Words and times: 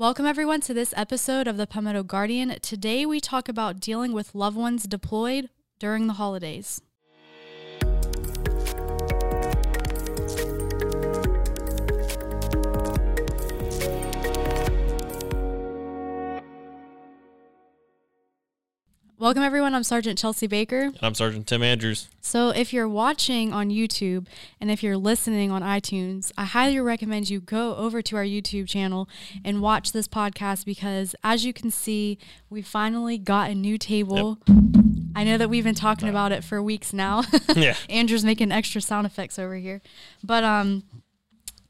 Welcome, 0.00 0.24
everyone, 0.24 0.62
to 0.62 0.72
this 0.72 0.94
episode 0.96 1.46
of 1.46 1.58
the 1.58 1.66
Palmetto 1.66 2.02
Guardian. 2.02 2.58
Today, 2.62 3.04
we 3.04 3.20
talk 3.20 3.50
about 3.50 3.80
dealing 3.80 4.14
with 4.14 4.34
loved 4.34 4.56
ones 4.56 4.84
deployed 4.84 5.50
during 5.78 6.06
the 6.06 6.14
holidays. 6.14 6.80
Welcome, 19.20 19.42
everyone. 19.42 19.74
I'm 19.74 19.84
Sergeant 19.84 20.18
Chelsea 20.18 20.46
Baker. 20.46 20.84
And 20.84 20.98
I'm 21.02 21.14
Sergeant 21.14 21.46
Tim 21.46 21.62
Andrews. 21.62 22.08
So, 22.22 22.48
if 22.48 22.72
you're 22.72 22.88
watching 22.88 23.52
on 23.52 23.68
YouTube 23.68 24.26
and 24.62 24.70
if 24.70 24.82
you're 24.82 24.96
listening 24.96 25.50
on 25.50 25.60
iTunes, 25.60 26.32
I 26.38 26.46
highly 26.46 26.80
recommend 26.80 27.28
you 27.28 27.38
go 27.38 27.76
over 27.76 28.00
to 28.00 28.16
our 28.16 28.24
YouTube 28.24 28.66
channel 28.66 29.10
and 29.44 29.60
watch 29.60 29.92
this 29.92 30.08
podcast 30.08 30.64
because, 30.64 31.14
as 31.22 31.44
you 31.44 31.52
can 31.52 31.70
see, 31.70 32.16
we 32.48 32.62
finally 32.62 33.18
got 33.18 33.50
a 33.50 33.54
new 33.54 33.76
table. 33.76 34.38
Yep. 34.46 34.56
I 35.14 35.24
know 35.24 35.36
that 35.36 35.50
we've 35.50 35.64
been 35.64 35.74
talking 35.74 36.08
about 36.08 36.32
it 36.32 36.42
for 36.42 36.62
weeks 36.62 36.94
now. 36.94 37.24
yeah. 37.54 37.76
Andrew's 37.90 38.24
making 38.24 38.50
extra 38.50 38.80
sound 38.80 39.06
effects 39.06 39.38
over 39.38 39.56
here. 39.56 39.82
But, 40.24 40.44
um, 40.44 40.84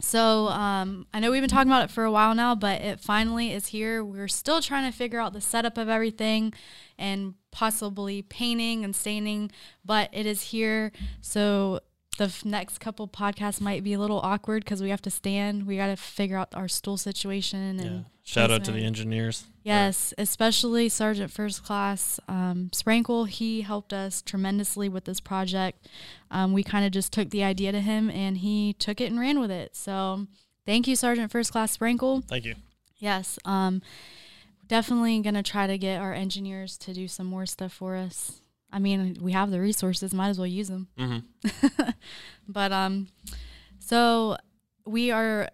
so 0.01 0.49
um, 0.49 1.07
I 1.13 1.21
know 1.21 1.31
we've 1.31 1.43
been 1.43 1.51
talking 1.51 1.71
about 1.71 1.85
it 1.85 1.91
for 1.91 2.05
a 2.05 2.13
while 2.13 2.35
now, 2.35 2.55
but 2.55 2.81
it 2.81 3.01
finally 3.01 3.53
is 3.53 3.67
here. 3.67 4.05
We're 4.05 4.29
still 4.29 4.63
trying 4.63 4.91
to 4.91 4.97
figure 4.97 5.21
out 5.21 5.33
the 5.33 5.41
setup 5.41 5.77
of 5.77 5.89
everything 5.89 6.55
and 6.99 7.35
possibly 7.51 8.23
painting 8.23 8.85
and 8.85 8.95
staining, 8.95 9.51
but 9.85 10.09
it 10.13 10.27
is 10.27 10.43
here. 10.43 10.93
So 11.21 11.81
the 12.19 12.25
f- 12.25 12.45
next 12.45 12.79
couple 12.79 13.09
podcasts 13.09 13.61
might 13.61 13.83
be 13.83 13.95
a 13.95 13.99
little 13.99 14.21
awkward 14.21 14.65
because 14.65 14.83
we 14.83 14.91
have 14.91 15.03
to 15.03 15.11
stand. 15.11 15.67
We 15.67 15.77
got 15.77 15.87
to 15.87 15.97
figure 15.97 16.37
out 16.37 16.55
our 16.55 16.69
stool 16.69 16.97
situation. 16.97 17.81
And 17.81 17.81
yeah. 17.81 18.01
shout 18.25 18.51
out 18.51 18.65
to 18.65 18.73
the 18.73 18.85
engineers. 18.85 19.47
Yes, 19.63 20.13
especially 20.19 20.89
Sergeant 20.89 21.31
First 21.31 21.65
Class 21.65 22.21
um, 22.29 22.71
Sprankle. 22.73 23.29
He 23.29 23.63
helped 23.63 23.93
us 23.93 24.23
tremendously 24.23 24.89
with 24.89 25.05
this 25.05 25.21
project. 25.21 25.89
Um, 26.31 26.53
we 26.53 26.63
kind 26.63 26.85
of 26.85 26.93
just 26.93 27.13
took 27.13 27.31
the 27.31 27.45
idea 27.45 27.73
to 27.73 27.81
him, 27.81 28.11
and 28.11 28.39
he 28.39 28.75
took 28.75 29.01
it 29.01 29.11
and 29.11 29.19
ran 29.19 29.41
with 29.41 29.51
it. 29.51 29.77
So 29.77 30.27
thank 30.67 30.87
you, 30.87 30.97
Sergeant 30.97 31.31
First 31.31 31.53
Class 31.53 31.77
Sprankle. 31.77 32.27
Thank 32.27 32.45
you. 32.45 32.55
Yes. 32.99 33.39
Um, 33.45 33.83
definitely 34.71 35.19
going 35.21 35.35
to 35.35 35.43
try 35.43 35.67
to 35.67 35.77
get 35.77 36.01
our 36.01 36.15
engineers 36.15 36.79
to 36.79 36.95
do 36.95 37.09
some 37.09 37.27
more 37.27 37.45
stuff 37.45 37.73
for 37.73 37.97
us. 37.97 38.41
I 38.73 38.79
mean, 38.79 39.19
we 39.21 39.33
have 39.33 39.51
the 39.51 39.61
resources, 39.61 40.15
might 40.15 40.29
as 40.29 40.39
well 40.39 40.47
use 40.47 40.69
them. 40.69 40.87
Mm-hmm. 40.97 41.91
but 42.49 42.71
um, 42.71 43.09
so 43.81 44.37
we 44.87 45.11
are 45.11 45.49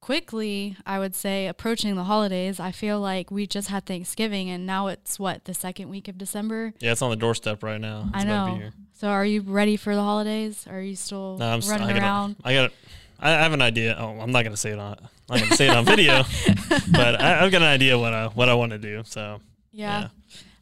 quickly, 0.00 0.78
I 0.86 0.98
would 0.98 1.14
say, 1.14 1.46
approaching 1.46 1.94
the 1.94 2.04
holidays. 2.04 2.58
I 2.58 2.72
feel 2.72 3.00
like 3.00 3.30
we 3.30 3.46
just 3.46 3.68
had 3.68 3.84
Thanksgiving, 3.84 4.48
and 4.48 4.64
now 4.64 4.86
it's 4.86 5.18
what 5.18 5.44
the 5.44 5.52
second 5.52 5.90
week 5.90 6.08
of 6.08 6.16
December. 6.16 6.72
Yeah, 6.80 6.92
it's 6.92 7.02
on 7.02 7.10
the 7.10 7.16
doorstep 7.16 7.62
right 7.62 7.80
now. 7.80 8.10
It's 8.14 8.24
I 8.24 8.26
know. 8.26 8.70
So, 8.94 9.08
are 9.08 9.26
you 9.26 9.42
ready 9.42 9.76
for 9.76 9.94
the 9.94 10.02
holidays? 10.02 10.66
Are 10.70 10.80
you 10.80 10.96
still 10.96 11.36
no, 11.36 11.44
I'm 11.44 11.60
running 11.60 11.62
st- 11.62 11.82
I 11.82 11.92
gotta, 11.92 12.00
around? 12.00 12.36
I 12.44 12.54
got. 12.54 12.72
I 13.18 13.30
have 13.30 13.52
an 13.52 13.62
idea. 13.62 13.96
Oh, 13.98 14.18
I'm 14.20 14.32
not 14.32 14.44
gonna 14.44 14.56
say 14.56 14.72
it 14.72 14.78
on. 14.78 14.98
I'm 15.28 15.38
not 15.38 15.40
gonna 15.40 15.56
say 15.56 15.68
it 15.68 15.76
on 15.76 15.84
video, 15.84 16.24
but 16.92 17.20
I, 17.20 17.42
have 17.42 17.50
got 17.50 17.62
an 17.62 17.68
idea 17.68 17.98
what 17.98 18.12
I 18.12 18.26
what 18.28 18.48
I 18.48 18.54
want 18.54 18.72
to 18.72 18.78
do. 18.78 19.02
So 19.06 19.40
yeah. 19.72 20.08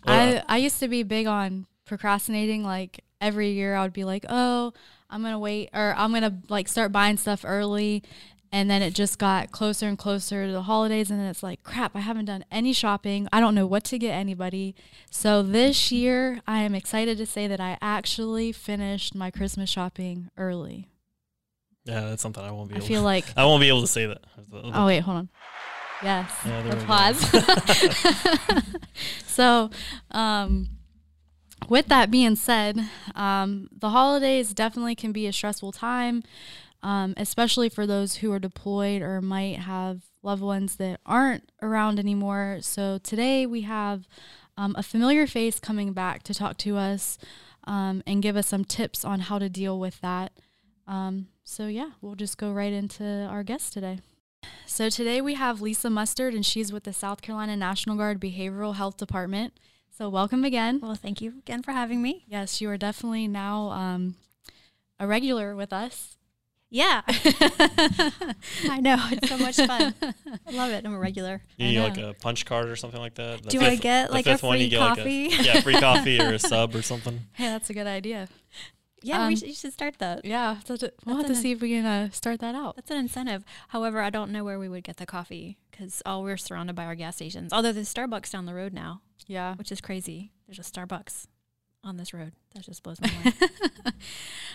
yeah. 0.06 0.42
I 0.48 0.55
I 0.55 0.56
used 0.58 0.80
to 0.80 0.89
be 0.89 1.03
big 1.03 1.27
on 1.27 1.67
procrastinating. 1.84 2.62
Like 2.64 3.05
every 3.20 3.50
year, 3.50 3.75
I 3.75 3.83
would 3.83 3.92
be 3.92 4.05
like, 4.05 4.25
"Oh, 4.28 4.73
I'm 5.11 5.23
gonna 5.23 5.39
wait," 5.39 5.70
or 5.73 5.95
"I'm 5.97 6.12
gonna 6.12 6.39
like 6.48 6.69
start 6.69 6.92
buying 6.92 7.17
stuff 7.17 7.45
early," 7.47 8.03
and 8.53 8.70
then 8.70 8.83
it 8.83 8.95
just 8.95 9.19
got 9.19 9.50
closer 9.50 9.89
and 9.89 9.98
closer 9.98 10.47
to 10.47 10.53
the 10.53 10.62
holidays, 10.62 11.11
and 11.11 11.19
then 11.19 11.27
it's 11.27 11.42
like, 11.42 11.62
"Crap! 11.62 11.97
I 11.97 12.00
haven't 12.00 12.27
done 12.27 12.45
any 12.50 12.73
shopping. 12.73 13.28
I 13.33 13.41
don't 13.41 13.55
know 13.55 13.67
what 13.67 13.84
to 13.84 13.98
get 13.98 14.12
anybody." 14.12 14.75
So 15.11 15.42
this 15.42 15.91
year, 15.91 16.41
I 16.47 16.62
am 16.62 16.75
excited 16.75 17.19
to 17.19 17.27
say 17.27 17.47
that 17.48 17.61
I 17.61 17.78
actually 17.80 18.52
finished 18.52 19.14
my 19.14 19.30
Christmas 19.30 19.70
shopping 19.70 20.30
early. 20.36 20.92
Yeah, 21.85 22.11
that's 22.11 22.23
something 22.23 22.43
I 22.43 22.51
won't 22.51 22.70
be. 22.70 22.77
I 22.77 22.81
feel 22.81 23.03
like 23.03 23.25
I 23.37 23.45
won't 23.45 23.61
be 23.61 23.69
able 23.69 23.81
to 23.81 23.87
say 23.87 24.07
that. 24.07 24.23
Oh 24.53 24.87
wait, 24.87 25.01
hold 25.01 25.17
on. 25.19 25.29
Yes. 26.03 26.33
Yeah, 26.45 26.73
applause. 26.73 27.25
so, 29.27 29.70
um, 30.11 30.69
with 31.69 31.87
that 31.87 32.11
being 32.11 32.35
said, 32.35 32.79
um, 33.15 33.69
the 33.73 33.91
holidays 33.91 34.53
definitely 34.53 34.97
can 34.97 35.13
be 35.13 35.27
a 35.27 35.33
stressful 35.33 35.73
time, 35.73 36.25
um, 36.83 37.15
especially 37.17 37.69
for 37.69 37.87
those 37.87 38.17
who 38.17 38.33
are 38.33 38.41
deployed 38.41 39.01
or 39.01 39.21
might 39.21 39.61
have 39.61 40.03
loved 40.25 40.42
ones 40.42 40.77
that 40.77 41.01
aren't 41.07 41.51
around 41.63 41.98
anymore. 42.01 42.59
So, 42.63 42.98
today 42.98 43.47
we 43.47 43.63
have 43.63 44.09
um, 44.57 44.75
a 44.77 44.83
familiar 44.83 45.27
face 45.27 45.61
coming 45.61 45.92
back 45.92 46.25
to 46.25 46.35
talk 46.35 46.59
to 46.59 46.77
us 46.77 47.17
um, 47.65 48.03
and 48.07 48.23
give 48.23 48.37
us 48.37 48.48
some 48.48 48.65
tips 48.65 49.05
on 49.05 49.21
how 49.21 49.39
to 49.39 49.48
deal 49.48 49.79
with 49.79 50.01
that. 50.01 50.33
Um, 50.87 51.29
so, 51.45 51.67
yeah, 51.67 51.91
we'll 52.01 52.14
just 52.14 52.39
go 52.39 52.53
right 52.53 52.73
into 52.73 53.05
our 53.05 53.42
guest 53.42 53.73
today. 53.73 53.98
So 54.67 54.89
today 54.89 55.20
we 55.20 55.35
have 55.35 55.61
Lisa 55.61 55.91
Mustard, 55.91 56.35
and 56.35 56.45
she's 56.45 56.73
with 56.73 56.85
the 56.85 56.92
South 56.92 57.23
Carolina 57.23 57.57
National 57.57 57.97
Guard 57.97 58.20
Behavioral 58.20 58.75
Health 58.75 58.97
Department. 58.97 59.53
So 59.97 60.08
welcome 60.08 60.45
again. 60.45 60.80
Well, 60.80 60.95
thank 60.95 61.20
you 61.20 61.35
again 61.39 61.63
for 61.63 61.73
having 61.73 62.01
me. 62.01 62.25
Yes, 62.27 62.61
you 62.61 62.70
are 62.70 62.79
definitely 62.79 63.29
now 63.29 63.70
um, 63.70 64.17
a 64.98 65.07
regular 65.07 65.55
with 65.55 65.73
us. 65.73 66.17
Yeah. 66.70 67.03
I 67.07 68.80
know. 68.80 68.97
It's 69.11 69.29
so 69.29 69.36
much 69.36 69.57
fun. 69.57 69.95
I 70.03 70.53
love 70.53 70.70
it. 70.70 70.86
I'm 70.86 70.95
a 70.95 70.98
regular. 70.98 71.42
You 71.59 71.67
need 71.67 71.80
like 71.80 71.98
a 71.98 72.14
punch 72.19 72.47
card 72.47 72.70
or 72.70 72.77
something 72.77 72.98
like 72.98 73.14
that? 73.17 73.42
The 73.42 73.51
Do 73.51 73.59
fifth, 73.59 73.69
I 73.69 73.77
get 73.77 74.11
like 74.11 74.27
a 74.27 74.39
free 74.39 74.70
coffee? 74.70 75.29
Like 75.29 75.41
a, 75.41 75.42
yeah, 75.42 75.61
free 75.61 75.79
coffee 75.79 76.19
or 76.19 76.33
a 76.33 76.39
sub 76.39 76.74
or 76.74 76.80
something. 76.80 77.20
Hey, 77.35 77.48
that's 77.48 77.69
a 77.69 77.74
good 77.74 77.86
idea. 77.86 78.27
Yeah, 79.02 79.23
um, 79.23 79.29
we 79.29 79.36
should, 79.36 79.48
you 79.48 79.55
should 79.55 79.73
start 79.73 79.98
that. 79.98 80.24
Yeah, 80.24 80.58
we'll 81.05 81.17
have 81.17 81.27
to 81.27 81.35
see 81.35 81.52
if 81.52 81.61
we 81.61 81.70
can 81.70 81.85
uh, 81.85 82.11
start 82.11 82.40
that 82.40 82.55
out. 82.55 82.77
That's 82.77 82.90
an 82.90 82.98
incentive. 82.98 83.45
However, 83.68 84.01
I 84.01 84.11
don't 84.11 84.30
know 84.30 84.45
where 84.45 84.58
we 84.58 84.68
would 84.68 84.85
get 84.85 84.96
the 84.96 85.07
coffee 85.07 85.58
because 85.70 86.02
all 86.07 86.23
we're 86.23 86.36
surrounded 86.36 86.77
by 86.77 86.85
our 86.85 86.95
gas 86.95 87.17
stations. 87.17 87.52
Although 87.52 87.73
there's 87.73 87.92
Starbucks 87.92 88.30
down 88.30 88.46
the 88.46 88.55
road 88.55 88.73
now. 88.73 89.01
Yeah, 89.27 89.55
which 89.57 89.73
is 89.73 89.80
crazy. 89.80 90.33
There's 90.46 90.58
a 90.58 90.62
Starbucks 90.62 91.27
on 91.85 91.96
this 91.96 92.14
road. 92.14 92.33
That 92.55 92.62
just 92.64 92.83
blows 92.83 93.01
my 93.01 93.11
mind. 93.24 93.52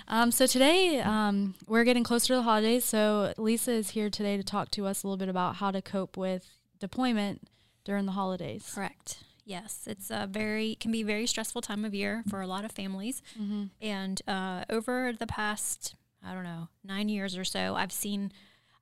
um, 0.07 0.31
so 0.31 0.47
today 0.47 0.99
um, 1.01 1.55
we're 1.67 1.83
getting 1.83 2.03
closer 2.03 2.27
to 2.27 2.35
the 2.35 2.43
holidays. 2.43 2.85
So 2.85 3.33
Lisa 3.37 3.71
is 3.71 3.89
here 3.91 4.09
today 4.09 4.37
to 4.37 4.43
talk 4.43 4.71
to 4.71 4.85
us 4.85 5.03
a 5.03 5.07
little 5.07 5.17
bit 5.17 5.29
about 5.29 5.55
how 5.57 5.71
to 5.71 5.81
cope 5.81 6.15
with 6.17 6.45
deployment 6.79 7.47
during 7.83 8.05
the 8.05 8.11
holidays. 8.13 8.71
Correct. 8.73 9.23
Yes, 9.47 9.87
it's 9.87 10.11
a 10.11 10.27
very 10.29 10.75
can 10.75 10.91
be 10.91 11.01
a 11.01 11.05
very 11.05 11.25
stressful 11.25 11.61
time 11.61 11.85
of 11.85 11.95
year 11.95 12.21
for 12.29 12.41
a 12.41 12.47
lot 12.47 12.65
of 12.65 12.73
families, 12.73 13.23
mm-hmm. 13.39 13.67
and 13.81 14.21
uh, 14.27 14.65
over 14.69 15.13
the 15.17 15.25
past 15.25 15.95
I 16.21 16.33
don't 16.33 16.43
know 16.43 16.67
nine 16.83 17.07
years 17.07 17.37
or 17.37 17.45
so, 17.45 17.75
I've 17.75 17.93
seen 17.93 18.33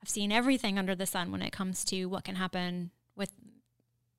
I've 0.01 0.09
seen 0.09 0.31
everything 0.31 0.79
under 0.79 0.95
the 0.95 1.05
sun 1.05 1.31
when 1.31 1.43
it 1.43 1.51
comes 1.51 1.85
to 1.85 2.05
what 2.05 2.23
can 2.23 2.35
happen 2.35 2.89
with 3.15 3.29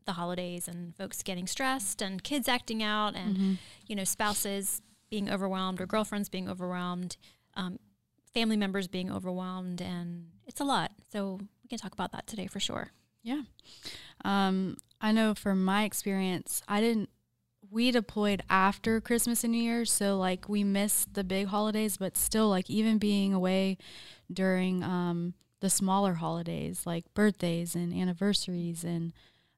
the 0.04 0.12
holidays 0.12 0.68
and 0.68 0.94
folks 0.94 1.24
getting 1.24 1.48
stressed 1.48 2.00
and 2.00 2.22
kids 2.22 2.46
acting 2.46 2.80
out 2.80 3.16
and 3.16 3.36
mm-hmm. 3.36 3.54
you 3.88 3.96
know 3.96 4.04
spouses 4.04 4.82
being 5.10 5.28
overwhelmed 5.28 5.80
or 5.80 5.86
girlfriends 5.86 6.28
being 6.28 6.48
overwhelmed, 6.48 7.16
um, 7.54 7.80
family 8.32 8.56
members 8.56 8.86
being 8.86 9.10
overwhelmed, 9.10 9.80
and 9.80 10.26
it's 10.46 10.60
a 10.60 10.64
lot. 10.64 10.92
So 11.10 11.40
we 11.64 11.68
can 11.68 11.78
talk 11.78 11.92
about 11.92 12.12
that 12.12 12.28
today 12.28 12.46
for 12.46 12.60
sure. 12.60 12.92
Yeah. 13.26 13.42
Um, 14.24 14.76
I 15.00 15.10
know 15.10 15.34
from 15.34 15.64
my 15.64 15.82
experience, 15.84 16.62
I 16.68 16.80
didn't. 16.80 17.10
We 17.68 17.90
deployed 17.90 18.42
after 18.48 19.00
Christmas 19.00 19.42
and 19.42 19.52
New 19.52 19.62
Year's, 19.62 19.92
so 19.92 20.16
like 20.16 20.48
we 20.48 20.62
missed 20.62 21.14
the 21.14 21.24
big 21.24 21.48
holidays, 21.48 21.96
but 21.96 22.16
still, 22.16 22.48
like 22.48 22.70
even 22.70 22.98
being 22.98 23.34
away 23.34 23.78
during 24.32 24.84
um, 24.84 25.34
the 25.60 25.68
smaller 25.68 26.14
holidays, 26.14 26.82
like 26.86 27.12
birthdays 27.14 27.74
and 27.74 27.92
anniversaries 27.92 28.84
and 28.84 29.12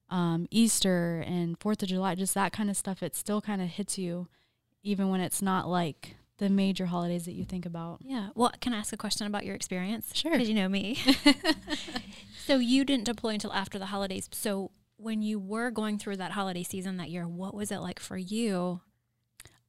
um, 0.08 0.46
Easter 0.50 1.22
and 1.26 1.60
Fourth 1.60 1.82
of 1.82 1.90
July, 1.90 2.14
just 2.14 2.32
that 2.32 2.52
kind 2.54 2.70
of 2.70 2.76
stuff, 2.78 3.02
it 3.02 3.14
still 3.14 3.42
kind 3.42 3.60
of 3.60 3.68
hits 3.68 3.98
you, 3.98 4.28
even 4.82 5.10
when 5.10 5.20
it's 5.20 5.42
not 5.42 5.68
like 5.68 6.16
the 6.38 6.48
major 6.48 6.86
holidays 6.86 7.24
that 7.26 7.32
you 7.32 7.44
think 7.44 7.66
about. 7.66 7.98
Yeah. 8.00 8.28
Well, 8.34 8.52
can 8.60 8.72
I 8.72 8.78
ask 8.78 8.92
a 8.92 8.96
question 8.96 9.26
about 9.26 9.44
your 9.44 9.54
experience? 9.54 10.10
Sure. 10.14 10.32
Because 10.32 10.48
you 10.48 10.54
know 10.54 10.68
me. 10.68 10.98
so 12.46 12.56
you 12.56 12.84
didn't 12.84 13.04
deploy 13.04 13.30
until 13.30 13.52
after 13.52 13.78
the 13.78 13.86
holidays. 13.86 14.28
So 14.32 14.70
when 14.96 15.22
you 15.22 15.38
were 15.38 15.70
going 15.70 15.98
through 15.98 16.16
that 16.16 16.32
holiday 16.32 16.62
season 16.62 16.96
that 16.96 17.10
year, 17.10 17.26
what 17.26 17.54
was 17.54 17.70
it 17.70 17.78
like 17.78 18.00
for 18.00 18.16
you? 18.16 18.80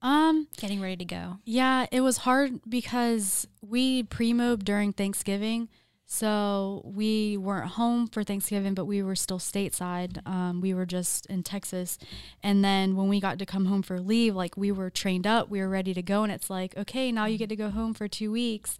Um, 0.02 0.48
getting 0.58 0.80
ready 0.80 0.96
to 0.98 1.06
go. 1.06 1.40
Yeah, 1.44 1.86
it 1.92 2.02
was 2.02 2.18
hard 2.18 2.62
because 2.68 3.48
we 3.62 4.04
pre-mob 4.04 4.64
during 4.64 4.94
Thanksgiving. 4.94 5.70
So 6.12 6.82
we 6.84 7.38
weren't 7.38 7.72
home 7.74 8.08
for 8.08 8.24
Thanksgiving, 8.24 8.74
but 8.74 8.86
we 8.86 9.04
were 9.04 9.16
still 9.16 9.38
stateside. 9.38 10.26
Um, 10.28 10.60
we 10.60 10.74
were 10.74 10.88
just 10.88 11.28
in 11.28 11.44
Texas. 11.44 12.00
And 12.42 12.66
then 12.66 12.96
when 12.96 13.10
we 13.10 13.20
got 13.20 13.38
to 13.38 13.46
come 13.46 13.68
home 13.68 13.84
for 13.84 14.00
leave, 14.00 14.36
like 14.36 14.58
we 14.58 14.72
were 14.72 14.90
trained 14.90 15.28
up, 15.28 15.50
we 15.50 15.60
were 15.60 15.70
ready 15.70 15.94
to 15.94 16.02
go. 16.02 16.24
And 16.24 16.32
it's 16.32 16.50
like, 16.50 16.76
okay, 16.76 17.12
now 17.12 17.26
you 17.28 17.38
get 17.38 17.50
to 17.50 17.56
go 17.56 17.70
home 17.70 17.94
for 17.94 18.08
two 18.08 18.32
weeks 18.32 18.80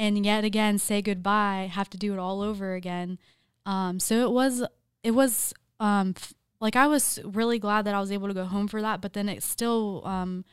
and 0.00 0.24
yet 0.26 0.42
again 0.42 0.78
say 0.78 1.00
goodbye, 1.00 1.70
have 1.72 1.88
to 1.90 1.96
do 1.96 2.12
it 2.12 2.18
all 2.18 2.42
over 2.42 2.74
again. 2.74 3.20
Um, 3.64 4.00
so 4.00 4.26
it 4.26 4.32
was 4.32 4.64
it 5.04 5.12
was 5.12 5.54
um, 5.78 6.14
f- 6.16 6.34
like 6.60 6.74
I 6.74 6.88
was 6.88 7.20
really 7.24 7.60
glad 7.60 7.82
that 7.86 7.94
I 7.94 8.00
was 8.00 8.10
able 8.10 8.26
to 8.26 8.34
go 8.34 8.46
home 8.46 8.66
for 8.66 8.82
that, 8.82 9.00
but 9.00 9.12
then 9.12 9.28
it 9.28 9.44
still 9.44 10.02
um, 10.04 10.44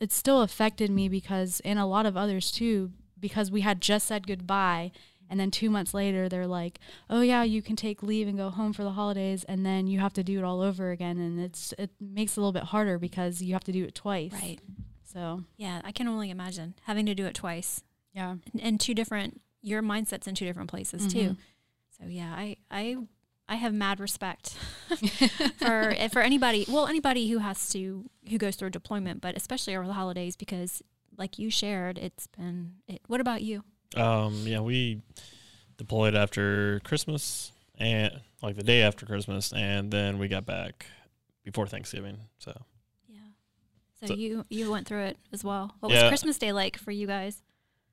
it 0.00 0.12
still 0.12 0.42
affected 0.42 0.90
me 0.90 1.08
because 1.08 1.60
and 1.64 1.78
a 1.78 1.86
lot 1.86 2.04
of 2.04 2.14
others 2.14 2.50
too 2.50 2.92
because 3.18 3.50
we 3.50 3.62
had 3.62 3.80
just 3.80 4.06
said 4.06 4.26
goodbye 4.26 4.92
and 5.30 5.38
then 5.40 5.50
two 5.50 5.70
months 5.70 5.94
later 5.94 6.28
they're 6.28 6.46
like 6.46 6.78
oh 7.10 7.20
yeah 7.20 7.42
you 7.42 7.60
can 7.62 7.76
take 7.76 8.02
leave 8.02 8.28
and 8.28 8.36
go 8.36 8.50
home 8.50 8.72
for 8.72 8.82
the 8.84 8.92
holidays 8.92 9.44
and 9.44 9.64
then 9.64 9.86
you 9.86 9.98
have 10.00 10.12
to 10.12 10.22
do 10.24 10.38
it 10.38 10.44
all 10.44 10.60
over 10.60 10.90
again 10.90 11.18
and 11.18 11.40
it's 11.40 11.72
it 11.78 11.90
makes 12.00 12.32
it 12.32 12.36
a 12.36 12.40
little 12.40 12.52
bit 12.52 12.64
harder 12.64 12.98
because 12.98 13.40
you 13.42 13.52
have 13.52 13.64
to 13.64 13.72
do 13.72 13.84
it 13.84 13.94
twice 13.94 14.32
Right. 14.32 14.58
so 15.04 15.42
Yeah, 15.56 15.80
I 15.84 15.92
can 15.92 16.06
only 16.08 16.30
imagine 16.30 16.74
having 16.84 17.06
to 17.06 17.14
do 17.14 17.26
it 17.26 17.34
twice 17.34 17.82
yeah 18.12 18.36
and, 18.52 18.62
and 18.62 18.80
two 18.80 18.94
different 18.94 19.40
your 19.62 19.82
mindset's 19.82 20.26
in 20.26 20.34
two 20.34 20.44
different 20.44 20.68
places 20.70 21.06
too. 21.12 21.30
Mhm. 21.30 21.36
So 21.98 22.06
yeah, 22.08 22.34
I 22.36 22.56
I 22.70 22.96
I 23.48 23.54
have 23.56 23.72
mad 23.72 23.98
respect 24.00 24.56
for 25.56 25.94
for 26.12 26.20
anybody. 26.22 26.66
Well, 26.68 26.86
anybody 26.86 27.28
who 27.30 27.38
has 27.38 27.68
to 27.70 28.08
who 28.28 28.38
goes 28.38 28.56
through 28.56 28.68
a 28.68 28.70
deployment, 28.70 29.20
but 29.20 29.36
especially 29.36 29.76
over 29.76 29.86
the 29.86 29.92
holidays 29.94 30.36
because, 30.36 30.82
like 31.16 31.38
you 31.38 31.50
shared, 31.50 31.98
it's 31.98 32.26
been. 32.26 32.74
It, 32.88 33.00
what 33.06 33.20
about 33.20 33.42
you? 33.42 33.64
Um, 33.96 34.42
yeah, 34.46 34.60
we 34.60 35.00
deployed 35.76 36.14
after 36.14 36.80
Christmas 36.80 37.52
and 37.78 38.20
like 38.42 38.56
the 38.56 38.62
day 38.62 38.82
after 38.82 39.06
Christmas, 39.06 39.52
and 39.52 39.90
then 39.90 40.18
we 40.18 40.28
got 40.28 40.46
back 40.46 40.86
before 41.44 41.66
Thanksgiving. 41.66 42.18
So 42.38 42.52
Yeah. 43.08 43.18
So, 44.00 44.06
So- 44.08 44.14
you 44.14 44.44
you 44.48 44.70
went 44.70 44.86
through 44.86 45.02
it 45.04 45.18
as 45.32 45.42
well. 45.44 45.74
What 45.80 45.92
was 45.92 46.02
Christmas 46.08 46.38
Day 46.38 46.52
like 46.52 46.76
for 46.78 46.90
you 46.90 47.06
guys? 47.06 47.42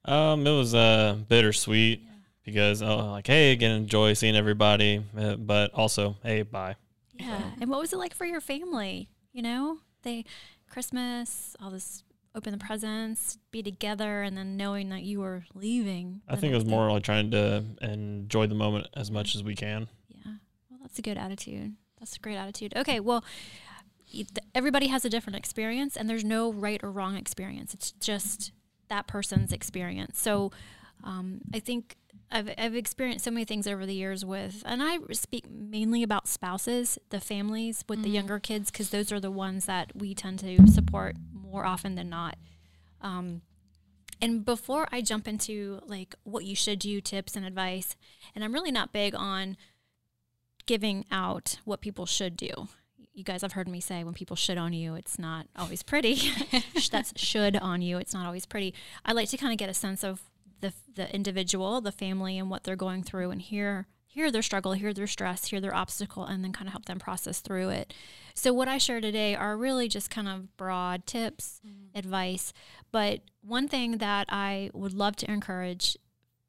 um, 0.06 0.48
it 0.48 0.52
was 0.52 0.74
uh 0.74 1.16
bittersweet 1.28 2.02
yeah. 2.02 2.10
because 2.44 2.82
oh, 2.82 3.12
like 3.12 3.28
hey, 3.28 3.52
again, 3.52 3.72
enjoy 3.72 4.14
seeing 4.14 4.36
everybody, 4.36 5.04
uh, 5.18 5.36
but 5.36 5.74
also 5.74 6.16
hey, 6.24 6.42
bye. 6.44 6.76
Yeah. 7.14 7.42
And 7.60 7.70
what 7.70 7.80
was 7.80 7.94
it 7.94 7.98
like 7.98 8.16
for 8.16 8.26
your 8.26 8.42
family? 8.42 9.10
You 9.32 9.44
know, 9.44 9.78
they 10.04 10.26
Christmas, 10.70 11.56
all 11.62 11.70
this 11.70 12.04
open 12.34 12.52
the 12.54 12.58
presents, 12.58 13.38
be 13.52 13.62
together, 13.62 14.22
and 14.22 14.38
then 14.38 14.56
knowing 14.58 14.90
that 14.90 15.04
you 15.04 15.20
were 15.20 15.44
leaving. 15.54 16.22
I 16.28 16.36
think 16.38 16.52
it 16.54 16.56
was 16.56 16.64
day. 16.64 16.70
more 16.72 16.90
like 16.92 17.04
trying 17.04 17.32
to 17.32 17.64
enjoy 17.82 18.48
the 18.48 18.56
moment 18.56 18.88
as 18.96 19.12
much 19.12 19.36
as 19.36 19.44
we 19.44 19.56
can. 19.56 19.88
Yeah. 20.10 20.34
Well, 20.70 20.80
that's 20.82 20.98
a 20.98 21.02
good 21.02 21.18
attitude. 21.18 21.74
That's 22.00 22.16
a 22.16 22.20
great 22.20 22.38
attitude. 22.38 22.74
Okay. 22.76 23.00
Well, 23.00 23.24
everybody 24.56 24.88
has 24.88 25.06
a 25.06 25.10
different 25.10 25.38
experience, 25.38 25.96
and 25.96 26.10
there's 26.10 26.24
no 26.24 26.52
right 26.52 26.80
or 26.84 26.92
wrong 26.92 27.16
experience. 27.16 27.74
It's 27.74 27.92
just 27.94 28.52
that 28.90 29.08
person's 29.08 29.52
experience. 29.54 30.20
So, 30.20 30.52
um, 31.04 31.42
I 31.54 31.60
think 31.60 31.96
I've 32.32 32.50
I've 32.58 32.76
experienced 32.76 33.26
so 33.26 33.32
many 33.32 33.46
things 33.46 33.68
over 33.68 33.86
the 33.86 33.94
years 33.96 34.24
with, 34.26 34.64
and 34.66 34.82
I 34.84 35.00
speak 35.12 35.50
mainly 35.50 36.04
about 36.04 36.28
spouses, 36.28 36.98
the 37.10 37.20
families 37.20 37.84
with 37.88 38.04
the 38.04 38.10
Mhm. 38.10 38.14
younger 38.14 38.40
kids, 38.40 38.72
because 38.72 38.90
those 38.90 39.12
are 39.12 39.20
the 39.20 39.32
ones 39.32 39.66
that 39.66 39.96
we 39.96 40.14
tend 40.14 40.40
to 40.40 40.68
support 40.68 41.16
more 41.52 41.66
often 41.66 41.96
than 41.96 42.10
not. 42.10 42.38
Um, 43.02 43.42
and 44.22 44.46
before 44.46 44.88
I 44.92 45.02
jump 45.02 45.28
into 45.28 45.82
like 45.86 46.16
what 46.24 46.46
you 46.46 46.56
should 46.56 46.80
do, 46.80 47.02
tips 47.02 47.36
and 47.36 47.46
advice, 47.46 47.96
and 48.36 48.44
I'm 48.44 48.54
really 48.54 48.72
not 48.72 48.94
big 48.94 49.16
on 49.16 49.58
giving 50.66 51.06
out 51.12 51.58
what 51.66 51.82
people 51.82 52.06
should 52.06 52.38
do. 52.38 52.52
You 53.14 53.24
guys 53.24 53.42
have 53.42 53.54
heard 53.54 53.68
me 53.68 53.82
say 53.82 54.04
when 54.04 54.14
people 54.14 54.36
should 54.36 54.58
on 54.58 54.74
you, 54.74 54.96
it's 54.96 55.20
not 55.20 55.48
always 55.56 55.84
pretty. 55.84 56.18
That's 56.92 57.20
should 57.20 57.58
on 57.58 57.82
you, 57.82 57.98
it's 57.98 58.14
not 58.14 58.26
always 58.26 58.46
pretty. 58.46 58.74
I 59.04 59.12
like 59.12 59.30
to 59.30 59.38
kind 59.38 59.52
of 59.52 59.58
get 59.58 59.70
a 59.70 59.74
sense 59.74 60.04
of 60.04 60.22
the 60.62 60.74
the 60.96 61.14
individual, 61.14 61.82
the 61.82 61.92
family, 61.92 62.38
and 62.38 62.50
what 62.50 62.64
they're 62.64 62.76
going 62.76 63.04
through, 63.04 63.32
and 63.32 63.42
hear 63.42 63.88
hear 64.12 64.30
their 64.30 64.42
struggle, 64.42 64.74
hear 64.74 64.94
their 64.94 65.08
stress, 65.08 65.46
hear 65.46 65.62
their 65.62 65.74
obstacle, 65.74 66.26
and 66.26 66.44
then 66.44 66.52
kind 66.52 66.68
of 66.68 66.74
help 66.74 66.86
them 66.86 67.00
process 67.00 67.40
through 67.40 67.70
it. 67.70 67.94
So 68.34 68.52
what 68.52 68.68
I 68.68 68.78
share 68.78 69.00
today 69.00 69.36
are 69.36 69.56
really 69.56 69.88
just 69.88 70.10
kind 70.10 70.28
of 70.28 70.56
broad 70.58 71.06
tips, 71.06 71.62
advice. 71.96 72.52
But 72.92 73.22
one 73.42 73.70
thing 73.70 74.00
that 74.00 74.26
I 74.28 74.70
would 74.74 74.94
love 74.94 75.16
to 75.18 75.32
encourage 75.32 75.98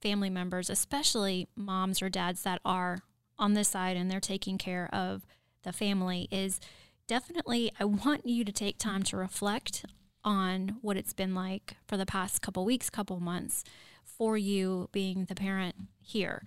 family 0.00 0.28
members, 0.28 0.68
especially 0.68 1.46
moms 1.54 2.02
or 2.02 2.08
dads 2.08 2.42
that 2.42 2.60
are 2.64 2.98
on 3.38 3.54
this 3.54 3.68
side 3.68 3.96
and 3.96 4.10
they're 4.10 4.18
taking 4.18 4.58
care 4.58 4.92
of 4.92 5.24
the 5.62 5.72
family, 5.72 6.26
is 6.32 6.58
definitely 7.06 7.72
I 7.78 7.84
want 7.84 8.26
you 8.26 8.44
to 8.44 8.52
take 8.52 8.78
time 8.78 9.04
to 9.04 9.16
reflect 9.16 9.84
on 10.24 10.78
what 10.82 10.96
it's 10.96 11.12
been 11.12 11.34
like 11.34 11.76
for 11.86 11.96
the 11.96 12.06
past 12.06 12.42
couple 12.42 12.64
weeks, 12.64 12.90
couple 12.90 13.20
months 13.20 13.62
for 14.04 14.36
you 14.36 14.88
being 14.90 15.26
the 15.26 15.36
parent 15.36 15.76
here. 16.00 16.42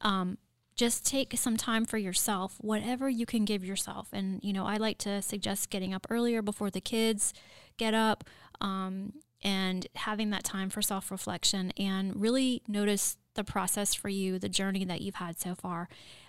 Um, 0.00 0.38
just 0.78 1.04
take 1.04 1.36
some 1.36 1.56
time 1.56 1.84
for 1.84 1.98
yourself, 1.98 2.54
whatever 2.60 3.08
you 3.08 3.26
can 3.26 3.44
give 3.44 3.64
yourself. 3.64 4.08
And, 4.12 4.38
you 4.44 4.52
know, 4.52 4.64
I 4.64 4.76
like 4.76 4.96
to 4.98 5.20
suggest 5.20 5.70
getting 5.70 5.92
up 5.92 6.06
earlier 6.08 6.40
before 6.40 6.70
the 6.70 6.80
kids 6.80 7.34
get 7.78 7.94
up 7.94 8.22
um, 8.60 9.14
and 9.42 9.88
having 9.96 10.30
that 10.30 10.44
time 10.44 10.70
for 10.70 10.80
self 10.80 11.10
reflection 11.10 11.72
and 11.76 12.14
really 12.14 12.62
notice 12.68 13.16
the 13.34 13.42
process 13.42 13.92
for 13.92 14.08
you, 14.08 14.38
the 14.38 14.48
journey 14.48 14.84
that 14.84 15.00
you've 15.00 15.16
had 15.16 15.38
so 15.40 15.56
far. 15.56 15.88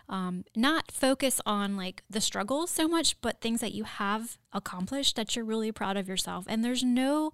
Um, 0.09 0.43
not 0.55 0.91
focus 0.91 1.39
on 1.45 1.77
like 1.77 2.01
the 2.09 2.19
struggles 2.19 2.71
so 2.71 2.87
much, 2.87 3.21
but 3.21 3.41
things 3.41 3.61
that 3.61 3.73
you 3.73 3.83
have 3.83 4.39
accomplished 4.51 5.15
that 5.15 5.35
you're 5.35 5.45
really 5.45 5.71
proud 5.71 5.95
of 5.95 6.09
yourself. 6.09 6.45
And 6.49 6.65
there's 6.65 6.83
no, 6.83 7.31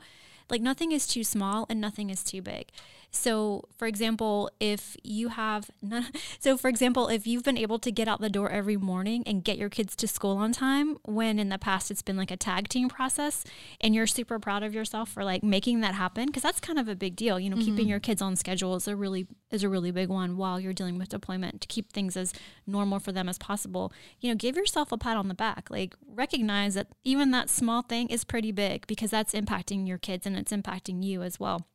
like, 0.50 0.62
nothing 0.62 0.92
is 0.92 1.08
too 1.08 1.24
small 1.24 1.66
and 1.70 1.80
nothing 1.80 2.10
is 2.10 2.26
too 2.26 2.42
big. 2.42 2.72
So, 3.16 3.64
for 3.78 3.88
example, 3.88 4.50
if 4.60 4.98
you 5.04 5.30
have, 5.30 5.70
none, 5.82 6.08
so 6.40 6.58
for 6.58 6.68
example, 6.68 7.08
if 7.08 7.26
you've 7.26 7.44
been 7.44 7.58
able 7.58 7.80
to 7.80 7.92
get 7.92 8.08
out 8.08 8.22
the 8.22 8.30
door 8.30 8.50
every 8.50 8.78
morning 8.78 9.24
and 9.26 9.44
get 9.44 9.58
your 9.58 9.70
kids 9.70 9.96
to 9.98 10.08
school 10.08 10.38
on 10.38 10.52
time, 10.52 10.98
when 11.06 11.40
in 11.40 11.50
the 11.50 11.58
past 11.58 11.90
it's 11.90 12.02
been 12.02 12.18
like 12.18 12.32
a 12.32 12.38
tag 12.38 12.68
team 12.68 12.90
process, 12.90 13.44
and 13.82 13.96
you're 13.96 14.08
super 14.08 14.40
proud 14.40 14.64
of 14.64 14.74
yourself 14.74 15.10
for 15.10 15.24
like 15.24 15.44
making 15.44 15.82
that 15.82 15.96
happen, 15.96 16.28
because 16.28 16.44
that's 16.44 16.60
kind 16.60 16.78
of 16.78 16.88
a 16.88 16.96
big 16.96 17.16
deal. 17.16 17.40
You 17.40 17.50
know, 17.50 17.58
keeping 17.58 17.76
mm-hmm. 17.76 17.90
your 17.90 18.00
kids 18.00 18.22
on 18.22 18.36
schedule 18.36 18.76
is 18.76 18.88
a 18.88 18.96
really 18.96 19.28
is 19.52 19.64
a 19.64 19.70
really 19.70 19.92
big 19.92 20.10
one 20.10 20.38
while 20.38 20.60
you're 20.60 20.74
dealing 20.74 20.98
with 20.98 21.10
deployment 21.10 21.62
to 21.62 21.68
keep 21.68 21.94
things 21.94 22.18
as 22.18 22.34
normal 22.68 23.00
for 23.00 23.12
them 23.12 23.30
as 23.30 23.38
possible. 23.38 23.94
You 24.20 24.30
know, 24.30 24.36
give 24.36 24.56
yourself 24.56 24.92
a 24.92 24.98
pat 24.98 25.18
on 25.18 25.28
the 25.28 25.34
back. 25.34 25.70
Like 25.70 25.96
recognize 26.06 26.74
that 26.74 26.88
even 27.04 27.32
that 27.32 27.50
small 27.50 27.82
thing 27.82 28.10
is 28.10 28.24
pretty 28.24 28.52
big 28.52 28.86
because 28.88 29.12
that's 29.12 29.34
impacting 29.34 29.88
your 29.88 29.98
kids 29.98 30.26
and 30.26 30.36
it's 30.38 30.52
impacting 30.52 31.04
you 31.04 31.22
as 31.22 31.40
well. 31.40 31.68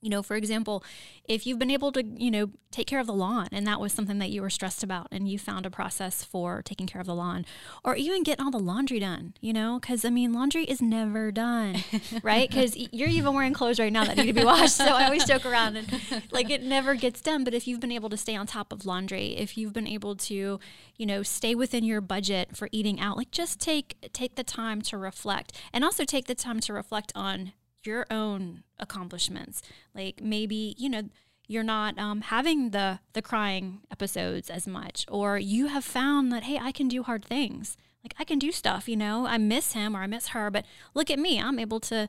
You 0.00 0.10
know, 0.10 0.22
for 0.22 0.36
example, 0.36 0.84
if 1.24 1.46
you've 1.46 1.58
been 1.58 1.70
able 1.70 1.92
to, 1.92 2.04
you 2.04 2.30
know, 2.30 2.50
take 2.70 2.86
care 2.86 3.00
of 3.00 3.06
the 3.06 3.14
lawn 3.14 3.48
and 3.52 3.66
that 3.66 3.80
was 3.80 3.92
something 3.92 4.18
that 4.18 4.30
you 4.30 4.42
were 4.42 4.50
stressed 4.50 4.82
about 4.82 5.08
and 5.10 5.28
you 5.28 5.38
found 5.38 5.64
a 5.64 5.70
process 5.70 6.22
for 6.22 6.62
taking 6.62 6.86
care 6.86 7.00
of 7.00 7.06
the 7.06 7.14
lawn 7.14 7.46
or 7.84 7.96
even 7.96 8.22
getting 8.22 8.44
all 8.44 8.50
the 8.50 8.58
laundry 8.58 8.98
done, 8.98 9.34
you 9.40 9.52
know, 9.52 9.78
because 9.80 10.04
I 10.04 10.10
mean, 10.10 10.32
laundry 10.32 10.64
is 10.64 10.82
never 10.82 11.32
done, 11.32 11.76
right? 12.22 12.48
Because 12.48 12.76
you're 12.76 13.08
even 13.08 13.34
wearing 13.34 13.54
clothes 13.54 13.80
right 13.80 13.92
now 13.92 14.04
that 14.04 14.16
need 14.16 14.26
to 14.26 14.32
be 14.32 14.44
washed. 14.44 14.76
So 14.76 14.84
I 14.84 15.04
always 15.04 15.24
joke 15.24 15.46
around 15.46 15.76
and 15.76 16.22
like 16.30 16.50
it 16.50 16.62
never 16.62 16.94
gets 16.94 17.20
done. 17.20 17.44
But 17.44 17.54
if 17.54 17.66
you've 17.66 17.80
been 17.80 17.92
able 17.92 18.10
to 18.10 18.16
stay 18.16 18.36
on 18.36 18.46
top 18.46 18.72
of 18.72 18.84
laundry, 18.84 19.36
if 19.36 19.56
you've 19.56 19.72
been 19.72 19.88
able 19.88 20.14
to, 20.16 20.60
you 20.96 21.06
know, 21.06 21.22
stay 21.22 21.54
within 21.54 21.82
your 21.84 22.00
budget 22.00 22.56
for 22.56 22.68
eating 22.72 23.00
out, 23.00 23.16
like 23.16 23.30
just 23.30 23.58
take 23.58 23.96
take 24.12 24.36
the 24.36 24.44
time 24.44 24.82
to 24.82 24.98
reflect 24.98 25.52
and 25.72 25.84
also 25.84 26.04
take 26.04 26.26
the 26.26 26.34
time 26.34 26.60
to 26.60 26.72
reflect 26.72 27.12
on 27.14 27.52
your 27.86 28.06
own 28.10 28.62
accomplishments. 28.78 29.62
Like 29.94 30.20
maybe, 30.22 30.74
you 30.78 30.88
know, 30.88 31.02
you're 31.48 31.62
not 31.62 31.98
um, 31.98 32.22
having 32.22 32.70
the 32.70 32.98
the 33.12 33.22
crying 33.22 33.80
episodes 33.90 34.50
as 34.50 34.66
much, 34.66 35.06
or 35.08 35.38
you 35.38 35.68
have 35.68 35.84
found 35.84 36.32
that 36.32 36.44
hey, 36.44 36.58
I 36.60 36.72
can 36.72 36.88
do 36.88 37.02
hard 37.02 37.24
things. 37.24 37.76
Like 38.02 38.14
I 38.18 38.24
can 38.24 38.38
do 38.38 38.52
stuff. 38.52 38.88
You 38.88 38.96
know, 38.96 39.26
I 39.26 39.38
miss 39.38 39.72
him 39.72 39.96
or 39.96 40.00
I 40.00 40.06
miss 40.06 40.28
her, 40.28 40.50
but 40.50 40.64
look 40.94 41.10
at 41.10 41.18
me. 41.18 41.40
I'm 41.40 41.58
able 41.58 41.80
to, 41.80 42.08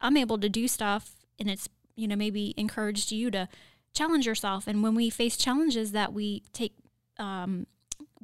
I'm 0.00 0.16
able 0.16 0.38
to 0.38 0.48
do 0.48 0.68
stuff, 0.68 1.14
and 1.38 1.50
it's 1.50 1.68
you 1.96 2.06
know 2.06 2.16
maybe 2.16 2.54
encouraged 2.56 3.10
you 3.12 3.30
to 3.32 3.48
challenge 3.94 4.26
yourself. 4.26 4.66
And 4.66 4.82
when 4.82 4.94
we 4.94 5.10
face 5.10 5.36
challenges, 5.36 5.92
that 5.92 6.12
we 6.12 6.42
take 6.52 6.74
um, 7.18 7.66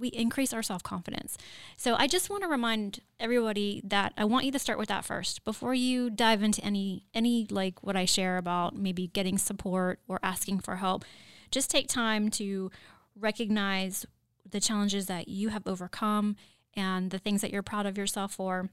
we 0.02 0.08
increase 0.08 0.52
our 0.52 0.62
self 0.62 0.82
confidence. 0.82 1.38
So 1.78 1.94
I 1.94 2.06
just 2.06 2.28
want 2.28 2.42
to 2.42 2.48
remind 2.48 3.00
everybody 3.18 3.80
that 3.84 4.12
I 4.18 4.26
want 4.26 4.44
you 4.44 4.52
to 4.52 4.58
start 4.58 4.78
with 4.78 4.88
that 4.88 5.04
first 5.04 5.44
before 5.44 5.72
you 5.72 6.10
dive 6.10 6.42
into 6.42 6.62
any 6.62 7.06
any 7.14 7.46
like 7.48 7.82
what 7.82 7.96
I 7.96 8.04
share 8.04 8.36
about 8.36 8.76
maybe 8.76 9.06
getting 9.06 9.38
support 9.38 10.00
or 10.06 10.18
asking 10.22 10.58
for 10.58 10.76
help. 10.76 11.04
Just 11.50 11.70
take 11.70 11.88
time 11.88 12.28
to 12.32 12.70
recognize 13.18 14.04
the 14.50 14.60
challenges 14.60 15.06
that 15.06 15.28
you 15.28 15.48
have 15.50 15.66
overcome 15.66 16.36
and 16.74 17.10
the 17.10 17.18
things 17.18 17.40
that 17.40 17.52
you're 17.52 17.62
proud 17.62 17.86
of 17.86 17.96
yourself 17.96 18.34
for. 18.34 18.68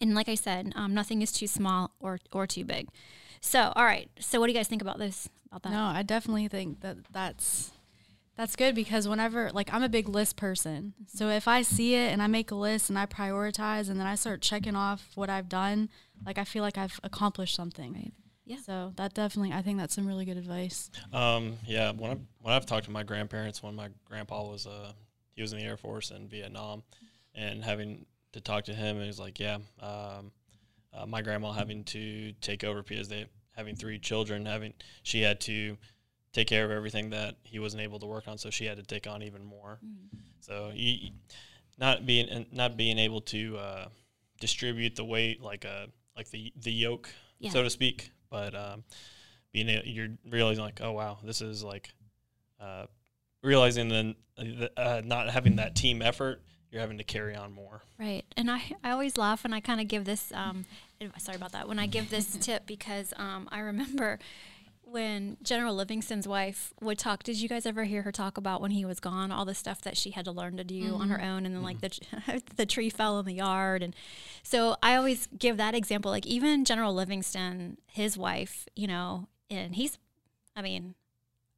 And 0.00 0.14
like 0.14 0.28
I 0.28 0.34
said, 0.34 0.72
um, 0.76 0.94
nothing 0.94 1.22
is 1.22 1.30
too 1.30 1.46
small 1.46 1.92
or 2.00 2.18
or 2.32 2.46
too 2.46 2.64
big. 2.64 2.88
So, 3.40 3.72
all 3.76 3.84
right. 3.84 4.10
So, 4.18 4.40
what 4.40 4.46
do 4.46 4.52
you 4.52 4.58
guys 4.58 4.68
think 4.68 4.82
about 4.82 4.98
this? 4.98 5.28
About 5.50 5.62
that? 5.64 5.72
No, 5.72 5.84
I 5.84 6.02
definitely 6.02 6.48
think 6.48 6.80
that 6.80 6.96
that's 7.12 7.72
that's 8.38 8.54
good 8.54 8.76
because 8.76 9.08
whenever 9.08 9.50
like 9.52 9.74
I'm 9.74 9.82
a 9.82 9.88
big 9.88 10.08
list 10.08 10.36
person. 10.36 10.94
So 11.08 11.28
if 11.28 11.48
I 11.48 11.62
see 11.62 11.96
it 11.96 12.12
and 12.12 12.22
I 12.22 12.28
make 12.28 12.52
a 12.52 12.54
list 12.54 12.88
and 12.88 12.96
I 12.96 13.04
prioritize 13.04 13.90
and 13.90 13.98
then 13.98 14.06
I 14.06 14.14
start 14.14 14.40
checking 14.40 14.76
off 14.76 15.10
what 15.16 15.28
I've 15.28 15.48
done, 15.48 15.90
like 16.24 16.38
I 16.38 16.44
feel 16.44 16.62
like 16.62 16.78
I've 16.78 17.00
accomplished 17.02 17.56
something. 17.56 17.92
Right. 17.92 18.12
Yeah. 18.46 18.58
So 18.64 18.92
that 18.94 19.12
definitely, 19.12 19.52
I 19.52 19.60
think 19.60 19.78
that's 19.78 19.92
some 19.92 20.06
really 20.06 20.24
good 20.24 20.36
advice. 20.36 20.88
Um, 21.12 21.56
yeah. 21.66 21.90
When 21.90 22.12
I 22.12 22.16
when 22.40 22.54
I've 22.54 22.64
talked 22.64 22.84
to 22.84 22.92
my 22.92 23.02
grandparents, 23.02 23.60
when 23.60 23.74
my 23.74 23.88
grandpa 24.04 24.48
was 24.48 24.68
uh 24.68 24.92
he 25.34 25.42
was 25.42 25.52
in 25.52 25.58
the 25.58 25.64
Air 25.64 25.76
Force 25.76 26.12
in 26.12 26.28
Vietnam, 26.28 26.84
and 27.34 27.64
having 27.64 28.06
to 28.32 28.40
talk 28.40 28.64
to 28.66 28.72
him, 28.72 28.98
and 28.98 29.06
he's 29.06 29.18
like, 29.18 29.40
yeah, 29.40 29.58
um, 29.80 30.30
uh, 30.92 31.06
my 31.06 31.22
grandma 31.22 31.50
having 31.50 31.82
to 31.84 32.32
take 32.40 32.62
over 32.62 32.84
because 32.84 33.08
they 33.08 33.26
having 33.56 33.74
three 33.74 33.98
children, 33.98 34.46
having 34.46 34.74
she 35.02 35.22
had 35.22 35.40
to 35.40 35.76
take 36.38 36.46
care 36.46 36.64
of 36.64 36.70
everything 36.70 37.10
that 37.10 37.34
he 37.42 37.58
wasn't 37.58 37.82
able 37.82 37.98
to 37.98 38.06
work 38.06 38.28
on, 38.28 38.38
so 38.38 38.48
she 38.48 38.64
had 38.64 38.76
to 38.76 38.84
take 38.84 39.08
on 39.08 39.22
even 39.22 39.44
more. 39.44 39.80
Mm-hmm. 39.84 40.18
So 40.40 40.70
you, 40.72 41.10
not 41.78 42.06
being 42.06 42.46
not 42.52 42.76
being 42.76 42.98
able 42.98 43.20
to 43.22 43.56
uh, 43.56 43.88
distribute 44.40 44.94
the 44.94 45.04
weight 45.04 45.42
like 45.42 45.64
a 45.64 45.70
uh, 45.70 45.86
like 46.16 46.30
the 46.30 46.52
the 46.62 46.72
yoke, 46.72 47.10
yeah. 47.40 47.50
so 47.50 47.62
to 47.62 47.70
speak, 47.70 48.12
but 48.30 48.54
um, 48.54 48.84
being 49.52 49.68
a, 49.68 49.82
you're 49.84 50.10
realizing 50.30 50.62
like, 50.62 50.80
oh 50.80 50.92
wow, 50.92 51.18
this 51.24 51.40
is 51.40 51.64
like 51.64 51.90
uh, 52.60 52.86
realizing 53.42 53.88
then 53.88 54.14
uh, 54.76 55.02
not 55.04 55.28
having 55.30 55.56
that 55.56 55.74
team 55.74 56.02
effort 56.02 56.42
you're 56.70 56.80
having 56.80 56.98
to 56.98 57.04
carry 57.04 57.34
on 57.34 57.52
more. 57.52 57.82
Right. 57.98 58.24
And 58.36 58.50
I, 58.50 58.62
I 58.84 58.90
always 58.90 59.16
laugh 59.16 59.42
when 59.42 59.54
I 59.54 59.60
kind 59.60 59.80
of 59.80 59.88
give 59.88 60.04
this, 60.04 60.32
um, 60.34 60.66
sorry 61.16 61.36
about 61.36 61.52
that, 61.52 61.66
when 61.66 61.78
I 61.78 61.86
give 61.86 62.10
this 62.10 62.36
tip 62.36 62.66
because 62.66 63.14
um, 63.16 63.48
I 63.50 63.60
remember 63.60 64.18
when 64.90 65.36
General 65.42 65.74
Livingston's 65.74 66.26
wife 66.26 66.72
would 66.80 66.98
talk, 66.98 67.22
did 67.22 67.40
you 67.40 67.48
guys 67.48 67.66
ever 67.66 67.84
hear 67.84 68.02
her 68.02 68.12
talk 68.12 68.36
about 68.36 68.60
when 68.60 68.70
he 68.70 68.84
was 68.84 69.00
gone, 69.00 69.30
all 69.30 69.44
the 69.44 69.54
stuff 69.54 69.82
that 69.82 69.96
she 69.96 70.10
had 70.10 70.24
to 70.24 70.32
learn 70.32 70.56
to 70.56 70.64
do 70.64 70.92
mm-hmm. 70.92 71.02
on 71.02 71.08
her 71.10 71.18
mm-hmm. 71.18 71.26
own, 71.26 71.46
and 71.46 71.54
then 71.54 71.62
like 71.62 71.80
mm-hmm. 71.80 72.32
the 72.32 72.42
the 72.56 72.66
tree 72.66 72.90
fell 72.90 73.18
in 73.18 73.26
the 73.26 73.34
yard, 73.34 73.82
and 73.82 73.94
so 74.42 74.76
I 74.82 74.96
always 74.96 75.28
give 75.38 75.56
that 75.58 75.74
example. 75.74 76.10
Like 76.10 76.26
even 76.26 76.64
General 76.64 76.94
Livingston, 76.94 77.78
his 77.86 78.16
wife, 78.16 78.66
you 78.74 78.86
know, 78.86 79.28
and 79.50 79.74
he's, 79.74 79.98
I 80.56 80.62
mean, 80.62 80.94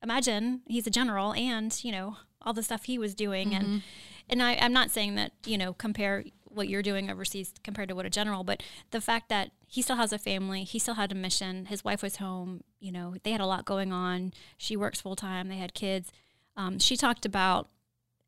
imagine 0.03 0.63
he's 0.67 0.87
a 0.87 0.91
general, 0.91 1.33
and 1.35 1.79
you 1.85 1.93
know 1.93 2.17
all 2.43 2.53
the 2.53 2.63
stuff 2.63 2.85
he 2.85 2.99
was 2.99 3.15
doing, 3.15 3.51
mm-hmm. 3.51 3.65
and 3.65 3.83
and 4.29 4.43
I, 4.43 4.55
I'm 4.61 4.73
not 4.73 4.91
saying 4.91 5.15
that 5.15 5.33
you 5.47 5.57
know 5.57 5.73
compare 5.73 6.25
what 6.45 6.69
you're 6.69 6.83
doing 6.83 7.11
overseas 7.11 7.53
compared 7.63 7.89
to 7.89 7.95
what 7.95 8.07
a 8.07 8.11
general, 8.11 8.43
but 8.43 8.63
the 8.91 9.01
fact 9.01 9.29
that 9.29 9.53
he 9.69 9.83
still 9.83 9.97
has 9.97 10.13
a 10.13 10.19
family, 10.19 10.65
he 10.65 10.81
still 10.81 10.95
had 10.95 11.13
a 11.13 11.15
mission. 11.15 11.67
His 11.67 11.85
wife 11.85 12.03
was 12.03 12.17
home. 12.17 12.65
You 12.81 12.93
know, 12.93 13.15
they 13.23 13.33
had 13.33 13.41
a 13.41 13.47
lot 13.47 13.65
going 13.65 13.93
on. 13.93 14.33
She 14.57 14.77
works 14.77 15.01
full 15.01 15.17
time. 15.17 15.49
They 15.49 15.57
had 15.57 15.75
kids. 15.75 16.11
Um, 16.57 16.79
she 16.79 16.97
talked 16.97 17.25
about 17.25 17.69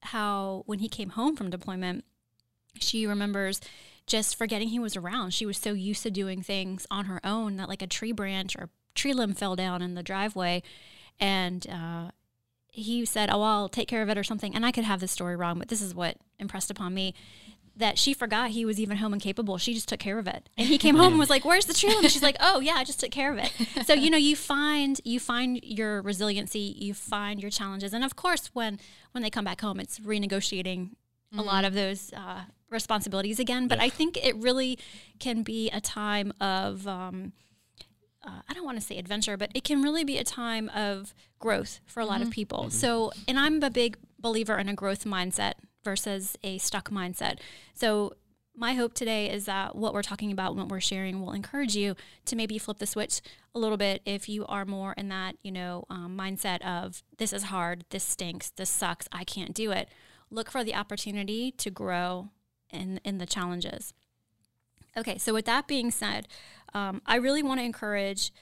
how 0.03 0.63
when 0.67 0.79
he 0.81 0.89
came 0.89 1.11
home 1.11 1.37
from 1.37 1.51
deployment, 1.51 2.05
she 2.79 3.07
remembers 3.07 3.61
just 4.07 4.37
forgetting 4.37 4.69
he 4.69 4.79
was 4.79 4.97
around. 4.97 5.33
She 5.33 5.47
was 5.47 5.57
so 5.57 5.73
used 5.73 6.03
to 6.03 6.11
doing 6.11 6.43
things 6.43 6.87
on 6.91 7.07
her 7.07 7.21
own 7.25 7.57
that 7.57 7.69
like 7.69 7.83
a 7.83 7.87
tree 7.87 8.13
branch 8.13 8.57
or 8.57 8.69
tree 8.95 9.15
limb 9.15 9.35
fell 9.35 9.57
down 9.57 9.81
in 9.81 9.95
the 9.95 10.03
driveway, 10.03 10.63
and 11.21 11.67
uh, 11.69 12.11
he 12.69 13.05
said, 13.05 13.31
"Oh, 13.31 13.43
I'll 13.43 13.69
take 13.69 13.89
care 13.89 14.03
of 14.03 14.09
it" 14.09 14.19
or 14.19 14.25
something. 14.25 14.55
And 14.55 14.67
I 14.67 14.73
could 14.73 14.85
have 14.85 15.01
this 15.01 15.13
story 15.13 15.37
wrong, 15.37 15.59
but 15.59 15.69
this 15.69 15.83
is 15.83 15.95
what 15.95 16.17
impressed 16.39 16.71
upon 16.71 16.95
me 16.95 17.15
that 17.77 17.99
she 17.99 18.13
forgot 18.13 18.51
he 18.51 18.65
was 18.65 18.79
even 18.79 18.99
home 18.99 19.13
and 19.13 19.23
capable. 19.23 19.59
She 19.59 19.75
just 19.75 19.89
took 19.89 19.99
care 19.99 20.19
of 20.19 20.27
it. 20.27 20.49
And 20.57 20.69
he 20.69 20.79
came 20.87 20.97
home 20.97 21.13
and 21.13 21.19
was 21.19 21.31
like, 21.31 21.45
"Where's 21.45 21.67
the 21.67 21.75
tree 21.75 21.95
limb?" 21.95 22.03
She's 22.09 22.23
like, 22.23 22.37
"Oh 22.41 22.61
yeah, 22.61 22.75
I 22.75 22.85
just 22.85 23.01
took 23.01 23.11
care 23.11 23.33
of 23.33 23.39
it." 23.39 23.53
So 23.87 23.95
you 23.95 24.11
know, 24.11 24.19
you 24.19 24.37
find 24.37 25.01
you 25.05 25.19
find 25.21 25.63
your 25.63 26.03
resiliency, 26.03 26.77
you 26.79 26.95
find 26.95 27.41
your 27.41 27.51
challenges, 27.51 27.93
and 27.93 28.05
of 28.05 28.17
course, 28.17 28.51
when 28.53 28.79
when 29.13 29.23
they 29.23 29.31
come 29.31 29.45
back 29.45 29.61
home, 29.61 29.81
it's 29.81 29.99
renegotiating 29.99 30.91
mm-hmm. 30.91 31.39
a 31.39 31.43
lot 31.43 31.65
of 31.65 31.75
those 31.75 32.13
uh, 32.13 32.43
responsibilities 32.71 33.39
again. 33.39 33.69
But 33.69 33.79
yeah. 33.79 33.85
I 33.85 33.89
think 33.89 34.19
it 34.23 34.37
really 34.37 34.79
can 35.19 35.43
be 35.43 35.71
a 35.71 35.81
time 35.81 36.33
of. 36.41 36.87
Um, 36.87 37.33
uh, 38.25 38.41
I 38.49 38.55
don't 38.55 38.65
want 38.65 38.79
to 38.79 38.87
say 38.87 38.99
adventure, 38.99 39.37
but 39.37 39.51
it 39.53 39.65
can 39.65 39.83
really 39.83 40.05
be 40.05 40.17
a 40.17 40.23
time 40.23 40.69
of 40.69 41.13
growth 41.41 41.81
for 41.87 41.99
a 41.99 42.07
lot 42.07 42.21
mm-hmm. 42.21 42.29
of 42.29 42.31
people. 42.31 42.59
Mm-hmm. 42.61 42.71
So, 42.71 43.11
and 43.27 43.37
I'm 43.37 43.61
a 43.65 43.69
big 43.71 43.97
believer 44.21 44.59
in 44.59 44.69
a 44.69 44.75
growth 44.75 45.05
mindset 45.05 45.55
versus 45.85 46.37
a 46.43 46.59
stuck 46.59 46.91
mindset. 46.91 47.39
So, 47.75 48.15
my 48.55 48.75
hope 48.75 48.93
today 48.93 49.31
is 49.31 49.47
that 49.47 49.75
what 49.75 49.95
we're 49.95 50.03
talking 50.03 50.31
about, 50.31 50.55
what 50.55 50.69
we're 50.69 50.79
sharing, 50.79 51.21
will 51.21 51.33
encourage 51.33 51.75
you 51.75 51.97
to 52.27 52.37
maybe 52.37 52.59
flip 52.59 52.79
the 52.79 52.87
switch 52.87 53.23
a 53.55 53.59
little 53.59 53.79
bit 53.79 54.03
if 54.05 54.29
you 54.29 54.45
are 54.45 54.67
more 54.67 54.93
in 54.93 55.09
that, 55.09 55.37
you 55.43 55.51
know, 55.51 55.85
um, 55.89 56.19
mindset 56.19 56.61
of 56.61 57.03
this 57.17 57.33
is 57.33 57.45
hard, 57.45 57.87
this 57.89 58.05
stinks, 58.05 58.51
this 58.51 58.69
sucks, 58.69 59.09
I 59.11 59.25
can't 59.25 59.55
do 59.55 59.71
it. 59.71 59.89
Look 60.31 60.51
for 60.51 60.65
the 60.65 60.75
opportunity 60.75 61.51
to 61.53 61.71
grow 61.71 62.29
in 62.71 63.01
in 63.05 63.19
the 63.19 63.27
challenges. 63.27 63.95
Okay, 64.97 65.17
so 65.17 65.33
with 65.33 65.47
that 65.47 65.67
being 65.67 65.91
said, 65.91 66.29
um, 66.75 67.01
I 67.07 67.17
really 67.17 67.43
want 67.43 67.61
to 67.61 67.65
encourage 67.65 68.33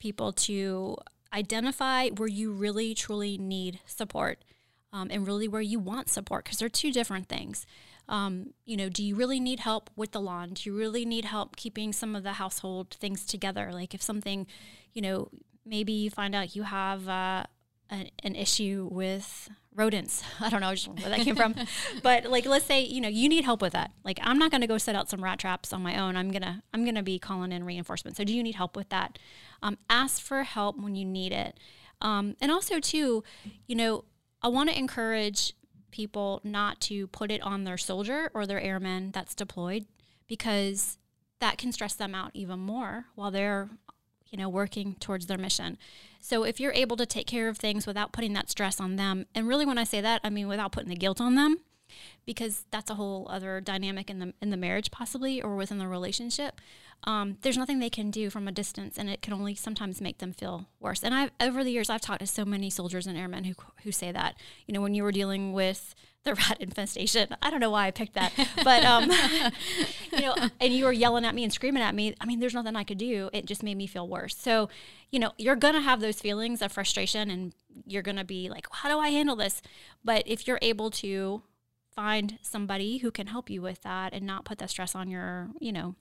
people 0.00 0.32
to 0.32 0.96
identify 1.32 2.08
where 2.08 2.28
you 2.28 2.52
really 2.52 2.94
truly 2.94 3.38
need 3.38 3.80
support 3.86 4.44
um, 4.92 5.08
and 5.10 5.26
really 5.26 5.48
where 5.48 5.62
you 5.62 5.78
want 5.78 6.08
support 6.08 6.44
because 6.44 6.58
they're 6.58 6.68
two 6.68 6.92
different 6.92 7.28
things. 7.28 7.66
Um, 8.08 8.52
you 8.64 8.76
know, 8.76 8.88
do 8.88 9.02
you 9.02 9.14
really 9.14 9.40
need 9.40 9.60
help 9.60 9.90
with 9.96 10.12
the 10.12 10.20
lawn? 10.20 10.50
Do 10.54 10.68
you 10.68 10.76
really 10.76 11.04
need 11.04 11.24
help 11.24 11.56
keeping 11.56 11.92
some 11.92 12.14
of 12.14 12.22
the 12.22 12.34
household 12.34 12.90
things 12.90 13.24
together? 13.24 13.70
Like 13.72 13.94
if 13.94 14.02
something, 14.02 14.46
you 14.92 15.02
know, 15.02 15.28
maybe 15.64 15.92
you 15.92 16.10
find 16.10 16.34
out 16.34 16.54
you 16.56 16.64
have 16.64 17.08
uh, 17.08 17.44
an, 17.90 18.10
an 18.22 18.34
issue 18.34 18.88
with 18.90 19.48
rodents. 19.74 20.22
I 20.40 20.50
don't 20.50 20.60
know 20.60 20.74
where 21.00 21.10
that 21.10 21.20
came 21.20 21.36
from, 21.36 21.54
but 22.02 22.26
like 22.26 22.44
let's 22.46 22.66
say 22.66 22.82
you 22.82 23.00
know 23.00 23.08
you 23.08 23.28
need 23.28 23.44
help 23.44 23.62
with 23.62 23.72
that. 23.72 23.92
Like 24.04 24.18
I'm 24.22 24.38
not 24.38 24.50
going 24.50 24.62
to 24.62 24.66
go 24.66 24.78
set 24.78 24.94
out 24.94 25.08
some 25.08 25.22
rat 25.22 25.38
traps 25.38 25.72
on 25.72 25.82
my 25.82 25.98
own. 25.98 26.16
I'm 26.16 26.30
gonna 26.30 26.62
I'm 26.74 26.84
gonna 26.84 27.02
be 27.02 27.18
calling 27.18 27.52
in 27.52 27.64
reinforcement. 27.64 28.16
So 28.16 28.24
do 28.24 28.34
you 28.34 28.42
need 28.42 28.56
help 28.56 28.76
with 28.76 28.88
that? 28.90 29.18
Um, 29.62 29.78
ask 29.88 30.20
for 30.20 30.42
help 30.42 30.76
when 30.78 30.94
you 30.94 31.04
need 31.04 31.32
it, 31.32 31.58
um, 32.00 32.36
and 32.40 32.50
also 32.50 32.80
too, 32.80 33.22
you 33.66 33.76
know, 33.76 34.04
I 34.42 34.48
want 34.48 34.70
to 34.70 34.78
encourage 34.78 35.54
people 35.90 36.40
not 36.42 36.80
to 36.80 37.06
put 37.08 37.30
it 37.30 37.42
on 37.42 37.64
their 37.64 37.78
soldier 37.78 38.30
or 38.34 38.46
their 38.46 38.60
airman 38.60 39.10
that's 39.12 39.34
deployed 39.34 39.86
because 40.26 40.98
that 41.40 41.58
can 41.58 41.72
stress 41.72 41.94
them 41.94 42.14
out 42.14 42.30
even 42.34 42.58
more 42.58 43.06
while 43.14 43.30
they're 43.30 43.68
you 44.30 44.38
know 44.38 44.48
working 44.48 44.94
towards 44.96 45.26
their 45.26 45.38
mission. 45.38 45.78
So 46.20 46.44
if 46.44 46.58
you're 46.58 46.72
able 46.72 46.96
to 46.96 47.06
take 47.06 47.26
care 47.26 47.48
of 47.48 47.58
things 47.58 47.86
without 47.86 48.12
putting 48.12 48.32
that 48.32 48.50
stress 48.50 48.80
on 48.80 48.96
them, 48.96 49.26
and 49.34 49.46
really 49.46 49.66
when 49.66 49.78
I 49.78 49.84
say 49.84 50.00
that, 50.00 50.20
I 50.24 50.30
mean 50.30 50.48
without 50.48 50.72
putting 50.72 50.88
the 50.88 50.96
guilt 50.96 51.20
on 51.20 51.34
them, 51.34 51.58
because 52.24 52.64
that's 52.70 52.90
a 52.90 52.94
whole 52.94 53.26
other 53.30 53.60
dynamic 53.60 54.10
in 54.10 54.18
the 54.18 54.34
in 54.40 54.50
the 54.50 54.56
marriage 54.56 54.90
possibly 54.90 55.42
or 55.42 55.56
within 55.56 55.78
the 55.78 55.88
relationship. 55.88 56.60
Um, 57.04 57.38
there's 57.42 57.58
nothing 57.58 57.80
they 57.80 57.90
can 57.90 58.10
do 58.10 58.30
from 58.30 58.46
a 58.46 58.52
distance, 58.52 58.96
and 58.96 59.10
it 59.10 59.22
can 59.22 59.32
only 59.32 59.54
sometimes 59.56 60.00
make 60.00 60.18
them 60.18 60.32
feel 60.32 60.68
worse. 60.78 61.02
And 61.02 61.14
I've 61.14 61.30
over 61.40 61.64
the 61.64 61.72
years 61.72 61.90
I've 61.90 62.00
talked 62.00 62.20
to 62.20 62.26
so 62.26 62.44
many 62.44 62.70
soldiers 62.70 63.06
and 63.06 63.18
airmen 63.18 63.44
who 63.44 63.54
who 63.82 63.92
say 63.92 64.12
that 64.12 64.36
you 64.66 64.74
know 64.74 64.80
when 64.80 64.94
you 64.94 65.02
were 65.02 65.12
dealing 65.12 65.52
with 65.52 65.94
the 66.24 66.34
rat 66.48 66.58
infestation. 66.60 67.34
I 67.42 67.50
don't 67.50 67.60
know 67.60 67.70
why 67.70 67.86
I 67.86 67.90
picked 67.90 68.14
that, 68.14 68.32
but 68.62 68.84
um, 68.84 69.10
you 70.12 70.20
know, 70.20 70.34
and 70.60 70.72
you 70.72 70.84
were 70.84 70.92
yelling 70.92 71.24
at 71.24 71.34
me 71.34 71.44
and 71.44 71.52
screaming 71.52 71.82
at 71.82 71.94
me. 71.94 72.14
I 72.20 72.26
mean, 72.26 72.40
there's 72.40 72.54
nothing 72.54 72.76
I 72.76 72.84
could 72.84 72.98
do. 72.98 73.30
It 73.32 73.46
just 73.46 73.62
made 73.62 73.76
me 73.76 73.86
feel 73.86 74.06
worse. 74.06 74.36
So, 74.36 74.68
you 75.10 75.18
know, 75.18 75.32
you're 75.38 75.56
gonna 75.56 75.80
have 75.80 76.00
those 76.00 76.20
feelings 76.20 76.62
of 76.62 76.72
frustration, 76.72 77.30
and 77.30 77.52
you're 77.86 78.02
gonna 78.02 78.24
be 78.24 78.48
like, 78.48 78.66
"How 78.70 78.88
do 78.88 78.98
I 78.98 79.08
handle 79.08 79.36
this?" 79.36 79.62
But 80.04 80.22
if 80.26 80.46
you're 80.46 80.60
able 80.62 80.90
to 80.90 81.42
find 81.94 82.38
somebody 82.42 82.98
who 82.98 83.10
can 83.10 83.28
help 83.28 83.50
you 83.50 83.62
with 83.62 83.82
that 83.82 84.12
and 84.12 84.26
not 84.26 84.44
put 84.44 84.58
that 84.58 84.70
stress 84.70 84.94
on 84.94 85.08
your, 85.08 85.50
you 85.60 85.72
know, 85.72 85.94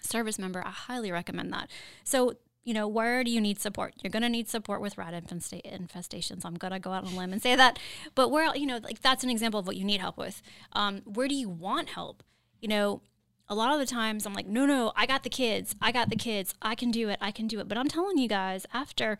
service 0.00 0.38
member, 0.38 0.62
I 0.64 0.70
highly 0.70 1.12
recommend 1.12 1.52
that. 1.52 1.68
So 2.04 2.36
you 2.64 2.74
know, 2.74 2.86
where 2.86 3.24
do 3.24 3.30
you 3.30 3.40
need 3.40 3.58
support? 3.58 3.94
You're 4.02 4.10
going 4.10 4.22
to 4.22 4.28
need 4.28 4.48
support 4.48 4.80
with 4.80 4.96
rat 4.96 5.14
infesta- 5.14 5.64
infestations. 5.64 6.44
I'm 6.44 6.54
going 6.54 6.72
to 6.72 6.78
go 6.78 6.92
out 6.92 7.04
on 7.04 7.12
a 7.12 7.16
limb 7.16 7.32
and 7.32 7.42
say 7.42 7.56
that. 7.56 7.78
But 8.14 8.30
where, 8.30 8.54
you 8.54 8.66
know, 8.66 8.78
like 8.82 9.02
that's 9.02 9.24
an 9.24 9.30
example 9.30 9.58
of 9.58 9.66
what 9.66 9.76
you 9.76 9.84
need 9.84 10.00
help 10.00 10.16
with. 10.16 10.42
Um, 10.72 11.02
where 11.04 11.26
do 11.26 11.34
you 11.34 11.48
want 11.48 11.88
help? 11.90 12.22
You 12.60 12.68
know, 12.68 13.02
a 13.48 13.54
lot 13.56 13.72
of 13.72 13.80
the 13.80 13.86
times 13.86 14.26
I'm 14.26 14.32
like, 14.32 14.46
no, 14.46 14.64
no, 14.64 14.92
I 14.94 15.06
got 15.06 15.24
the 15.24 15.30
kids. 15.30 15.74
I 15.82 15.90
got 15.90 16.08
the 16.08 16.16
kids. 16.16 16.54
I 16.62 16.74
can 16.76 16.92
do 16.92 17.08
it. 17.08 17.18
I 17.20 17.32
can 17.32 17.48
do 17.48 17.58
it. 17.58 17.68
But 17.68 17.78
I'm 17.78 17.88
telling 17.88 18.18
you 18.18 18.28
guys, 18.28 18.64
after 18.72 19.18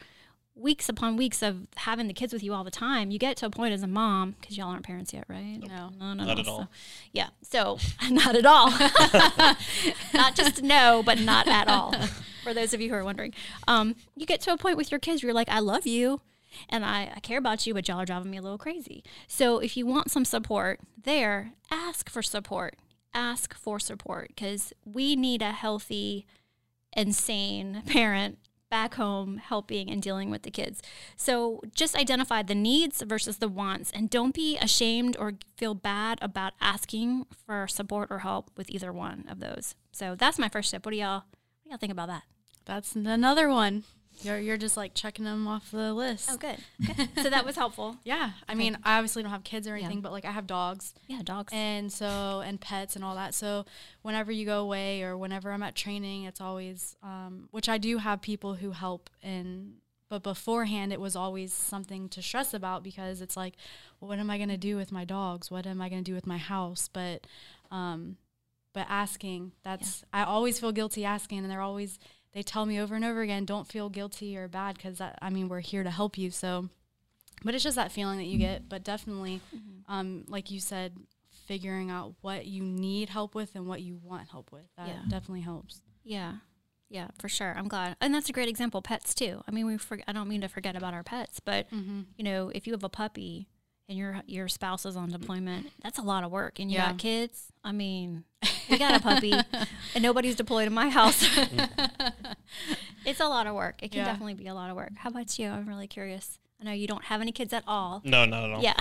weeks 0.54 0.88
upon 0.88 1.16
weeks 1.16 1.42
of 1.42 1.66
having 1.76 2.08
the 2.08 2.14
kids 2.14 2.32
with 2.32 2.42
you 2.42 2.52
all 2.52 2.64
the 2.64 2.70
time, 2.70 3.10
you 3.10 3.18
get 3.18 3.36
to 3.38 3.46
a 3.46 3.50
point 3.50 3.72
as 3.72 3.82
a 3.82 3.86
mom 3.86 4.36
because 4.40 4.56
y'all 4.56 4.68
aren't 4.68 4.84
parents 4.84 5.12
yet, 5.12 5.24
right? 5.28 5.58
Nope. 5.60 5.70
No, 5.70 5.90
no, 5.98 6.14
no, 6.14 6.24
not 6.24 6.38
at 6.38 6.46
all. 6.46 6.60
So, 6.62 6.68
yeah, 7.12 7.28
so 7.42 7.78
not 8.10 8.36
at 8.36 8.46
all. 8.46 8.70
not 10.14 10.34
just 10.34 10.62
no, 10.62 11.02
but 11.04 11.18
not 11.18 11.48
at 11.48 11.68
all. 11.68 11.94
For 12.42 12.52
those 12.52 12.74
of 12.74 12.80
you 12.80 12.90
who 12.90 12.96
are 12.96 13.04
wondering, 13.04 13.32
um, 13.66 13.94
you 14.16 14.26
get 14.26 14.40
to 14.42 14.52
a 14.52 14.58
point 14.58 14.76
with 14.76 14.90
your 14.90 15.00
kids 15.00 15.22
where 15.22 15.28
you're 15.28 15.34
like, 15.34 15.48
I 15.48 15.60
love 15.60 15.86
you. 15.86 16.20
And 16.68 16.84
I, 16.84 17.10
I 17.16 17.20
care 17.20 17.38
about 17.38 17.66
you, 17.66 17.72
but 17.72 17.88
y'all 17.88 18.00
are 18.00 18.04
driving 18.04 18.30
me 18.30 18.36
a 18.36 18.42
little 18.42 18.58
crazy. 18.58 19.02
So 19.26 19.58
if 19.58 19.74
you 19.74 19.86
want 19.86 20.10
some 20.10 20.26
support 20.26 20.80
there, 21.02 21.52
ask 21.70 22.10
for 22.10 22.22
support. 22.22 22.76
Ask 23.14 23.54
for 23.54 23.78
support 23.78 24.28
because 24.28 24.72
we 24.84 25.16
need 25.16 25.40
a 25.40 25.52
healthy 25.52 26.26
and 26.92 27.14
sane 27.14 27.82
parent 27.86 28.38
back 28.72 28.94
home 28.94 29.36
helping 29.36 29.90
and 29.90 30.00
dealing 30.00 30.30
with 30.30 30.44
the 30.44 30.50
kids. 30.50 30.80
So 31.14 31.60
just 31.74 31.94
identify 31.94 32.42
the 32.42 32.54
needs 32.54 33.02
versus 33.02 33.36
the 33.36 33.46
wants 33.46 33.90
and 33.90 34.08
don't 34.08 34.34
be 34.34 34.56
ashamed 34.56 35.14
or 35.20 35.34
feel 35.58 35.74
bad 35.74 36.18
about 36.22 36.54
asking 36.58 37.26
for 37.44 37.68
support 37.68 38.08
or 38.10 38.20
help 38.20 38.50
with 38.56 38.70
either 38.70 38.90
one 38.90 39.26
of 39.28 39.40
those. 39.40 39.74
So 39.92 40.14
that's 40.14 40.38
my 40.38 40.48
first 40.48 40.70
tip. 40.70 40.86
What 40.86 40.92
do 40.92 40.96
y'all 40.96 41.16
what 41.16 41.64
do 41.64 41.70
y'all 41.70 41.76
think 41.76 41.92
about 41.92 42.08
that? 42.08 42.22
That's 42.64 42.96
another 42.96 43.50
one. 43.50 43.84
You're 44.20 44.38
you're 44.38 44.56
just 44.56 44.76
like 44.76 44.94
checking 44.94 45.24
them 45.24 45.48
off 45.48 45.70
the 45.70 45.92
list. 45.92 46.28
Oh, 46.30 46.36
good. 46.36 46.58
Okay. 46.90 47.08
so 47.22 47.30
that 47.30 47.44
was 47.44 47.56
helpful. 47.56 47.96
Yeah, 48.04 48.32
I 48.48 48.54
mean, 48.54 48.76
I 48.84 48.98
obviously 48.98 49.22
don't 49.22 49.32
have 49.32 49.44
kids 49.44 49.66
or 49.66 49.74
anything, 49.74 49.98
yeah. 49.98 50.02
but 50.02 50.12
like 50.12 50.24
I 50.24 50.30
have 50.30 50.46
dogs. 50.46 50.94
Yeah, 51.06 51.20
dogs. 51.22 51.52
And 51.52 51.92
so 51.92 52.42
and 52.44 52.60
pets 52.60 52.96
and 52.96 53.04
all 53.04 53.14
that. 53.14 53.34
So 53.34 53.64
whenever 54.02 54.30
you 54.30 54.44
go 54.44 54.60
away 54.60 55.02
or 55.02 55.16
whenever 55.16 55.50
I'm 55.50 55.62
at 55.62 55.74
training, 55.74 56.24
it's 56.24 56.40
always 56.40 56.96
um, 57.02 57.48
which 57.50 57.68
I 57.68 57.78
do 57.78 57.98
have 57.98 58.20
people 58.20 58.54
who 58.54 58.72
help 58.72 59.10
in. 59.22 59.74
But 60.08 60.22
beforehand, 60.22 60.92
it 60.92 61.00
was 61.00 61.16
always 61.16 61.54
something 61.54 62.10
to 62.10 62.20
stress 62.20 62.52
about 62.52 62.82
because 62.82 63.22
it's 63.22 63.34
like, 63.34 63.54
well, 63.98 64.10
what 64.10 64.18
am 64.18 64.28
I 64.28 64.36
going 64.36 64.50
to 64.50 64.58
do 64.58 64.76
with 64.76 64.92
my 64.92 65.06
dogs? 65.06 65.50
What 65.50 65.66
am 65.66 65.80
I 65.80 65.88
going 65.88 66.04
to 66.04 66.10
do 66.10 66.14
with 66.14 66.26
my 66.26 66.36
house? 66.36 66.86
But, 66.92 67.26
um, 67.70 68.18
but 68.74 68.84
asking, 68.90 69.52
that's 69.62 70.04
yeah. 70.12 70.24
I 70.24 70.26
always 70.26 70.60
feel 70.60 70.70
guilty 70.70 71.06
asking, 71.06 71.38
and 71.38 71.50
they're 71.50 71.62
always 71.62 71.98
they 72.32 72.42
tell 72.42 72.66
me 72.66 72.80
over 72.80 72.94
and 72.94 73.04
over 73.04 73.20
again, 73.20 73.44
don't 73.44 73.66
feel 73.66 73.88
guilty 73.88 74.36
or 74.36 74.48
bad 74.48 74.76
because 74.76 75.00
I 75.00 75.30
mean, 75.30 75.48
we're 75.48 75.60
here 75.60 75.82
to 75.82 75.90
help 75.90 76.16
you. 76.16 76.30
So, 76.30 76.68
but 77.44 77.54
it's 77.54 77.64
just 77.64 77.76
that 77.76 77.92
feeling 77.92 78.18
that 78.18 78.26
you 78.26 78.38
get. 78.38 78.68
But 78.68 78.84
definitely, 78.84 79.40
mm-hmm. 79.54 79.92
um, 79.92 80.24
like 80.28 80.50
you 80.50 80.60
said, 80.60 80.96
figuring 81.46 81.90
out 81.90 82.14
what 82.20 82.46
you 82.46 82.62
need 82.62 83.08
help 83.08 83.34
with 83.34 83.54
and 83.54 83.66
what 83.66 83.82
you 83.82 83.98
want 84.02 84.30
help 84.30 84.52
with. 84.52 84.66
That 84.76 84.88
yeah. 84.88 85.02
definitely 85.08 85.42
helps. 85.42 85.82
Yeah. 86.04 86.34
Yeah, 86.88 87.08
for 87.18 87.28
sure. 87.28 87.54
I'm 87.56 87.68
glad. 87.68 87.96
And 88.02 88.14
that's 88.14 88.28
a 88.28 88.32
great 88.32 88.48
example. 88.48 88.82
Pets 88.82 89.14
too. 89.14 89.42
I 89.48 89.50
mean, 89.50 89.66
we 89.66 89.78
for, 89.78 89.98
I 90.06 90.12
don't 90.12 90.28
mean 90.28 90.42
to 90.42 90.48
forget 90.48 90.76
about 90.76 90.92
our 90.92 91.02
pets, 91.02 91.40
but 91.40 91.70
mm-hmm. 91.70 92.02
you 92.18 92.24
know, 92.24 92.50
if 92.54 92.66
you 92.66 92.74
have 92.74 92.84
a 92.84 92.90
puppy, 92.90 93.48
and 93.88 93.98
your 93.98 94.22
your 94.26 94.48
spouse 94.48 94.86
is 94.86 94.96
on 94.96 95.10
deployment, 95.10 95.66
that's 95.82 95.98
a 95.98 96.02
lot 96.02 96.24
of 96.24 96.30
work. 96.30 96.58
And 96.58 96.70
you 96.70 96.78
yeah. 96.78 96.90
got 96.90 96.98
kids. 96.98 97.52
I 97.62 97.72
mean, 97.72 98.24
we 98.70 98.78
got 98.78 98.94
a 98.94 99.00
puppy, 99.00 99.32
and 99.94 100.02
nobody's 100.02 100.36
deployed 100.36 100.66
in 100.66 100.72
my 100.72 100.88
house. 100.88 101.22
it's 103.04 103.20
a 103.20 103.28
lot 103.28 103.46
of 103.46 103.54
work. 103.54 103.82
It 103.82 103.90
can 103.90 104.00
yeah. 104.00 104.06
definitely 104.06 104.34
be 104.34 104.46
a 104.46 104.54
lot 104.54 104.70
of 104.70 104.76
work. 104.76 104.92
How 104.96 105.10
about 105.10 105.38
you? 105.38 105.48
I'm 105.48 105.68
really 105.68 105.86
curious. 105.86 106.38
I 106.60 106.64
know 106.64 106.72
you 106.72 106.86
don't 106.86 107.04
have 107.04 107.20
any 107.20 107.32
kids 107.32 107.52
at 107.52 107.64
all. 107.66 108.02
No, 108.04 108.24
not 108.24 108.44
at 108.44 108.50
all. 108.52 108.62
Yeah. 108.62 108.74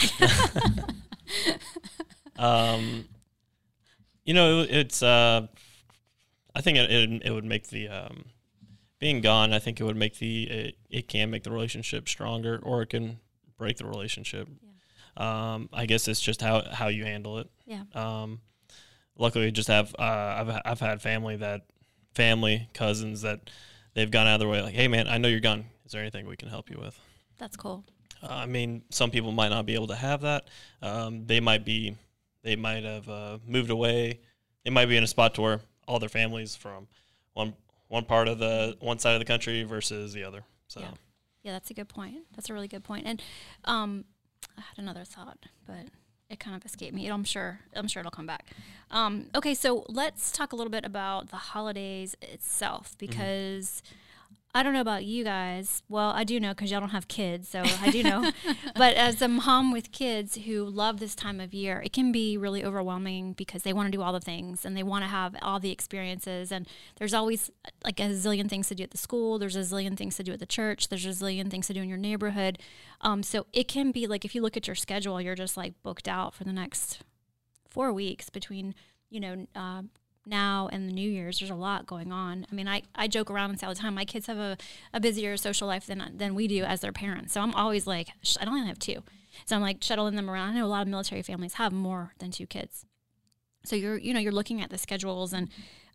um, 2.38 3.06
you 4.24 4.34
know, 4.34 4.66
it's. 4.68 5.02
Uh, 5.02 5.48
I 6.54 6.62
think 6.62 6.78
it, 6.78 6.92
it, 6.92 7.22
it 7.26 7.32
would 7.32 7.46
make 7.46 7.70
the 7.70 7.88
um, 7.88 8.26
being 9.00 9.22
gone. 9.22 9.54
I 9.54 9.60
think 9.60 9.80
it 9.80 9.84
would 9.84 9.96
make 9.96 10.20
the 10.20 10.44
it, 10.44 10.76
it 10.90 11.08
can 11.08 11.32
make 11.32 11.44
the 11.44 11.52
relationship 11.52 12.08
stronger, 12.08 12.60
or 12.62 12.84
it 12.84 12.90
can 12.90 13.20
break 13.58 13.78
the 13.78 13.86
relationship. 13.86 14.48
Yeah. 14.62 15.54
Um, 15.54 15.70
I 15.74 15.86
guess 15.88 16.08
it's 16.08 16.22
just 16.22 16.42
how 16.42 16.64
how 16.72 16.88
you 16.88 17.04
handle 17.04 17.40
it. 17.40 17.50
Yeah. 17.66 17.84
Um, 17.94 18.42
luckily, 19.22 19.52
just 19.52 19.70
have 19.70 19.96
uh, 19.98 20.02
I've 20.02 20.62
I've 20.66 20.80
had 20.80 21.02
family 21.02 21.38
that 21.38 21.62
family 22.14 22.68
cousins 22.74 23.22
that 23.22 23.50
they've 23.94 24.12
gone 24.12 24.28
out 24.28 24.36
of 24.36 24.40
their 24.42 24.50
way 24.50 24.62
like, 24.62 24.74
hey 24.74 24.88
man, 24.88 25.08
I 25.08 25.18
know 25.18 25.28
you're 25.28 25.40
gone. 25.40 25.66
Is 25.86 25.92
there 25.92 26.02
anything 26.02 26.26
we 26.26 26.36
can 26.36 26.50
help 26.50 26.70
you 26.70 26.78
with? 26.80 27.00
That's 27.38 27.56
cool. 27.56 27.86
Uh, 28.22 28.28
I 28.30 28.46
mean, 28.46 28.84
some 28.90 29.12
people 29.12 29.32
might 29.32 29.50
not 29.50 29.66
be 29.66 29.74
able 29.74 29.88
to 29.88 29.96
have 29.96 30.22
that. 30.22 30.48
Um, 30.82 31.26
they 31.26 31.40
might 31.40 31.66
be, 31.66 31.96
they 32.44 32.56
might 32.56 32.84
have 32.84 33.10
uh, 33.10 33.38
moved 33.48 33.72
away. 33.72 34.20
They 34.64 34.70
might 34.70 34.86
be 34.86 34.98
in 34.98 35.04
a 35.04 35.08
spot 35.08 35.34
to 35.36 35.42
where 35.42 35.62
all 35.88 36.00
their 36.00 36.10
families 36.10 36.56
from 36.56 36.88
one 37.34 37.54
one 37.88 38.06
part 38.06 38.28
of 38.28 38.40
the 38.40 38.78
one 38.80 39.00
side 39.00 39.14
of 39.14 39.20
the 39.20 39.26
country 39.26 39.64
versus 39.64 40.14
the 40.14 40.24
other. 40.24 40.44
So. 40.68 40.82
Yeah. 40.82 40.88
Yeah, 41.44 41.54
that's 41.54 41.72
a 41.72 41.74
good 41.74 41.90
point. 41.90 42.18
That's 42.36 42.52
a 42.52 42.54
really 42.54 42.68
good 42.68 42.84
point. 42.84 43.08
And 43.08 43.20
um, 43.66 44.06
I 44.56 44.62
had 44.62 44.78
another 44.78 45.04
thought, 45.04 45.40
but 45.66 45.88
it 46.32 46.40
kind 46.40 46.56
of 46.56 46.66
escaped 46.66 46.96
me. 46.96 47.08
I'm 47.08 47.24
sure. 47.24 47.60
I'm 47.76 47.88
sure 47.88 48.00
it'll 48.00 48.12
come 48.12 48.26
back. 48.26 48.48
Um, 48.90 49.28
okay, 49.36 49.54
so 49.54 49.86
let's 49.90 50.32
talk 50.32 50.54
a 50.54 50.56
little 50.56 50.72
bit 50.72 50.86
about 50.86 51.30
the 51.30 51.38
holidays 51.38 52.16
itself 52.22 52.96
mm-hmm. 52.98 53.08
because. 53.08 53.82
Mm-hmm 53.86 53.96
I 54.54 54.64
don't 54.64 54.74
know 54.74 54.82
about 54.82 55.06
you 55.06 55.24
guys. 55.24 55.82
Well, 55.88 56.10
I 56.10 56.26
do 56.26 56.40
know 56.40 56.50
because 56.50 56.72
y'all 56.72 56.82
don't 56.82 56.90
have 56.90 57.08
kids, 57.08 57.48
so 57.48 57.64
I 57.64 57.90
do 57.90 58.04
know. 58.04 58.32
but 58.76 58.96
as 58.96 59.22
a 59.22 59.30
mom 59.30 59.72
with 59.72 59.94
kids 59.94 60.36
who 60.36 60.66
love 60.66 61.00
this 61.00 61.16
time 61.16 61.40
of 61.40 61.54
year, 61.54 61.82
it 61.86 61.94
can 61.94 62.12
be 62.12 62.38
really 62.38 62.64
overwhelming 62.64 63.32
because 63.34 63.64
they 63.64 63.72
want 63.72 63.88
to 63.88 63.98
do 63.98 64.02
all 64.02 64.12
the 64.12 64.20
things 64.20 64.66
and 64.66 64.76
they 64.76 64.84
want 64.84 65.04
to 65.04 65.08
have 65.08 65.36
all 65.42 65.60
the 65.60 65.72
experiences. 65.72 66.52
And 66.52 66.68
there's 66.98 67.14
always 67.14 67.50
like 67.86 68.00
a 68.02 68.10
zillion 68.10 68.50
things 68.50 68.68
to 68.68 68.76
do 68.76 68.84
at 68.84 68.92
the 68.92 68.98
school. 68.98 69.40
There's 69.40 69.56
a 69.56 69.60
zillion 69.60 69.96
things 69.96 70.18
to 70.18 70.24
do 70.24 70.34
at 70.34 70.40
the 70.40 70.46
church. 70.46 70.90
There's 70.90 71.06
a 71.06 71.10
zillion 71.10 71.50
things 71.50 71.68
to 71.68 71.74
do 71.74 71.82
in 71.82 71.88
your 71.88 71.98
neighborhood. 71.98 72.60
Um, 73.00 73.24
so 73.24 73.46
it 73.54 73.70
can 73.70 73.92
be 73.92 74.06
like 74.06 74.26
if 74.26 74.36
you 74.36 74.42
look 74.42 74.58
at 74.58 74.68
your 74.68 74.76
schedule, 74.76 75.22
you're 75.22 75.36
just 75.36 75.56
like 75.56 75.82
booked 75.82 76.10
out 76.10 76.34
for 76.34 76.44
the 76.44 76.54
next 76.54 77.04
four 77.70 77.94
weeks 77.94 78.30
between 78.30 78.76
you 79.10 79.20
know 79.20 79.48
uh, 79.56 79.84
now 80.26 80.70
and 80.72 80.88
the 80.88 80.94
New 80.94 81.10
Year's, 81.10 81.40
there's 81.40 81.52
a 81.52 81.56
lot 81.56 81.86
going 81.88 82.12
on. 82.12 82.46
I 82.52 82.56
mean, 82.56 82.68
I, 82.68 82.84
I 82.96 83.08
joke 83.08 83.32
around 83.32 83.50
and 83.52 83.60
say 83.60 83.66
all 83.68 83.74
the 83.74 83.80
time, 83.80 83.96
my 83.96 84.06
kids 84.06 84.28
have 84.28 84.38
a, 84.38 84.58
a 84.94 85.00
busier 85.00 85.36
social 85.38 85.68
life 85.68 85.86
than, 85.88 86.14
than 86.16 86.36
we 86.36 86.48
do 86.48 86.64
as 86.64 86.82
their 86.82 86.92
parents. 86.92 87.34
So 87.34 87.42
I'm 87.42 87.54
always 87.56 87.88
like, 87.88 88.10
I 88.40 88.46
don't 88.46 88.56
even 88.58 88.68
have 88.68 88.80
two. 88.80 89.04
So 89.46 89.56
I'm 89.56 89.62
like 89.62 89.82
shuttling 89.82 90.16
them 90.16 90.30
around. 90.30 90.52
I 90.52 90.60
know 90.60 90.66
a 90.66 90.68
lot 90.68 90.84
of 90.84 90.88
military 90.88 91.22
families 91.22 91.56
have 91.56 91.72
more 91.72 92.14
than 92.20 92.32
two 92.32 92.46
kids. 92.46 92.86
So 93.64 93.76
you're, 93.76 93.98
you 93.98 94.14
know, 94.14 94.20
you're 94.20 94.32
looking 94.32 94.62
at 94.62 94.70
the 94.70 94.78
schedules 94.78 95.34
and, 95.34 95.50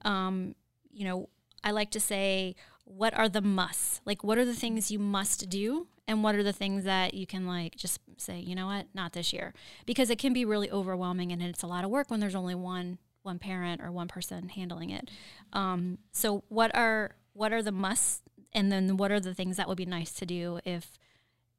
um, 0.04 0.54
you 0.92 1.04
know, 1.04 1.28
I 1.62 1.70
like 1.72 1.90
to 1.92 2.00
say, 2.00 2.54
what 2.84 3.14
are 3.14 3.28
the 3.28 3.40
musts? 3.40 4.00
Like, 4.04 4.22
what 4.22 4.38
are 4.38 4.44
the 4.44 4.54
things 4.54 4.90
you 4.90 4.98
must 4.98 5.48
do? 5.50 5.88
And 6.08 6.22
what 6.22 6.36
are 6.36 6.44
the 6.44 6.52
things 6.52 6.84
that 6.84 7.14
you 7.14 7.26
can, 7.26 7.48
like, 7.48 7.74
just 7.74 7.98
say, 8.16 8.38
you 8.38 8.54
know 8.54 8.66
what, 8.66 8.86
not 8.94 9.12
this 9.12 9.32
year? 9.32 9.52
Because 9.84 10.08
it 10.08 10.20
can 10.20 10.32
be 10.32 10.44
really 10.44 10.70
overwhelming 10.70 11.32
and 11.32 11.42
it's 11.42 11.64
a 11.64 11.66
lot 11.66 11.84
of 11.84 11.90
work 11.90 12.10
when 12.10 12.20
there's 12.20 12.36
only 12.36 12.54
one 12.54 12.98
one 13.26 13.38
parent 13.38 13.82
or 13.82 13.92
one 13.92 14.08
person 14.08 14.48
handling 14.48 14.90
it. 14.90 15.10
Um, 15.52 15.98
so 16.12 16.44
what 16.48 16.74
are 16.74 17.16
what 17.34 17.52
are 17.52 17.62
the 17.62 17.72
musts, 17.72 18.22
and 18.54 18.72
then 18.72 18.96
what 18.96 19.10
are 19.12 19.20
the 19.20 19.34
things 19.34 19.58
that 19.58 19.68
would 19.68 19.76
be 19.76 19.84
nice 19.84 20.12
to 20.12 20.24
do 20.24 20.60
if 20.64 20.98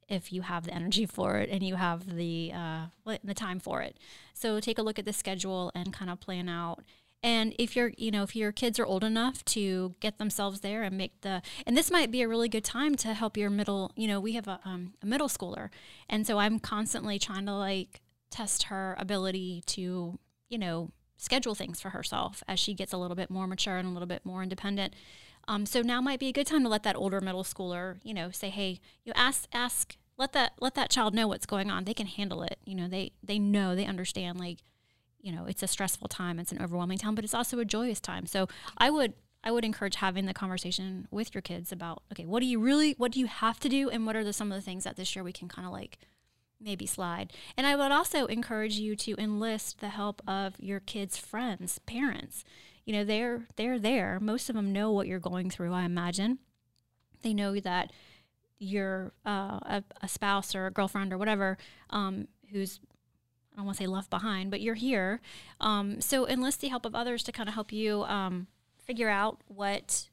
if 0.10 0.32
you 0.32 0.42
have 0.42 0.64
the 0.66 0.74
energy 0.74 1.06
for 1.06 1.38
it 1.38 1.50
and 1.50 1.62
you 1.62 1.76
have 1.76 2.16
the 2.16 2.52
uh, 2.56 2.86
the 3.24 3.34
time 3.34 3.60
for 3.60 3.82
it. 3.82 3.98
So 4.34 4.60
take 4.60 4.80
a 4.80 4.82
look 4.82 4.98
at 4.98 5.06
the 5.06 5.14
schedule 5.14 5.72
and 5.76 5.94
kind 5.94 6.10
of 6.10 6.20
plan 6.20 6.50
out. 6.50 6.84
And 7.24 7.56
if 7.58 7.76
you're, 7.76 7.92
you 7.98 8.12
know, 8.12 8.24
if 8.24 8.36
your 8.36 8.52
kids 8.52 8.80
are 8.80 8.86
old 8.86 9.04
enough 9.04 9.44
to 9.46 9.96
get 10.00 10.20
themselves 10.20 10.62
there 10.62 10.84
and 10.84 10.98
make 10.98 11.22
the, 11.22 11.42
and 11.66 11.76
this 11.76 11.90
might 11.90 12.12
be 12.12 12.22
a 12.22 12.28
really 12.28 12.48
good 12.48 12.64
time 12.64 12.96
to 12.98 13.14
help 13.14 13.36
your 13.36 13.50
middle, 13.50 13.92
you 13.96 14.08
know, 14.08 14.20
we 14.20 14.34
have 14.34 14.48
a, 14.48 14.60
um, 14.64 14.94
a 15.02 15.06
middle 15.06 15.28
schooler. 15.28 15.70
And 16.08 16.28
so 16.28 16.38
I'm 16.38 16.60
constantly 16.60 17.18
trying 17.18 17.48
to 17.48 17.56
like 17.56 18.02
test 18.30 18.64
her 18.64 18.96
ability 19.00 19.64
to, 19.66 20.20
you 20.48 20.58
know, 20.58 20.92
schedule 21.18 21.56
things 21.56 21.82
for 21.82 21.90
herself 21.90 22.44
as 22.48 22.60
she 22.60 22.74
gets 22.74 22.94
a 22.94 22.98
little 22.98 23.16
bit 23.16 23.30
more 23.30 23.48
mature 23.48 23.78
and 23.78 23.88
a 23.88 23.92
little 23.92 24.08
bit 24.08 24.26
more 24.26 24.44
independent. 24.44 24.94
Um, 25.48 25.66
so 25.66 25.82
now 25.82 26.02
might 26.02 26.20
be 26.20 26.28
a 26.28 26.34
good 26.34 26.48
time 26.48 26.64
to 26.64 26.70
let 26.70 26.84
that 26.84 26.96
older 26.96 27.22
middle 27.22 27.44
schooler, 27.44 27.98
you 28.04 28.14
know, 28.14 28.32
say, 28.32 28.50
hey, 28.50 28.80
you 29.04 29.14
ask, 29.16 29.48
ask, 29.54 29.98
let 30.18 30.34
that 30.34 30.54
let 30.60 30.76
that 30.76 30.90
child 30.90 31.14
know 31.14 31.28
what's 31.28 31.46
going 31.46 31.70
on. 31.70 31.84
They 31.86 31.94
can 31.94 32.08
handle 32.08 32.44
it. 32.44 32.58
You 32.66 32.76
know, 32.76 32.88
they 32.88 33.12
they 33.24 33.40
know, 33.40 33.76
they 33.76 33.86
understand. 33.86 34.40
Like, 34.40 34.60
you 35.20 35.32
know, 35.32 35.46
it's 35.46 35.64
a 35.64 35.68
stressful 35.68 36.08
time, 36.08 36.40
it's 36.40 36.52
an 36.52 36.62
overwhelming 36.62 36.98
time, 36.98 37.16
but 37.16 37.24
it's 37.24 37.34
also 37.34 37.60
a 37.60 37.66
joyous 37.66 38.00
time. 38.00 38.26
So 38.26 38.48
I 38.78 38.90
would 38.90 39.14
I 39.44 39.52
would 39.52 39.64
encourage 39.64 39.96
having 39.96 40.26
the 40.26 40.34
conversation 40.34 41.08
with 41.12 41.34
your 41.34 41.42
kids 41.42 41.72
about, 41.72 42.04
okay, 42.12 42.26
what 42.26 42.42
do 42.42 42.46
you 42.46 42.60
really, 42.60 42.94
what 42.98 43.12
do 43.12 43.20
you 43.20 43.28
have 43.28 43.60
to 43.62 43.70
do, 43.70 43.90
and 43.90 44.06
what 44.06 44.16
are 44.16 44.24
the 44.24 44.34
some 44.34 44.52
of 44.52 44.58
the 44.58 44.62
things 44.62 44.84
that 44.84 44.98
this 44.98 45.16
year 45.16 45.24
we 45.24 45.32
can 45.32 45.48
kind 45.48 45.66
of 45.66 45.72
like 45.72 45.98
maybe 46.60 46.86
slide. 46.86 47.34
And 47.56 47.67
I 47.67 47.76
would 47.76 47.91
also 47.91 48.26
encourage 48.26 48.76
you 48.76 48.96
to 48.98 49.15
enlist 49.20 49.80
the 49.80 49.89
help 49.89 50.22
of 50.28 50.56
your 50.60 50.80
kids' 50.80 51.17
friends, 51.17 51.80
parents. 51.80 52.43
You 52.86 52.93
know, 52.93 53.04
they're 53.04 53.48
they're 53.56 53.80
there. 53.80 54.20
Most 54.20 54.50
of 54.50 54.56
them 54.56 54.72
know 54.72 54.91
what 54.91 55.08
you're 55.08 55.20
going 55.20 55.50
through, 55.50 55.74
I 55.74 55.84
imagine. 55.84 56.39
They 57.22 57.34
know 57.34 57.60
that 57.60 57.91
you're 58.60 59.12
uh, 59.26 59.60
a, 59.62 59.84
a, 60.02 60.08
spouse 60.08 60.56
or 60.56 60.65
a 60.65 60.72
girlfriend 60.72 61.13
or 61.13 61.17
whatever 61.17 61.58
um, 61.91 62.28
who's 62.52 62.80
I 63.54 63.58
don't 63.58 63.65
want 63.65 63.78
to 63.78 63.84
say 63.84 63.88
left 63.88 64.10
behind, 64.10 64.52
but 64.52 64.62
you're 64.62 64.76
here. 64.76 65.20
Um, 65.60 66.00
so 66.00 66.28
enlist 66.28 66.62
the 66.62 66.67
help 66.67 66.86
of 66.86 66.96
others 66.96 67.24
to 67.24 67.32
kind 67.32 67.50
of 67.50 67.56
help 67.56 67.72
you 67.72 68.04
um, 68.04 68.48
figure 68.86 69.10
out 69.10 69.41
what 69.48 70.10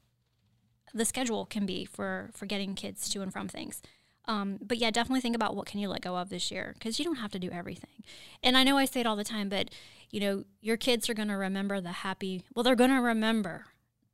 the 0.93 1.05
schedule 1.05 1.45
can 1.45 1.65
be 1.65 1.85
for 1.85 2.31
for 2.33 2.45
getting 2.45 2.73
kids 2.73 3.07
to 3.09 3.21
and 3.21 3.31
from 3.31 3.47
things. 3.47 3.81
Um, 4.27 4.57
but 4.61 4.77
yeah, 4.77 4.91
definitely 4.91 5.21
think 5.21 5.35
about 5.35 5.55
what 5.55 5.67
can 5.67 5.79
you 5.79 5.87
let 5.87 6.01
go 6.01 6.17
of 6.17 6.29
this 6.29 6.49
year 6.51 6.73
because 6.73 6.97
you 6.97 7.05
don't 7.05 7.17
have 7.17 7.31
to 7.31 7.39
do 7.39 7.51
everything. 7.51 8.03
And 8.41 8.57
I 8.57 8.63
know 8.63 8.77
I 8.77 8.85
say 8.85 9.01
it 9.01 9.05
all 9.05 9.15
the 9.15 9.23
time, 9.23 9.49
but 9.49 9.69
you 10.09 10.19
know, 10.19 10.43
your 10.61 10.77
kids 10.77 11.09
are 11.09 11.13
going 11.13 11.27
to 11.27 11.37
remember 11.37 11.79
the 11.81 11.91
happy. 11.91 12.43
Well, 12.55 12.63
they're 12.63 12.75
going 12.75 12.91
to 12.91 13.01
remember 13.01 13.65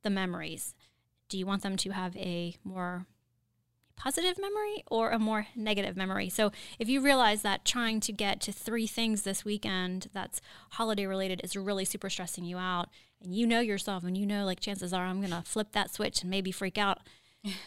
the 0.02 0.10
memories. 0.10 0.74
Do 1.28 1.38
you 1.38 1.46
want 1.46 1.62
them 1.62 1.76
to 1.78 1.90
have 1.90 2.16
a 2.16 2.56
more 2.64 3.06
positive 3.96 4.36
memory 4.38 4.82
or 4.90 5.10
a 5.10 5.18
more 5.18 5.46
negative 5.54 5.96
memory. 5.96 6.28
So 6.28 6.50
if 6.78 6.88
you 6.88 7.00
realize 7.00 7.42
that 7.42 7.64
trying 7.64 8.00
to 8.00 8.12
get 8.12 8.40
to 8.40 8.52
three 8.52 8.88
things 8.88 9.22
this 9.22 9.44
weekend 9.44 10.08
that's 10.12 10.40
holiday 10.70 11.06
related 11.06 11.40
is 11.44 11.56
really 11.56 11.84
super 11.84 12.10
stressing 12.10 12.44
you 12.44 12.58
out 12.58 12.88
and 13.22 13.32
you 13.32 13.46
know 13.46 13.60
yourself 13.60 14.02
and 14.02 14.18
you 14.18 14.26
know 14.26 14.44
like 14.44 14.58
chances 14.58 14.92
are 14.92 15.04
I'm 15.04 15.20
going 15.20 15.30
to 15.30 15.48
flip 15.48 15.68
that 15.72 15.94
switch 15.94 16.22
and 16.22 16.30
maybe 16.30 16.50
freak 16.50 16.78
out 16.78 16.98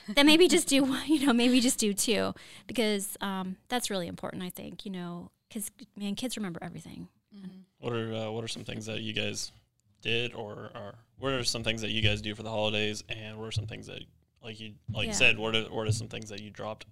then 0.07 0.25
maybe 0.25 0.47
just 0.47 0.67
do 0.67 0.85
you 1.05 1.25
know 1.25 1.33
maybe 1.33 1.59
just 1.59 1.79
do 1.79 1.93
two 1.93 2.33
because 2.67 3.17
um, 3.21 3.57
that's 3.69 3.89
really 3.89 4.07
important 4.07 4.43
i 4.43 4.49
think 4.49 4.85
you 4.85 4.91
know 4.91 5.29
because 5.47 5.69
man 5.97 6.15
kids 6.15 6.37
remember 6.37 6.59
everything 6.61 7.07
mm-hmm. 7.35 7.59
what 7.79 7.93
are 7.93 8.13
uh, 8.13 8.31
what 8.31 8.43
are 8.43 8.47
some 8.47 8.63
things 8.63 8.85
that 8.85 9.01
you 9.01 9.13
guys 9.13 9.51
did 10.01 10.33
or, 10.33 10.69
or 10.75 10.95
what 11.17 11.33
are 11.33 11.43
some 11.43 11.63
things 11.63 11.81
that 11.81 11.89
you 11.89 12.01
guys 12.01 12.21
do 12.21 12.35
for 12.35 12.43
the 12.43 12.49
holidays 12.49 13.03
and 13.09 13.37
what 13.37 13.47
are 13.47 13.51
some 13.51 13.65
things 13.65 13.87
that 13.87 14.01
like 14.45 14.59
you 14.59 14.73
like 14.93 15.05
yeah. 15.05 15.11
you 15.11 15.17
said, 15.17 15.37
what 15.39 15.55
are 15.55 15.63
what 15.63 15.87
are 15.87 15.91
some 15.91 16.07
things 16.07 16.29
that 16.29 16.41
you 16.41 16.51
dropped? 16.51 16.85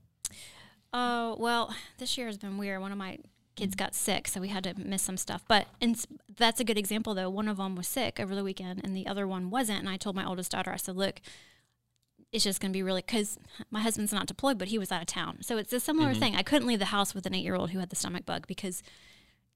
Oh 0.92 1.34
uh, 1.34 1.36
well, 1.36 1.76
this 2.00 2.18
year 2.18 2.28
has 2.28 2.38
been 2.38 2.58
weird. 2.58 2.82
One 2.82 2.92
of 2.92 2.98
my 2.98 3.20
kids 3.56 3.76
got 3.76 3.94
sick, 3.94 4.28
so 4.28 4.42
we 4.42 4.48
had 4.48 4.64
to 4.64 4.74
miss 4.76 5.04
some 5.04 5.18
stuff. 5.18 5.44
But 5.48 5.68
and 5.80 6.04
that's 6.36 6.60
a 6.60 6.64
good 6.64 6.80
example 6.80 7.14
though. 7.14 7.30
One 7.30 7.48
of 7.48 7.58
them 7.58 7.76
was 7.76 7.88
sick 7.88 8.20
over 8.20 8.34
the 8.34 8.44
weekend, 8.44 8.82
and 8.84 8.96
the 8.96 9.06
other 9.06 9.28
one 9.28 9.52
wasn't. 9.52 9.80
And 9.80 9.90
I 9.90 9.98
told 9.98 10.16
my 10.16 10.26
oldest 10.26 10.52
daughter, 10.52 10.72
I 10.72 10.78
said, 10.78 10.96
"Look, 10.96 11.22
it's 12.34 12.44
just 12.44 12.60
going 12.60 12.72
to 12.72 12.78
be 12.78 12.84
really 12.84 13.04
because 13.06 13.38
my 13.72 13.80
husband's 13.80 14.12
not 14.12 14.26
deployed, 14.26 14.58
but 14.58 14.68
he 14.70 14.80
was 14.80 14.92
out 14.92 15.02
of 15.02 15.08
town, 15.08 15.38
so 15.42 15.58
it's 15.58 15.72
a 15.72 15.80
similar 15.80 16.10
mm-hmm. 16.10 16.20
thing. 16.20 16.36
I 16.36 16.44
couldn't 16.44 16.68
leave 16.68 16.80
the 16.80 16.86
house 16.86 17.14
with 17.14 17.26
an 17.26 17.34
eight-year-old 17.34 17.70
who 17.70 17.80
had 17.80 17.90
the 17.90 17.96
stomach 17.96 18.26
bug 18.26 18.48
because 18.48 18.84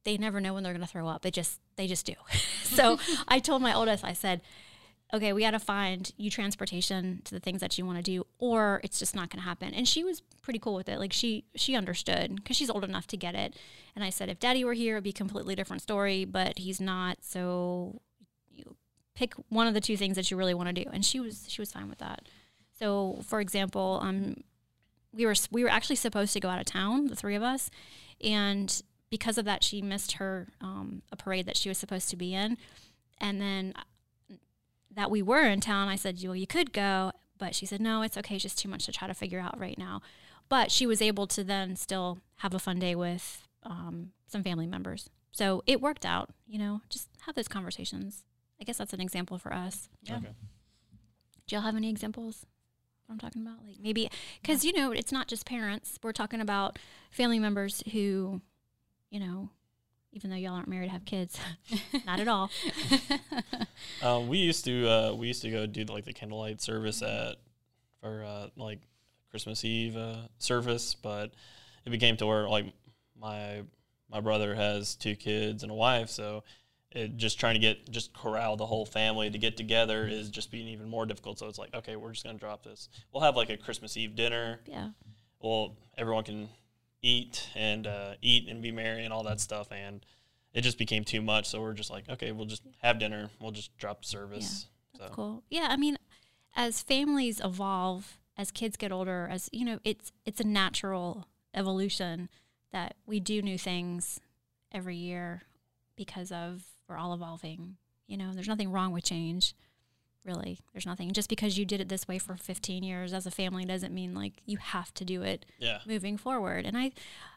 they 0.05 0.15
never 0.15 0.39
know 0.39 0.53
when 0.53 0.63
they're 0.63 0.73
going 0.73 0.85
to 0.85 0.91
throw 0.91 1.07
up. 1.07 1.23
They 1.23 1.31
just 1.31 1.59
they 1.75 1.87
just 1.87 2.05
do. 2.05 2.13
so 2.63 2.99
I 3.27 3.39
told 3.39 3.61
my 3.61 3.73
oldest, 3.73 4.05
I 4.05 4.13
said, 4.13 4.41
okay, 5.13 5.33
we 5.33 5.41
got 5.41 5.51
to 5.51 5.59
find 5.59 6.11
you 6.17 6.29
transportation 6.29 7.21
to 7.25 7.33
the 7.33 7.39
things 7.39 7.61
that 7.61 7.77
you 7.77 7.85
want 7.85 7.97
to 7.97 8.03
do, 8.03 8.25
or 8.39 8.79
it's 8.83 8.99
just 8.99 9.15
not 9.15 9.29
going 9.29 9.41
to 9.41 9.45
happen. 9.47 9.73
And 9.73 9.87
she 9.87 10.03
was 10.03 10.21
pretty 10.41 10.59
cool 10.59 10.75
with 10.75 10.87
it. 10.87 10.99
Like 10.99 11.13
she 11.13 11.45
she 11.55 11.75
understood 11.75 12.35
because 12.35 12.55
she's 12.55 12.69
old 12.69 12.83
enough 12.83 13.07
to 13.07 13.17
get 13.17 13.35
it. 13.35 13.55
And 13.95 14.03
I 14.03 14.09
said, 14.09 14.29
if 14.29 14.39
Daddy 14.39 14.63
were 14.63 14.73
here, 14.73 14.95
it'd 14.95 15.03
be 15.03 15.09
a 15.09 15.13
completely 15.13 15.55
different 15.55 15.81
story. 15.81 16.25
But 16.25 16.59
he's 16.59 16.79
not, 16.79 17.17
so 17.21 18.01
you 18.49 18.75
pick 19.15 19.33
one 19.49 19.67
of 19.67 19.73
the 19.73 19.81
two 19.81 19.97
things 19.97 20.15
that 20.15 20.29
you 20.29 20.37
really 20.37 20.53
want 20.53 20.73
to 20.73 20.83
do. 20.83 20.89
And 20.91 21.03
she 21.03 21.19
was 21.19 21.45
she 21.47 21.61
was 21.61 21.71
fine 21.71 21.89
with 21.89 21.99
that. 21.99 22.27
So, 22.79 23.21
for 23.25 23.39
example, 23.39 23.99
um, 24.01 24.35
we 25.13 25.25
were 25.25 25.35
we 25.51 25.63
were 25.63 25.69
actually 25.69 25.95
supposed 25.95 26.33
to 26.33 26.39
go 26.39 26.49
out 26.49 26.59
of 26.59 26.65
town, 26.65 27.07
the 27.07 27.15
three 27.15 27.35
of 27.35 27.43
us, 27.43 27.69
and 28.23 28.81
because 29.09 29.37
of 29.37 29.45
that, 29.45 29.63
she 29.63 29.81
missed 29.81 30.13
her 30.13 30.47
um, 30.61 31.01
a 31.11 31.15
parade 31.15 31.45
that 31.45 31.57
she 31.57 31.69
was 31.69 31.77
supposed 31.77 32.09
to 32.09 32.15
be 32.15 32.33
in, 32.33 32.57
and 33.19 33.41
then 33.41 33.73
that 34.97 35.11
we 35.11 35.21
were 35.21 35.43
in 35.43 35.61
town, 35.61 35.87
I 35.87 35.95
said, 35.95 36.17
well, 36.23 36.35
you 36.35 36.47
could 36.47 36.73
go. 36.73 37.11
But 37.37 37.53
she 37.53 37.67
said, 37.67 37.79
no, 37.79 38.01
it's 38.01 38.17
okay. 38.17 38.35
It's 38.35 38.43
just 38.43 38.57
too 38.57 38.67
much 38.67 38.85
to 38.87 38.91
try 38.91 39.07
to 39.07 39.13
figure 39.13 39.39
out 39.39 39.59
right 39.59 39.77
now. 39.77 40.01
But 40.49 40.71
she 40.71 40.87
was 40.87 41.03
able 41.03 41.27
to 41.27 41.43
then 41.43 41.75
still 41.75 42.17
have 42.37 42.55
a 42.55 42.59
fun 42.59 42.79
day 42.79 42.95
with 42.95 43.47
um, 43.61 44.11
some 44.25 44.41
family 44.43 44.65
members. 44.65 45.09
So 45.31 45.61
it 45.67 45.81
worked 45.81 46.03
out, 46.03 46.31
you 46.47 46.57
know, 46.57 46.81
just 46.89 47.09
have 47.27 47.35
those 47.35 47.47
conversations. 47.47 48.23
I 48.59 48.63
guess 48.63 48.77
that's 48.77 48.93
an 48.93 49.01
example 49.01 49.37
for 49.37 49.53
us. 49.53 49.87
Yeah. 50.01 50.17
Okay. 50.17 50.29
Do 51.45 51.55
y'all 51.55 51.63
have 51.63 51.75
any 51.75 51.91
examples? 51.91 52.47
I'm 53.09 53.17
talking 53.17 53.41
about? 53.41 53.65
Like 53.65 53.79
maybe, 53.79 54.09
because, 54.41 54.65
you 54.65 54.73
know, 54.73 54.91
it's 54.91 55.11
not 55.11 55.27
just 55.27 55.45
parents. 55.45 55.97
We're 56.03 56.11
talking 56.11 56.41
about 56.41 56.77
family 57.11 57.39
members 57.39 57.83
who, 57.91 58.41
you 59.09 59.19
know, 59.19 59.49
even 60.11 60.29
though 60.29 60.35
y'all 60.35 60.53
aren't 60.53 60.67
married, 60.67 60.89
have 60.89 61.05
kids. 61.05 61.39
Not 62.05 62.19
at 62.19 62.27
all. 62.27 62.49
um, 64.01 64.27
we 64.27 64.39
used 64.39 64.65
to 64.65 64.87
uh, 64.87 65.13
we 65.13 65.27
used 65.27 65.41
to 65.43 65.51
go 65.51 65.65
do 65.65 65.83
like 65.85 66.05
the 66.05 66.13
candlelight 66.13 66.61
service 66.61 67.01
at 67.01 67.35
for 68.01 68.23
uh, 68.23 68.47
like 68.55 68.79
Christmas 69.29 69.63
Eve 69.63 69.95
uh, 69.95 70.27
service, 70.39 70.95
but 70.95 71.33
it 71.85 71.89
became 71.89 72.17
to 72.17 72.25
where 72.25 72.49
like 72.49 72.65
my 73.19 73.61
my 74.09 74.21
brother 74.21 74.55
has 74.55 74.95
two 74.95 75.15
kids 75.15 75.63
and 75.63 75.71
a 75.71 75.75
wife, 75.75 76.09
so 76.09 76.43
it 76.97 77.17
just 77.17 77.39
trying 77.39 77.53
to 77.53 77.59
get 77.59 77.89
just 77.91 78.13
corral 78.13 78.57
the 78.57 78.65
whole 78.65 78.85
family 78.85 79.29
to 79.29 79.37
get 79.37 79.55
together 79.55 80.07
is 80.07 80.29
just 80.29 80.51
being 80.51 80.67
even 80.67 80.89
more 80.89 81.05
difficult. 81.05 81.37
So 81.37 81.47
it's 81.47 81.59
like, 81.59 81.73
okay, 81.73 81.95
we're 81.95 82.11
just 82.11 82.25
gonna 82.25 82.39
drop 82.39 82.63
this. 82.63 82.89
We'll 83.11 83.23
have 83.23 83.35
like 83.35 83.49
a 83.49 83.57
Christmas 83.57 83.95
Eve 83.95 84.15
dinner. 84.15 84.59
Yeah. 84.65 84.89
Well, 85.39 85.75
everyone 85.97 86.23
can 86.23 86.49
eat 87.03 87.49
and 87.55 87.85
uh, 87.85 88.13
eat 88.21 88.49
and 88.49 88.61
be 88.61 88.71
merry 88.71 89.03
and 89.03 89.13
all 89.13 89.23
that 89.23 89.39
stuff. 89.39 89.71
And 89.71 90.03
it 90.53 90.61
just 90.61 90.79
became 90.79 91.03
too 91.03 91.21
much. 91.21 91.47
So 91.47 91.61
we're 91.61 91.73
just 91.73 91.91
like, 91.91 92.09
okay, 92.09 92.31
we'll 92.31 92.47
just 92.47 92.63
have 92.81 92.97
dinner. 92.97 93.29
We'll 93.39 93.51
just 93.51 93.77
drop 93.77 94.03
service. 94.03 94.65
Yeah, 94.93 94.99
that's 94.99 95.11
so. 95.11 95.15
cool. 95.15 95.43
Yeah, 95.49 95.67
I 95.69 95.77
mean, 95.77 95.97
as 96.55 96.81
families 96.81 97.39
evolve, 97.43 98.17
as 98.35 98.49
kids 98.49 98.75
get 98.75 98.91
older, 98.91 99.27
as 99.31 99.49
you 99.53 99.65
know, 99.65 99.79
it's 99.83 100.11
it's 100.25 100.41
a 100.41 100.47
natural 100.47 101.27
evolution 101.53 102.29
that 102.71 102.95
we 103.05 103.19
do 103.19 103.41
new 103.41 103.57
things 103.57 104.19
every 104.71 104.95
year 104.95 105.43
because 105.95 106.31
of 106.31 106.63
we're 106.87 106.97
all 106.97 107.13
evolving. 107.13 107.77
You 108.07 108.17
know, 108.17 108.31
there's 108.33 108.47
nothing 108.47 108.71
wrong 108.71 108.93
with 108.93 109.03
change 109.03 109.53
really. 110.27 110.59
There's 110.73 110.85
nothing. 110.85 111.11
Just 111.13 111.29
because 111.29 111.57
you 111.57 111.65
did 111.65 111.81
it 111.81 111.89
this 111.89 112.07
way 112.07 112.19
for 112.19 112.35
15 112.35 112.83
years 112.83 113.13
as 113.13 113.25
a 113.25 113.31
family 113.31 113.65
doesn't 113.65 113.93
mean 113.93 114.13
like 114.13 114.33
you 114.45 114.57
have 114.57 114.93
to 114.95 115.05
do 115.05 115.23
it 115.23 115.45
yeah. 115.57 115.79
moving 115.87 116.17
forward. 116.17 116.65
And 116.65 116.77
I, 116.77 116.91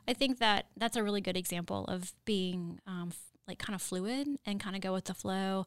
I 0.06 0.12
think 0.12 0.38
that 0.40 0.66
that's 0.76 0.96
a 0.96 1.02
really 1.02 1.20
good 1.20 1.36
example 1.36 1.84
of 1.86 2.12
being 2.24 2.80
um, 2.86 3.08
f- 3.12 3.18
like 3.46 3.58
kind 3.58 3.74
of 3.74 3.80
fluid 3.80 4.26
and 4.44 4.60
kind 4.60 4.76
of 4.76 4.82
go 4.82 4.92
with 4.92 5.04
the 5.04 5.14
flow 5.14 5.66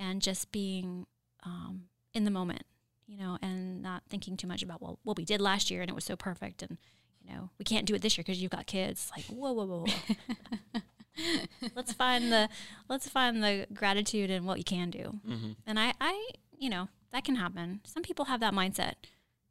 and 0.00 0.20
just 0.20 0.50
being 0.50 1.06
um, 1.44 1.82
in 2.14 2.24
the 2.24 2.30
moment, 2.30 2.62
you 3.06 3.18
know, 3.18 3.38
and 3.42 3.82
not 3.82 4.02
thinking 4.08 4.36
too 4.36 4.46
much 4.46 4.62
about, 4.62 4.80
well, 4.80 4.98
what 5.04 5.18
we 5.18 5.24
did 5.24 5.40
last 5.40 5.70
year 5.70 5.82
and 5.82 5.90
it 5.90 5.94
was 5.94 6.04
so 6.04 6.16
perfect. 6.16 6.62
And, 6.62 6.78
you 7.20 7.32
know, 7.32 7.50
we 7.58 7.64
can't 7.64 7.84
do 7.84 7.94
it 7.94 8.00
this 8.02 8.16
year 8.16 8.24
because 8.26 8.40
you've 8.40 8.50
got 8.50 8.66
kids. 8.66 9.10
Like, 9.14 9.26
whoa, 9.26 9.52
whoa, 9.52 9.66
whoa, 9.66 9.84
whoa. 9.86 10.80
let's 11.76 11.92
find 11.92 12.32
the 12.32 12.48
let's 12.88 13.08
find 13.08 13.42
the 13.42 13.66
gratitude 13.72 14.30
in 14.30 14.44
what 14.44 14.58
you 14.58 14.64
can 14.64 14.90
do. 14.90 15.20
Mm-hmm. 15.28 15.52
And 15.66 15.78
I, 15.78 15.92
I 16.00 16.30
you 16.58 16.70
know, 16.70 16.88
that 17.12 17.24
can 17.24 17.34
happen. 17.36 17.80
Some 17.84 18.02
people 18.02 18.26
have 18.26 18.40
that 18.40 18.54
mindset. 18.54 18.94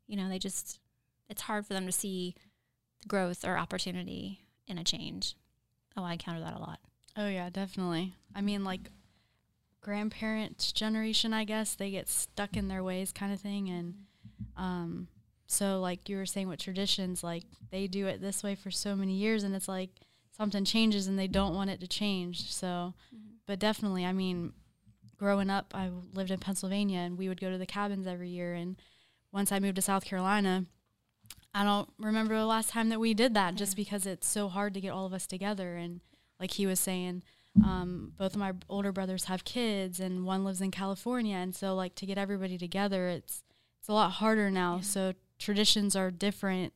You 0.08 0.18
know, 0.18 0.30
they 0.30 0.40
just, 0.40 0.80
it's 1.30 1.44
hard 1.44 1.66
for 1.66 1.74
them 1.74 1.86
to 1.86 1.92
see 1.92 2.36
growth 3.08 3.46
or 3.46 3.58
opportunity 3.58 4.40
in 4.68 4.78
a 4.78 4.84
change. 4.84 5.36
Oh, 5.96 6.04
I 6.04 6.14
encounter 6.14 6.40
that 6.40 6.56
a 6.56 6.60
lot. 6.60 6.80
Oh, 7.18 7.28
yeah, 7.28 7.50
definitely. 7.50 8.14
I 8.34 8.40
mean, 8.42 8.64
like, 8.64 8.90
grandparents' 9.82 10.72
generation, 10.72 11.34
I 11.34 11.44
guess, 11.44 11.76
they 11.76 11.92
get 11.92 12.08
stuck 12.08 12.56
in 12.56 12.70
their 12.70 12.84
ways 12.84 13.12
kind 13.12 13.34
of 13.34 13.42
thing. 13.42 13.70
And 13.70 13.96
um, 14.56 15.08
so, 15.48 15.82
like 15.82 16.08
you 16.08 16.16
were 16.16 16.26
saying 16.26 16.48
with 16.48 16.62
traditions, 16.62 17.24
like, 17.24 17.44
they 17.72 17.88
do 17.88 18.08
it 18.08 18.22
this 18.22 18.42
way 18.42 18.56
for 18.56 18.72
so 18.72 18.96
many 18.96 19.14
years, 19.14 19.44
and 19.44 19.54
it's 19.54 19.68
like 19.68 19.90
something 20.32 20.66
changes 20.66 21.08
and 21.08 21.18
they 21.18 21.28
don't 21.28 21.56
want 21.56 21.70
it 21.70 21.80
to 21.82 21.88
change. 21.88 22.52
So, 22.52 22.94
mm-hmm. 23.14 23.36
but 23.46 23.60
definitely, 23.60 24.06
I 24.06 24.14
mean, 24.14 24.54
growing 25.18 25.50
up, 25.50 25.74
I 25.76 25.90
lived 26.14 26.32
in 26.32 26.40
Pennsylvania 26.40 27.00
and 27.00 27.18
we 27.18 27.28
would 27.28 27.40
go 27.40 27.52
to 27.52 27.58
the 27.58 27.66
cabins 27.66 28.08
every 28.08 28.30
year. 28.30 28.54
And 28.54 28.76
once 29.32 29.52
I 29.52 29.60
moved 29.60 29.76
to 29.76 29.82
South 29.82 30.04
Carolina, 30.06 30.66
I 31.54 31.64
don't 31.64 31.90
remember 32.00 32.36
the 32.38 32.46
last 32.46 32.70
time 32.70 32.90
that 32.90 33.00
we 33.00 33.14
did 33.14 33.34
that 33.34 33.56
just 33.56 33.76
because 33.76 34.06
it's 34.06 34.28
so 34.28 34.48
hard 34.48 34.74
to 34.74 34.82
get 34.82 34.92
all 34.92 35.06
of 35.06 35.14
us 35.14 35.28
together. 35.28 35.76
And 35.76 36.02
like 36.40 36.52
he 36.52 36.66
was 36.66 36.80
saying, 36.80 37.24
um, 37.64 38.14
both 38.18 38.34
of 38.34 38.40
my 38.40 38.54
older 38.70 38.92
brothers 38.92 39.26
have 39.26 39.44
kids 39.44 40.00
and 40.00 40.26
one 40.26 40.44
lives 40.46 40.62
in 40.62 40.72
California. 40.72 41.36
And 41.36 41.54
so 41.54 41.76
like 41.76 41.96
to 41.96 42.06
get 42.06 42.18
everybody 42.18 42.58
together, 42.58 43.08
it's, 43.08 43.44
it's 43.80 43.90
a 43.90 43.94
lot 43.94 44.14
harder 44.14 44.50
now. 44.50 44.78
Yeah. 44.78 44.82
So 44.82 45.14
traditions 45.38 45.96
are 45.96 46.10
different. 46.10 46.74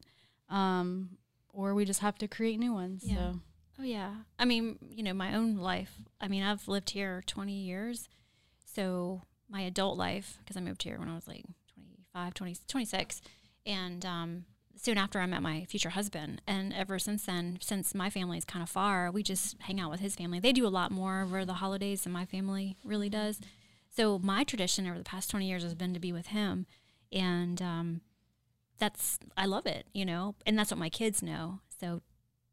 Um, 0.50 1.18
or 1.56 1.74
we 1.74 1.86
just 1.86 2.02
have 2.02 2.18
to 2.20 2.28
create 2.28 2.60
new 2.60 2.74
ones. 2.74 3.04
Yeah. 3.06 3.16
So. 3.16 3.40
Oh 3.80 3.84
yeah. 3.84 4.16
I 4.40 4.46
mean, 4.46 4.78
you 4.90 5.04
know, 5.04 5.14
my 5.14 5.36
own 5.36 5.58
life. 5.58 5.94
I 6.22 6.28
mean, 6.28 6.44
I've 6.44 6.68
lived 6.68 6.92
here 6.92 7.24
20 7.26 7.54
years 7.54 8.08
so 8.76 9.22
my 9.50 9.62
adult 9.62 9.98
life, 9.98 10.38
because 10.40 10.58
I 10.58 10.60
moved 10.60 10.84
here 10.84 11.00
when 11.00 11.08
I 11.08 11.16
was 11.16 11.28
like 11.28 11.46
25, 11.74 12.34
20, 12.34 12.56
26, 12.68 13.22
and 13.66 14.06
um, 14.06 14.46
soon 14.76 14.98
after 14.98 15.20
I 15.20 15.26
met 15.26 15.42
my 15.42 15.66
future 15.70 15.92
husband. 15.92 16.42
And 16.46 16.74
ever 16.74 17.00
since 17.00 17.26
then, 17.26 17.58
since 17.62 17.96
my 17.96 18.10
family 18.10 18.38
is 18.38 18.46
kind 18.46 18.62
of 18.62 18.70
far, 18.70 19.12
we 19.12 19.24
just 19.24 19.56
hang 19.62 19.80
out 19.80 19.92
with 19.92 20.02
his 20.02 20.16
family. 20.16 20.40
They 20.40 20.52
do 20.52 20.68
a 20.68 20.70
lot 20.70 20.92
more 20.92 21.22
over 21.22 21.46
the 21.46 21.54
holidays 21.54 22.02
than 22.02 22.12
my 22.12 22.26
family 22.26 22.76
really 22.84 23.10
does. 23.10 23.40
So 23.96 24.20
my 24.20 24.44
tradition 24.44 24.88
over 24.88 24.98
the 24.98 25.06
past 25.06 25.32
20 25.32 25.48
years 25.48 25.64
has 25.64 25.74
been 25.74 25.94
to 25.94 26.00
be 26.00 26.12
with 26.12 26.28
him. 26.28 26.66
And 27.14 27.62
um, 27.62 28.02
that's, 28.78 29.20
I 29.38 29.46
love 29.46 29.66
it, 29.66 29.88
you 29.94 30.06
know, 30.06 30.36
and 30.46 30.58
that's 30.58 30.72
what 30.72 30.80
my 30.80 30.90
kids 30.90 31.24
know. 31.24 31.60
So 31.80 32.02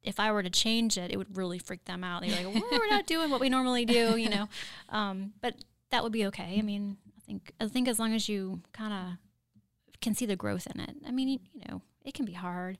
if 0.02 0.18
I 0.18 0.32
were 0.32 0.42
to 0.42 0.50
change 0.50 0.98
it, 0.98 1.10
it 1.10 1.16
would 1.16 1.36
really 1.36 1.58
freak 1.58 1.84
them 1.84 2.04
out. 2.04 2.22
They're 2.22 2.44
like, 2.44 2.54
well, 2.54 2.64
we're 2.70 2.88
not 2.88 3.06
doing 3.06 3.30
what 3.30 3.40
we 3.40 3.48
normally 3.48 3.84
do, 3.84 4.16
you 4.16 4.28
know. 4.28 4.48
Um, 4.88 5.32
but 5.40 5.54
that 5.90 6.02
would 6.02 6.12
be 6.12 6.26
okay. 6.26 6.56
I 6.58 6.62
mean, 6.62 6.98
I 7.16 7.20
think 7.20 7.52
I 7.58 7.66
think 7.66 7.88
as 7.88 7.98
long 7.98 8.12
as 8.12 8.28
you 8.28 8.60
kind 8.74 8.92
of 8.92 10.00
can 10.02 10.14
see 10.14 10.26
the 10.26 10.36
growth 10.36 10.66
in 10.66 10.80
it. 10.80 10.96
I 11.06 11.12
mean, 11.12 11.28
you, 11.28 11.38
you 11.54 11.62
know, 11.66 11.80
it 12.04 12.12
can 12.12 12.26
be 12.26 12.34
hard 12.34 12.76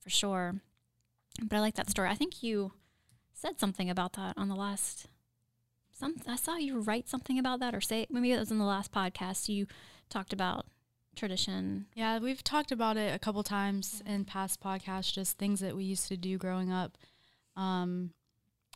for 0.00 0.10
sure. 0.10 0.56
But 1.40 1.56
I 1.56 1.60
like 1.60 1.76
that 1.76 1.90
story. 1.90 2.08
I 2.08 2.16
think 2.16 2.42
you 2.42 2.72
said 3.34 3.60
something 3.60 3.88
about 3.88 4.14
that 4.14 4.34
on 4.36 4.48
the 4.48 4.56
last 4.56 5.06
some 5.92 6.16
I 6.26 6.36
saw 6.36 6.56
you 6.56 6.80
write 6.80 7.08
something 7.08 7.38
about 7.38 7.60
that 7.60 7.74
or 7.74 7.80
say 7.80 8.06
maybe 8.10 8.32
it 8.32 8.38
was 8.38 8.50
in 8.50 8.58
the 8.58 8.64
last 8.64 8.90
podcast 8.90 9.48
you 9.48 9.66
talked 10.08 10.32
about 10.32 10.66
tradition. 11.14 11.86
Yeah, 11.94 12.18
we've 12.18 12.42
talked 12.44 12.72
about 12.72 12.96
it 12.96 13.14
a 13.14 13.18
couple 13.18 13.42
times 13.42 14.02
in 14.06 14.24
past 14.24 14.62
podcasts, 14.62 15.12
just 15.12 15.38
things 15.38 15.60
that 15.60 15.76
we 15.76 15.84
used 15.84 16.08
to 16.08 16.16
do 16.16 16.38
growing 16.38 16.72
up. 16.72 16.96
Um, 17.56 18.10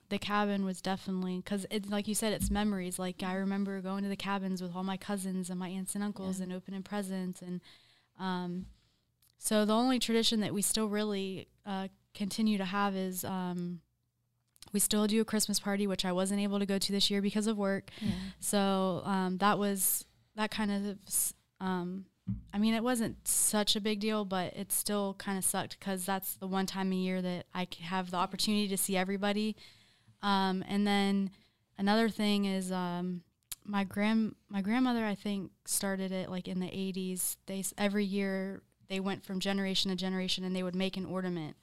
the 0.09 0.19
cabin 0.19 0.65
was 0.65 0.81
definitely 0.81 1.39
because 1.39 1.67
it's 1.71 1.89
like 1.89 2.09
you 2.09 2.15
said, 2.15 2.33
it's 2.33 2.51
memories. 2.51 2.99
Like 2.99 3.23
I 3.23 3.35
remember 3.35 3.81
going 3.81 4.03
to 4.05 4.09
the 4.09 4.17
cabins 4.17 4.63
with 4.63 4.75
all 4.75 4.85
my 4.85 4.97
cousins 4.97 5.51
and 5.51 5.59
my 5.59 5.69
aunts 5.69 5.95
and 5.95 6.03
uncles 6.03 6.39
yeah. 6.39 6.45
and 6.45 6.53
opening 6.53 6.83
presents, 6.83 7.43
and 7.43 7.61
um, 8.19 8.67
so 9.39 9.65
the 9.65 9.75
only 9.75 9.99
tradition 9.99 10.41
that 10.41 10.55
we 10.55 10.63
still 10.63 10.89
really 10.89 11.49
uh, 11.67 11.89
continue 12.15 12.59
to 12.59 12.65
have 12.65 12.97
is 12.97 13.25
um, 13.25 13.81
we 14.73 14.81
still 14.81 15.07
do 15.07 15.21
a 15.21 15.25
Christmas 15.25 15.61
party, 15.61 15.87
which 15.87 16.05
I 16.05 16.13
wasn't 16.13 16.41
able 16.41 16.59
to 16.59 16.67
go 16.67 16.79
to 16.79 16.93
this 16.93 17.11
year 17.11 17.23
because 17.23 17.47
of 17.47 17.57
work. 17.57 17.91
Yeah. 18.01 18.13
So 18.41 19.03
um, 19.05 19.39
that 19.39 19.59
was 19.59 20.05
that 20.37 20.51
kind 20.51 20.71
of 20.71 21.33
um, 21.61 22.07
I 22.53 22.59
mean, 22.59 22.75
it 22.75 22.83
wasn't 22.83 23.27
such 23.27 23.77
a 23.77 23.81
big 23.81 24.01
deal, 24.01 24.25
but 24.25 24.55
it 24.55 24.73
still 24.73 25.15
kind 25.15 25.39
of 25.39 25.45
sucked 25.45 25.79
because 25.79 26.05
that's 26.05 26.35
the 26.35 26.47
one 26.47 26.67
time 26.67 26.93
a 26.93 26.97
year 26.97 27.23
that 27.23 27.47
I 27.55 27.69
have 27.83 28.11
the 28.11 28.17
opportunity 28.17 28.69
to 28.69 28.77
see 28.77 28.97
everybody. 28.97 29.57
Um, 30.23 30.65
and 30.69 30.87
then 30.87 31.31
another 31.79 32.09
thing 32.09 32.47
is 32.47 32.73
um, 32.73 33.23
my 33.65 33.85
grand 33.85 34.35
my 34.49 34.63
grandmother 34.63 35.05
I 35.05 35.15
think 35.15 35.53
started 35.67 36.11
it 36.11 36.31
like 36.31 36.49
in 36.49 36.61
the 36.61 36.67
80s. 36.67 37.37
They 37.47 37.63
every 37.77 38.05
year 38.05 38.63
they 38.89 39.01
went 39.01 39.25
from 39.25 39.41
generation 39.41 39.91
to 39.91 39.97
generation 39.97 40.45
and 40.45 40.57
they 40.57 40.63
would 40.63 40.75
make 40.75 40.97
an 40.97 41.05
ornament. 41.05 41.57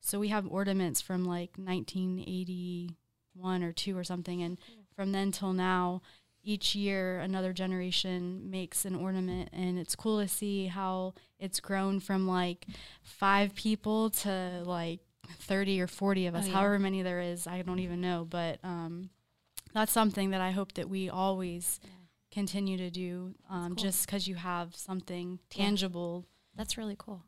So 0.00 0.18
we 0.18 0.28
have 0.28 0.46
ornaments 0.46 1.00
from 1.00 1.24
like 1.24 1.52
1981 1.56 3.62
or 3.62 3.72
2 3.72 3.96
or 3.96 4.04
something 4.04 4.42
and 4.42 4.58
from 4.94 5.12
then 5.12 5.30
till 5.30 5.52
now 5.52 6.02
each 6.42 6.74
year 6.74 7.20
another 7.20 7.52
generation 7.52 8.50
makes 8.50 8.84
an 8.84 8.94
ornament 8.94 9.48
and 9.52 9.78
it's 9.78 9.94
cool 9.94 10.20
to 10.20 10.28
see 10.28 10.66
how 10.66 11.14
it's 11.38 11.60
grown 11.60 12.00
from 12.00 12.26
like 12.26 12.66
5 13.02 13.54
people 13.54 14.10
to 14.10 14.62
like 14.64 15.00
30 15.40 15.80
or 15.80 15.86
40 15.86 16.26
of 16.26 16.34
us, 16.34 16.44
oh, 16.44 16.48
yeah. 16.48 16.54
however 16.54 16.78
many 16.78 17.02
there 17.02 17.20
is, 17.20 17.46
I 17.46 17.62
don't 17.62 17.78
even 17.78 18.00
know, 18.00 18.26
but 18.28 18.58
um 18.64 19.10
that's 19.72 19.92
something 19.92 20.30
that 20.30 20.40
I 20.40 20.50
hope 20.50 20.74
that 20.74 20.88
we 20.88 21.08
always 21.08 21.80
yeah. 21.82 21.90
continue 22.30 22.76
to 22.76 22.90
do. 22.90 23.34
Um, 23.50 23.68
cool. 23.68 23.76
Just 23.76 24.06
because 24.06 24.28
you 24.28 24.34
have 24.34 24.74
something 24.76 25.38
tangible. 25.50 26.24
Yeah. 26.24 26.58
That's 26.58 26.76
really 26.76 26.96
cool. 26.98 27.24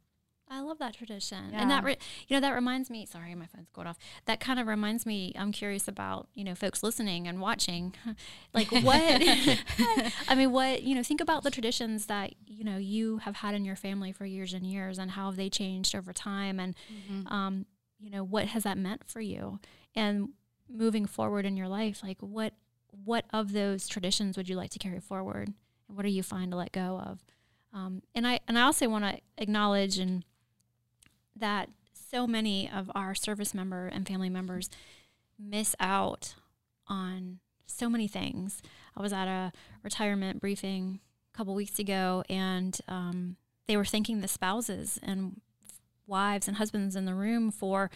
I 0.48 0.60
love 0.60 0.78
that 0.78 0.94
tradition, 0.94 1.50
yeah. 1.52 1.62
and 1.62 1.70
that 1.70 1.84
re- 1.84 1.96
you 2.28 2.36
know 2.36 2.40
that 2.40 2.54
reminds 2.54 2.90
me. 2.90 3.06
Sorry, 3.06 3.34
my 3.34 3.46
phone's 3.46 3.70
going 3.70 3.86
off. 3.86 3.96
That 4.26 4.40
kind 4.40 4.60
of 4.60 4.66
reminds 4.66 5.06
me. 5.06 5.32
I'm 5.36 5.52
curious 5.52 5.88
about 5.88 6.28
you 6.34 6.44
know 6.44 6.54
folks 6.54 6.82
listening 6.82 7.26
and 7.26 7.40
watching, 7.40 7.94
like 8.54 8.70
what 8.70 8.84
I 10.28 10.34
mean, 10.36 10.52
what 10.52 10.82
you 10.82 10.94
know. 10.94 11.02
Think 11.02 11.20
about 11.20 11.44
the 11.44 11.50
traditions 11.50 12.06
that 12.06 12.34
you 12.46 12.62
know 12.62 12.76
you 12.76 13.18
have 13.18 13.36
had 13.36 13.54
in 13.54 13.64
your 13.64 13.76
family 13.76 14.12
for 14.12 14.26
years 14.26 14.52
and 14.52 14.66
years, 14.66 14.98
and 14.98 15.12
how 15.12 15.26
have 15.26 15.36
they 15.36 15.48
changed 15.48 15.94
over 15.94 16.12
time, 16.12 16.60
and 16.60 16.76
mm-hmm. 16.92 17.26
um, 17.32 17.66
you 17.98 18.10
know 18.10 18.22
what 18.22 18.46
has 18.48 18.64
that 18.64 18.76
meant 18.76 19.02
for 19.06 19.20
you, 19.20 19.60
and 19.94 20.28
moving 20.68 21.06
forward 21.06 21.46
in 21.46 21.56
your 21.56 21.68
life, 21.68 22.02
like 22.02 22.18
what 22.20 22.52
what 23.04 23.24
of 23.32 23.52
those 23.52 23.88
traditions 23.88 24.36
would 24.36 24.48
you 24.48 24.56
like 24.56 24.70
to 24.70 24.78
carry 24.78 25.00
forward, 25.00 25.52
and 25.88 25.96
what 25.96 26.04
are 26.04 26.10
you 26.10 26.22
fine 26.22 26.50
to 26.50 26.56
let 26.56 26.70
go 26.70 27.00
of? 27.02 27.24
Um, 27.72 28.02
and 28.14 28.26
I 28.26 28.40
and 28.46 28.58
I 28.58 28.62
also 28.62 28.88
want 28.88 29.04
to 29.04 29.20
acknowledge 29.38 29.98
and 29.98 30.24
that 31.36 31.68
so 31.92 32.26
many 32.26 32.70
of 32.70 32.90
our 32.94 33.14
service 33.14 33.54
member 33.54 33.86
and 33.86 34.06
family 34.06 34.30
members 34.30 34.70
miss 35.38 35.74
out 35.80 36.34
on 36.86 37.40
so 37.66 37.88
many 37.88 38.06
things. 38.06 38.62
I 38.96 39.02
was 39.02 39.12
at 39.12 39.26
a 39.26 39.52
retirement 39.82 40.40
briefing 40.40 41.00
a 41.32 41.36
couple 41.36 41.54
weeks 41.54 41.78
ago, 41.78 42.22
and 42.28 42.78
um, 42.86 43.36
they 43.66 43.76
were 43.76 43.84
thanking 43.84 44.20
the 44.20 44.28
spouses 44.28 45.00
and 45.02 45.40
wives 46.06 46.46
and 46.46 46.58
husbands 46.58 46.94
in 46.94 47.04
the 47.04 47.14
room 47.14 47.50
for 47.50 47.90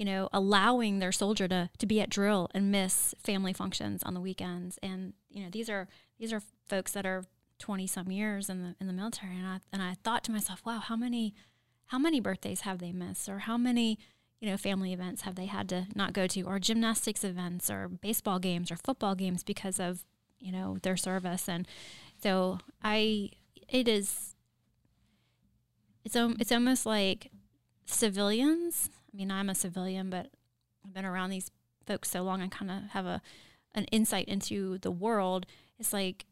you 0.00 0.06
know, 0.06 0.30
allowing 0.32 0.98
their 0.98 1.12
soldier 1.12 1.46
to 1.46 1.68
to 1.76 1.84
be 1.84 2.00
at 2.00 2.08
drill 2.08 2.48
and 2.54 2.72
miss 2.72 3.14
family 3.22 3.52
functions 3.52 4.02
on 4.02 4.14
the 4.14 4.20
weekends. 4.20 4.78
And 4.82 5.12
you 5.28 5.44
know, 5.44 5.50
these 5.50 5.68
are 5.68 5.88
these 6.18 6.32
are 6.32 6.40
folks 6.70 6.92
that 6.92 7.04
are 7.04 7.24
twenty 7.58 7.86
some 7.86 8.10
years 8.10 8.48
in 8.48 8.62
the 8.62 8.74
in 8.80 8.86
the 8.86 8.94
military. 8.94 9.36
And 9.36 9.46
I 9.46 9.60
and 9.70 9.82
I 9.82 9.96
thought 10.02 10.24
to 10.24 10.32
myself, 10.32 10.62
wow, 10.64 10.78
how 10.78 10.96
many 10.96 11.34
how 11.90 11.98
many 11.98 12.20
birthdays 12.20 12.62
have 12.62 12.78
they 12.78 12.92
missed, 12.92 13.28
or 13.28 13.40
how 13.40 13.56
many 13.56 13.98
you 14.40 14.48
know 14.48 14.56
family 14.56 14.92
events 14.92 15.22
have 15.22 15.34
they 15.34 15.46
had 15.46 15.68
to 15.68 15.86
not 15.94 16.12
go 16.12 16.26
to, 16.26 16.42
or 16.42 16.58
gymnastics 16.58 17.24
events, 17.24 17.70
or 17.70 17.88
baseball 17.88 18.38
games, 18.38 18.70
or 18.70 18.76
football 18.76 19.14
games 19.14 19.42
because 19.42 19.78
of 19.78 20.04
you 20.38 20.52
know 20.52 20.78
their 20.82 20.96
service. 20.96 21.48
And 21.48 21.66
so 22.22 22.58
I, 22.82 23.30
it 23.68 23.88
is. 23.88 24.34
It's 26.04 26.16
um, 26.16 26.36
it's 26.40 26.52
almost 26.52 26.86
like 26.86 27.30
civilians 27.84 28.88
I 29.12 29.16
mean, 29.16 29.30
I'm 29.30 29.50
a 29.50 29.54
civilian, 29.54 30.10
but 30.10 30.28
I've 30.84 30.94
been 30.94 31.04
around 31.04 31.30
these 31.30 31.50
folks 31.86 32.10
so 32.10 32.22
long, 32.22 32.42
I 32.42 32.48
kind 32.48 32.70
of 32.70 32.90
have 32.90 33.06
a 33.06 33.20
an 33.74 33.84
insight 33.86 34.26
into 34.26 34.78
the 34.78 34.90
world. 34.90 35.46
It's 35.78 35.92
like 35.92 36.26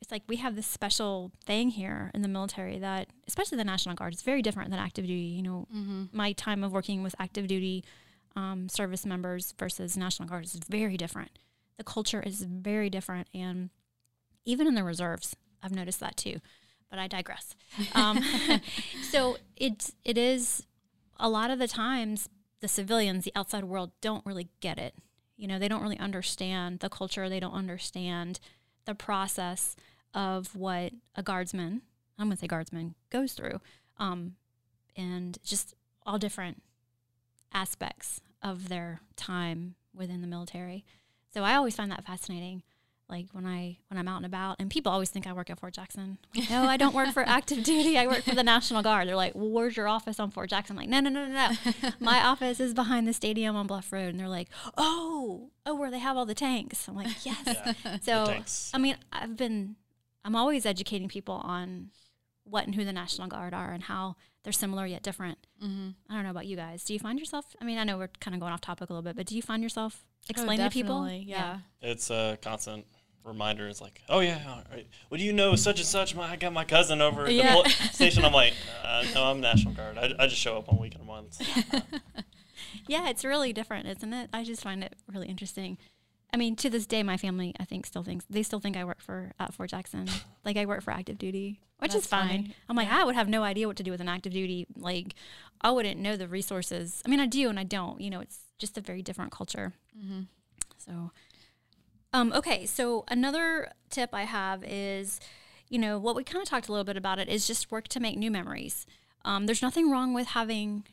it's 0.00 0.10
like 0.10 0.22
we 0.28 0.36
have 0.36 0.56
this 0.56 0.66
special 0.66 1.32
thing 1.44 1.70
here 1.70 2.10
in 2.14 2.22
the 2.22 2.28
military 2.28 2.78
that, 2.78 3.08
especially 3.26 3.58
the 3.58 3.64
National 3.64 3.94
Guard, 3.94 4.14
is 4.14 4.22
very 4.22 4.42
different 4.42 4.70
than 4.70 4.78
active 4.78 5.06
duty. 5.06 5.20
You 5.20 5.42
know, 5.42 5.68
mm-hmm. 5.74 6.04
my 6.12 6.32
time 6.32 6.62
of 6.62 6.72
working 6.72 7.02
with 7.02 7.14
active 7.18 7.46
duty 7.46 7.84
um, 8.36 8.68
service 8.68 9.04
members 9.04 9.54
versus 9.58 9.96
National 9.96 10.28
Guard 10.28 10.44
is 10.44 10.60
very 10.68 10.96
different. 10.96 11.38
The 11.76 11.84
culture 11.84 12.20
is 12.20 12.42
very 12.42 12.90
different, 12.90 13.28
and 13.34 13.70
even 14.44 14.66
in 14.66 14.74
the 14.74 14.84
reserves, 14.84 15.36
I've 15.62 15.74
noticed 15.74 16.00
that 16.00 16.16
too. 16.16 16.40
But 16.90 16.98
I 16.98 17.06
digress. 17.06 17.54
Um, 17.94 18.20
so 19.10 19.36
it 19.56 19.90
it 20.04 20.16
is 20.16 20.66
a 21.18 21.28
lot 21.28 21.50
of 21.50 21.58
the 21.58 21.68
times 21.68 22.28
the 22.60 22.68
civilians, 22.68 23.24
the 23.24 23.32
outside 23.36 23.64
world, 23.64 23.92
don't 24.00 24.24
really 24.26 24.48
get 24.60 24.78
it. 24.78 24.94
You 25.36 25.46
know, 25.46 25.58
they 25.58 25.68
don't 25.68 25.82
really 25.82 25.98
understand 25.98 26.80
the 26.80 26.88
culture. 26.88 27.28
They 27.28 27.40
don't 27.40 27.52
understand 27.52 28.40
the 28.88 28.94
process 28.94 29.76
of 30.14 30.56
what 30.56 30.92
a 31.14 31.22
guardsman, 31.22 31.82
I'm 32.18 32.28
going 32.28 32.36
to 32.36 32.40
say 32.40 32.46
guardsman, 32.46 32.94
goes 33.10 33.34
through. 33.34 33.60
Um, 33.98 34.36
and 34.96 35.38
just 35.44 35.74
all 36.06 36.18
different 36.18 36.62
aspects 37.52 38.22
of 38.42 38.70
their 38.70 39.02
time 39.14 39.74
within 39.94 40.22
the 40.22 40.26
military. 40.26 40.86
So 41.34 41.44
I 41.44 41.54
always 41.54 41.76
find 41.76 41.92
that 41.92 42.06
fascinating 42.06 42.62
like 43.08 43.26
when 43.32 43.46
I 43.46 43.78
when 43.88 43.98
I'm 43.98 44.08
out 44.08 44.18
and 44.18 44.26
about, 44.26 44.56
and 44.58 44.70
people 44.70 44.92
always 44.92 45.08
think 45.08 45.26
I 45.26 45.32
work 45.32 45.50
at 45.50 45.58
Fort 45.58 45.74
Jackson. 45.74 46.18
no, 46.50 46.64
I 46.64 46.76
don't 46.76 46.94
work 46.94 47.12
for 47.12 47.26
active 47.26 47.64
duty. 47.64 47.96
I 47.96 48.06
work 48.06 48.22
for 48.22 48.34
the 48.34 48.42
National 48.42 48.82
Guard. 48.82 49.08
They're 49.08 49.16
like, 49.16 49.34
well, 49.34 49.48
"Where's 49.48 49.76
your 49.76 49.88
office 49.88 50.20
on 50.20 50.30
Fort 50.30 50.50
Jackson?" 50.50 50.76
I'm 50.76 50.82
like, 50.82 50.88
"No, 50.88 51.00
no, 51.00 51.10
no, 51.10 51.26
no, 51.26 51.50
no. 51.82 51.90
My 52.00 52.22
office 52.22 52.60
is 52.60 52.74
behind 52.74 53.08
the 53.08 53.12
stadium 53.12 53.56
on 53.56 53.66
Bluff 53.66 53.92
Road." 53.92 54.08
And 54.08 54.20
they're 54.20 54.28
like, 54.28 54.48
"Oh, 54.76 55.50
oh, 55.64 55.74
where 55.74 55.90
they 55.90 55.98
have 55.98 56.16
all 56.16 56.26
the 56.26 56.34
tanks." 56.34 56.86
I'm 56.88 56.96
like, 56.96 57.24
"Yes." 57.24 57.38
Yeah, 57.46 57.98
so 58.02 58.36
I 58.74 58.78
mean, 58.78 58.96
I've 59.12 59.36
been, 59.36 59.76
I'm 60.24 60.36
always 60.36 60.66
educating 60.66 61.08
people 61.08 61.36
on 61.36 61.90
what 62.44 62.66
and 62.66 62.74
who 62.74 62.84
the 62.84 62.92
National 62.92 63.28
Guard 63.28 63.54
are 63.54 63.72
and 63.72 63.82
how 63.82 64.16
they're 64.44 64.52
similar 64.52 64.86
yet 64.86 65.02
different. 65.02 65.38
Mm-hmm. 65.62 65.90
I 66.10 66.14
don't 66.14 66.24
know 66.24 66.30
about 66.30 66.46
you 66.46 66.56
guys. 66.56 66.84
Do 66.84 66.92
you 66.92 66.98
find 66.98 67.18
yourself? 67.18 67.44
I 67.60 67.64
mean, 67.64 67.78
I 67.78 67.84
know 67.84 67.98
we're 67.98 68.08
kind 68.20 68.34
of 68.34 68.40
going 68.40 68.52
off 68.52 68.60
topic 68.60 68.90
a 68.90 68.92
little 68.92 69.02
bit, 69.02 69.16
but 69.16 69.26
do 69.26 69.36
you 69.36 69.42
find 69.42 69.62
yourself 69.62 70.04
oh, 70.04 70.26
explaining 70.30 70.64
oh, 70.64 70.68
to 70.68 70.72
people? 70.72 71.08
Yeah. 71.10 71.16
yeah. 71.26 71.58
It's 71.82 72.10
a 72.10 72.38
constant 72.40 72.86
reminder 73.24 73.68
is 73.68 73.80
like, 73.80 74.02
oh 74.08 74.20
yeah, 74.20 74.40
all 74.48 74.62
right. 74.70 74.86
Well, 75.10 75.18
do 75.18 75.24
you 75.24 75.32
know 75.32 75.54
such 75.56 75.78
and 75.78 75.86
such? 75.86 76.14
My, 76.14 76.30
I 76.30 76.36
got 76.36 76.52
my 76.52 76.64
cousin 76.64 77.00
over 77.00 77.26
at 77.26 77.32
yeah. 77.32 77.62
the 77.62 77.68
station. 77.92 78.24
I'm 78.24 78.32
like, 78.32 78.54
uh, 78.84 79.04
no, 79.14 79.24
I'm 79.24 79.40
National 79.40 79.74
Guard. 79.74 79.98
I, 79.98 80.12
I 80.18 80.26
just 80.26 80.40
show 80.40 80.56
up 80.56 80.72
on 80.72 80.78
weekend 80.78 81.06
ones. 81.06 81.40
yeah, 82.86 83.08
it's 83.08 83.24
really 83.24 83.52
different, 83.52 83.86
isn't 83.86 84.12
it? 84.12 84.30
I 84.32 84.44
just 84.44 84.62
find 84.62 84.82
it 84.82 84.94
really 85.12 85.28
interesting. 85.28 85.78
I 86.32 86.36
mean, 86.36 86.56
to 86.56 86.68
this 86.68 86.86
day, 86.86 87.02
my 87.02 87.16
family, 87.16 87.54
I 87.58 87.64
think, 87.64 87.86
still 87.86 88.02
thinks 88.02 88.24
they 88.28 88.42
still 88.42 88.60
think 88.60 88.76
I 88.76 88.84
work 88.84 89.00
for 89.00 89.32
at 89.38 89.54
Fort 89.54 89.70
Jackson. 89.70 90.08
like 90.44 90.56
I 90.56 90.66
work 90.66 90.82
for 90.82 90.90
active 90.90 91.18
duty, 91.18 91.60
which 91.78 91.92
That's 91.92 92.04
is 92.04 92.10
fine. 92.10 92.28
Funny. 92.28 92.54
I'm 92.68 92.76
like, 92.76 92.88
yeah. 92.88 93.00
I 93.00 93.04
would 93.04 93.14
have 93.14 93.28
no 93.28 93.42
idea 93.42 93.66
what 93.66 93.76
to 93.78 93.82
do 93.82 93.90
with 93.90 94.00
an 94.00 94.08
active 94.08 94.32
duty. 94.32 94.66
Like, 94.76 95.14
I 95.60 95.70
wouldn't 95.70 96.00
know 96.00 96.16
the 96.16 96.28
resources. 96.28 97.02
I 97.06 97.08
mean, 97.08 97.20
I 97.20 97.26
do 97.26 97.48
and 97.48 97.58
I 97.58 97.64
don't. 97.64 98.00
You 98.00 98.10
know, 98.10 98.20
it's 98.20 98.40
just 98.58 98.76
a 98.76 98.80
very 98.80 99.02
different 99.02 99.32
culture. 99.32 99.72
Mm-hmm. 99.98 100.22
So, 100.76 101.12
um, 102.12 102.32
okay, 102.32 102.66
so 102.66 103.04
another 103.08 103.70
tip 103.90 104.10
I 104.12 104.22
have 104.22 104.64
is, 104.64 105.20
you 105.68 105.78
know, 105.78 105.98
what 105.98 106.16
we 106.16 106.24
kind 106.24 106.42
of 106.42 106.48
talked 106.48 106.68
a 106.68 106.72
little 106.72 106.84
bit 106.84 106.96
about 106.96 107.18
it 107.18 107.28
is 107.28 107.46
just 107.46 107.70
work 107.70 107.88
to 107.88 108.00
make 108.00 108.16
new 108.16 108.30
memories. 108.30 108.86
Um, 109.24 109.46
there's 109.46 109.62
nothing 109.62 109.90
wrong 109.90 110.14
with 110.14 110.28
having 110.28 110.84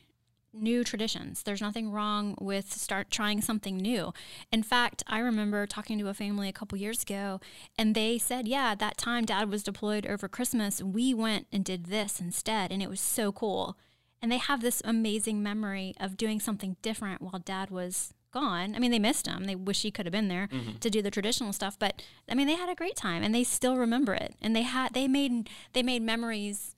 new 0.52 0.84
traditions. 0.84 1.42
There's 1.42 1.60
nothing 1.60 1.90
wrong 1.90 2.36
with 2.40 2.72
start 2.72 3.10
trying 3.10 3.40
something 3.40 3.76
new. 3.76 4.12
In 4.50 4.62
fact, 4.62 5.02
I 5.06 5.18
remember 5.18 5.66
talking 5.66 5.98
to 5.98 6.08
a 6.08 6.14
family 6.14 6.48
a 6.48 6.52
couple 6.52 6.78
years 6.78 7.02
ago 7.02 7.40
and 7.78 7.94
they 7.94 8.18
said, 8.18 8.48
"Yeah, 8.48 8.74
that 8.74 8.96
time 8.96 9.24
dad 9.24 9.50
was 9.50 9.62
deployed 9.62 10.06
over 10.06 10.28
Christmas, 10.28 10.82
we 10.82 11.12
went 11.14 11.46
and 11.52 11.64
did 11.64 11.86
this 11.86 12.20
instead 12.20 12.72
and 12.72 12.82
it 12.82 12.90
was 12.90 13.00
so 13.00 13.32
cool." 13.32 13.76
And 14.22 14.32
they 14.32 14.38
have 14.38 14.62
this 14.62 14.80
amazing 14.84 15.42
memory 15.42 15.94
of 16.00 16.16
doing 16.16 16.40
something 16.40 16.76
different 16.82 17.20
while 17.20 17.38
dad 17.38 17.70
was 17.70 18.14
gone. 18.32 18.74
I 18.74 18.78
mean, 18.78 18.90
they 18.90 18.98
missed 18.98 19.26
him. 19.26 19.44
They 19.44 19.54
wish 19.54 19.82
he 19.82 19.90
could 19.90 20.06
have 20.06 20.12
been 20.12 20.28
there 20.28 20.48
mm-hmm. 20.52 20.78
to 20.78 20.90
do 20.90 21.02
the 21.02 21.10
traditional 21.10 21.52
stuff, 21.52 21.78
but 21.78 22.02
I 22.28 22.34
mean, 22.34 22.46
they 22.46 22.54
had 22.54 22.68
a 22.68 22.74
great 22.74 22.96
time 22.96 23.22
and 23.22 23.34
they 23.34 23.44
still 23.44 23.76
remember 23.76 24.14
it. 24.14 24.34
And 24.40 24.54
they 24.54 24.62
had 24.62 24.94
they 24.94 25.08
made 25.08 25.48
they 25.72 25.82
made 25.82 26.02
memories, 26.02 26.74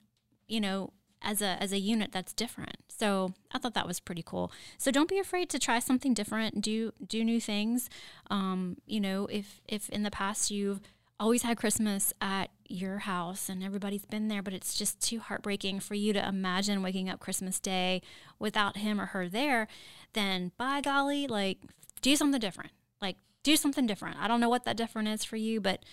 you 0.46 0.60
know, 0.60 0.92
as 1.22 1.42
a 1.42 1.60
as 1.60 1.72
a 1.72 1.78
unit 1.78 2.12
that's 2.12 2.32
different. 2.32 2.76
So 2.88 3.34
I 3.52 3.58
thought 3.58 3.74
that 3.74 3.86
was 3.86 4.00
pretty 4.00 4.22
cool. 4.24 4.52
So 4.76 4.90
don't 4.90 5.08
be 5.08 5.18
afraid 5.18 5.48
to 5.50 5.58
try 5.58 5.78
something 5.78 6.14
different. 6.14 6.60
Do 6.60 6.92
do 7.06 7.24
new 7.24 7.40
things. 7.40 7.88
Um, 8.30 8.76
you 8.86 9.00
know, 9.00 9.26
if 9.26 9.60
if 9.66 9.88
in 9.90 10.02
the 10.02 10.10
past 10.10 10.50
you've 10.50 10.80
always 11.20 11.42
had 11.42 11.56
Christmas 11.56 12.12
at 12.20 12.50
your 12.68 12.98
house 12.98 13.48
and 13.48 13.62
everybody's 13.62 14.04
been 14.04 14.28
there, 14.28 14.42
but 14.42 14.52
it's 14.52 14.74
just 14.74 15.00
too 15.00 15.20
heartbreaking 15.20 15.80
for 15.80 15.94
you 15.94 16.12
to 16.12 16.28
imagine 16.28 16.82
waking 16.82 17.08
up 17.08 17.20
Christmas 17.20 17.58
Day 17.58 18.02
without 18.38 18.76
him 18.76 19.00
or 19.00 19.06
her 19.06 19.28
there, 19.28 19.68
then 20.12 20.52
by 20.56 20.80
golly, 20.80 21.26
like 21.26 21.58
do 22.02 22.14
something 22.14 22.40
different. 22.40 22.72
Like 23.00 23.16
do 23.42 23.56
something 23.56 23.86
different. 23.86 24.18
I 24.20 24.28
don't 24.28 24.40
know 24.40 24.48
what 24.48 24.64
that 24.64 24.76
different 24.76 25.08
is 25.08 25.24
for 25.24 25.36
you, 25.36 25.60
but 25.60 25.84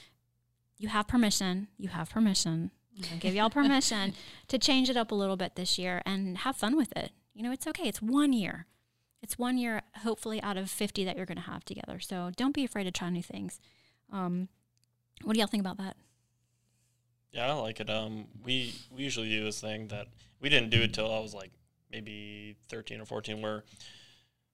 you 0.78 0.90
have 0.90 1.08
permission. 1.08 1.70
You 1.78 1.90
have 1.90 2.10
permission 2.10 2.72
I'll 3.12 3.20
give 3.20 3.36
y'all 3.36 3.50
permission 3.50 4.14
to 4.48 4.58
change 4.58 4.90
it 4.90 4.98
up 4.98 5.12
a 5.12 5.16
little 5.16 5.38
bit 5.38 5.56
this 5.56 5.78
year 5.78 6.02
and 6.06 6.40
have 6.40 6.56
fun 6.56 6.76
with 6.76 6.96
it. 6.96 7.12
You 7.34 7.44
know, 7.44 7.52
it's 7.52 7.68
okay. 7.68 7.88
It's 7.88 8.02
one 8.02 8.34
year. 8.34 8.68
It's 9.22 9.38
one 9.38 9.58
year, 9.58 9.82
hopefully, 10.04 10.42
out 10.42 10.58
of 10.58 10.70
50 10.70 11.04
that 11.06 11.18
you're 11.18 11.26
going 11.26 11.38
to 11.38 11.44
have 11.44 11.66
together. 11.66 12.00
So 12.00 12.32
don't 12.36 12.54
be 12.54 12.64
afraid 12.64 12.84
to 12.86 12.92
try 12.92 13.10
new 13.10 13.24
things. 13.24 13.60
Um, 14.12 14.50
what 15.24 15.34
do 15.34 15.40
y'all 15.40 15.48
think 15.48 15.62
about 15.62 15.78
that? 15.78 15.98
Yeah, 17.36 17.52
I 17.52 17.54
like 17.54 17.82
it. 17.82 17.90
Um, 17.90 18.28
we 18.46 18.74
we 18.90 19.04
usually 19.04 19.28
do 19.30 19.44
this 19.44 19.60
thing 19.60 19.90
that 19.90 20.08
we 20.40 20.48
didn't 20.48 20.70
do 20.70 20.82
it 20.82 20.94
till 20.94 21.14
I 21.14 21.20
was 21.20 21.34
like 21.34 21.52
maybe 21.92 22.56
thirteen 22.70 23.02
or 23.02 23.06
fourteen, 23.06 23.42
where 23.42 23.66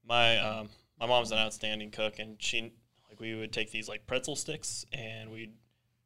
my 0.04 0.39
um, 0.39 0.70
my 1.00 1.06
mom's 1.06 1.32
an 1.32 1.38
outstanding 1.38 1.91
cook, 1.91 2.17
and 2.17 2.41
she 2.41 2.74
like 3.08 3.20
we 3.20 3.36
would 3.36 3.54
take 3.54 3.70
these 3.70 3.88
like 3.88 4.08
pretzel 4.08 4.36
sticks 4.36 4.84
and 4.91 5.30
we'd 5.30 5.54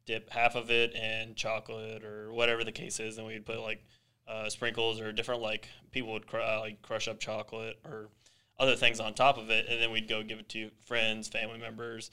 dip 0.04 0.28
half 0.28 0.54
of 0.54 0.70
it 0.70 0.94
in 0.94 1.34
chocolate 1.34 2.04
or 2.04 2.30
whatever 2.34 2.62
the 2.62 2.72
case 2.72 3.00
is, 3.00 3.16
and 3.16 3.26
we'd 3.26 3.46
put 3.46 3.58
like 3.60 3.82
uh, 4.28 4.50
sprinkles 4.50 5.00
or 5.00 5.12
different 5.12 5.40
like 5.40 5.70
people 5.92 6.12
would 6.12 6.26
cr- 6.26 6.40
uh, 6.40 6.60
like 6.60 6.82
crush 6.82 7.08
up 7.08 7.18
chocolate 7.18 7.78
or 7.86 8.10
other 8.58 8.76
things 8.76 9.00
on 9.00 9.14
top 9.14 9.38
of 9.38 9.48
it, 9.48 9.66
and 9.66 9.80
then 9.80 9.90
we'd 9.90 10.08
go 10.08 10.22
give 10.22 10.40
it 10.40 10.48
to 10.50 10.70
friends, 10.84 11.26
family 11.26 11.58
members 11.58 12.10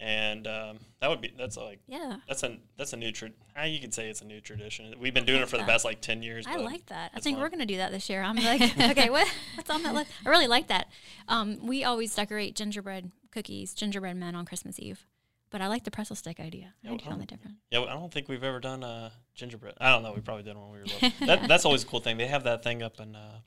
and 0.00 0.46
um, 0.46 0.78
that 1.00 1.08
would 1.08 1.20
be 1.20 1.32
that's 1.36 1.56
like 1.56 1.80
yeah 1.86 2.16
that's 2.26 2.42
a 2.42 2.56
that's 2.76 2.92
a 2.92 2.96
new 2.96 3.12
tra- 3.12 3.30
how 3.54 3.64
you 3.64 3.80
could 3.80 3.94
say 3.94 4.08
it's 4.08 4.20
a 4.20 4.24
new 4.24 4.40
tradition 4.40 4.94
we've 4.98 5.14
been 5.14 5.24
doing 5.24 5.40
it 5.40 5.48
for 5.48 5.56
that. 5.56 5.66
the 5.66 5.72
past 5.72 5.84
like 5.84 6.00
10 6.00 6.22
years 6.22 6.46
i 6.46 6.56
like 6.56 6.84
that 6.86 7.12
i 7.14 7.20
think 7.20 7.36
fun. 7.36 7.42
we're 7.42 7.48
going 7.48 7.60
to 7.60 7.66
do 7.66 7.76
that 7.76 7.92
this 7.92 8.10
year 8.10 8.22
i'm 8.22 8.36
like 8.36 8.60
okay 8.90 9.10
what, 9.10 9.28
what's 9.54 9.70
on 9.70 9.82
that 9.82 9.94
list 9.94 10.10
i 10.26 10.28
really 10.28 10.48
like 10.48 10.68
that 10.68 10.88
um, 11.28 11.64
we 11.64 11.84
always 11.84 12.14
decorate 12.14 12.56
gingerbread 12.56 13.10
cookies 13.30 13.74
gingerbread 13.74 14.16
men 14.16 14.34
on 14.34 14.44
christmas 14.44 14.78
eve 14.80 15.06
but 15.52 15.60
I 15.60 15.66
like 15.66 15.84
the 15.84 15.90
pretzel 15.90 16.16
stick 16.16 16.40
idea. 16.40 16.72
Yeah, 16.82 16.92
I 16.92 16.96
do 16.96 17.04
something 17.04 17.26
different. 17.26 17.58
Yeah, 17.70 17.82
I 17.82 17.92
don't 17.92 18.10
think 18.10 18.26
we've 18.26 18.42
ever 18.42 18.58
done 18.58 18.82
uh, 18.82 19.10
gingerbread. 19.34 19.74
I 19.78 19.90
don't 19.90 20.02
know. 20.02 20.14
We 20.14 20.22
probably 20.22 20.44
did 20.44 20.56
when 20.56 20.70
we 20.70 20.78
were 20.78 20.86
little. 20.86 21.10
that, 21.26 21.46
that's 21.46 21.66
always 21.66 21.82
a 21.82 21.86
cool 21.86 22.00
thing. 22.00 22.16
They 22.16 22.26
have 22.26 22.44
that 22.44 22.64
thing 22.64 22.82
up 22.82 22.98
in 22.98 23.14
uh, 23.14 23.40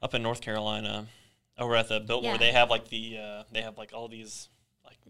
up 0.00 0.14
in 0.14 0.22
North 0.22 0.40
Carolina, 0.40 1.06
over 1.58 1.74
at 1.74 1.88
the 1.88 1.98
Biltmore. 1.98 2.34
Yeah. 2.34 2.38
They 2.38 2.52
have 2.52 2.70
like 2.70 2.88
the 2.88 3.18
uh, 3.18 3.42
they 3.50 3.60
have 3.62 3.76
like 3.76 3.90
all 3.92 4.06
these 4.06 4.48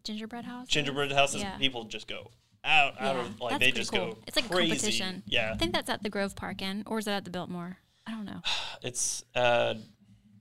gingerbread 0.05 0.45
house. 0.45 0.69
Gingerbread 0.69 1.13
houses. 1.13 1.43
Yeah. 1.43 1.57
People 1.59 1.85
just 1.85 2.07
go 2.07 2.31
out, 2.65 2.95
out 3.01 3.17
yeah, 3.17 3.23
of 3.23 3.41
like 3.41 3.61
they 3.61 3.71
just 3.71 3.93
cool. 3.93 4.13
go. 4.13 4.19
It's 4.27 4.37
like 4.37 4.49
crazy. 4.51 4.73
a 4.73 4.75
competition. 4.75 5.23
Yeah. 5.27 5.53
I 5.53 5.57
think 5.57 5.73
that's 5.73 5.91
at 5.91 6.03
the 6.03 6.11
Grove 6.11 6.37
Park 6.37 6.63
Inn, 6.63 6.83
or 6.87 6.99
is 6.99 7.07
it 7.07 7.13
at 7.13 7.25
the 7.25 7.31
Biltmore? 7.31 7.79
I 8.07 8.13
don't 8.13 8.25
know. 8.25 8.41
it's 8.83 9.25
uh, 9.35 9.75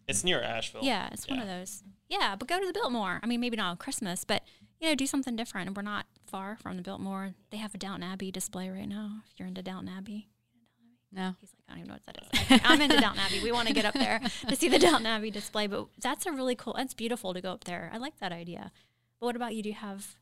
it's 0.08 0.24
near 0.24 0.42
Asheville. 0.42 0.84
Yeah, 0.84 1.10
it's 1.12 1.28
yeah. 1.28 1.34
one 1.34 1.42
of 1.42 1.48
those. 1.48 1.84
Yeah, 2.08 2.36
but 2.38 2.48
go 2.48 2.60
to 2.60 2.66
the 2.66 2.74
Biltmore. 2.74 3.20
I 3.22 3.28
mean, 3.28 3.40
maybe 3.40 3.58
not 3.58 3.70
on 3.70 3.78
Christmas, 3.78 4.24
but 4.24 4.44
you 4.80 4.88
know, 4.88 4.96
do 4.96 5.06
something 5.06 5.36
different. 5.36 5.68
And 5.68 5.78
we're 5.78 5.84
not 5.84 6.06
far 6.26 6.58
from 6.62 6.78
the 6.78 6.84
Biltmore. 6.84 7.34
They 7.52 7.58
have 7.58 7.76
a 7.76 7.78
Downton 7.78 8.04
Abbey 8.04 8.32
display 8.32 8.70
right 8.70 8.88
now. 8.88 9.22
If 9.32 9.40
you're 9.40 9.48
into 9.48 9.62
Downton 9.62 9.94
Abbey. 9.96 10.30
No. 11.12 11.36
He's 11.42 11.52
like, 11.54 11.64
I 11.68 11.72
don't 11.72 11.80
even 11.80 11.88
know 11.90 11.96
what 11.96 12.06
that 12.06 12.52
is. 12.52 12.62
I'm 12.66 12.82
into 12.82 12.98
Downton 12.98 13.24
Abbey. 13.26 13.42
We 13.44 13.52
want 13.52 13.68
to 13.68 13.74
get 13.74 13.86
up 13.86 13.96
there 13.96 14.22
to 14.48 14.56
see 14.56 14.70
the 14.70 14.78
Downton 14.78 15.08
Abbey 15.08 15.32
display, 15.32 15.66
but 15.66 15.88
that's 16.00 16.26
a 16.26 16.32
really 16.32 16.56
cool. 16.56 16.76
It's 16.78 16.94
beautiful 16.94 17.34
to 17.34 17.42
go 17.42 17.52
up 17.52 17.64
there. 17.64 17.90
I 17.94 17.98
like 17.98 18.20
that 18.20 18.32
idea. 18.32 18.72
But 19.20 19.26
what 19.28 19.36
about 19.36 19.56
you? 19.56 19.64
Do 19.64 19.70
you 19.70 19.76
have 19.76 20.16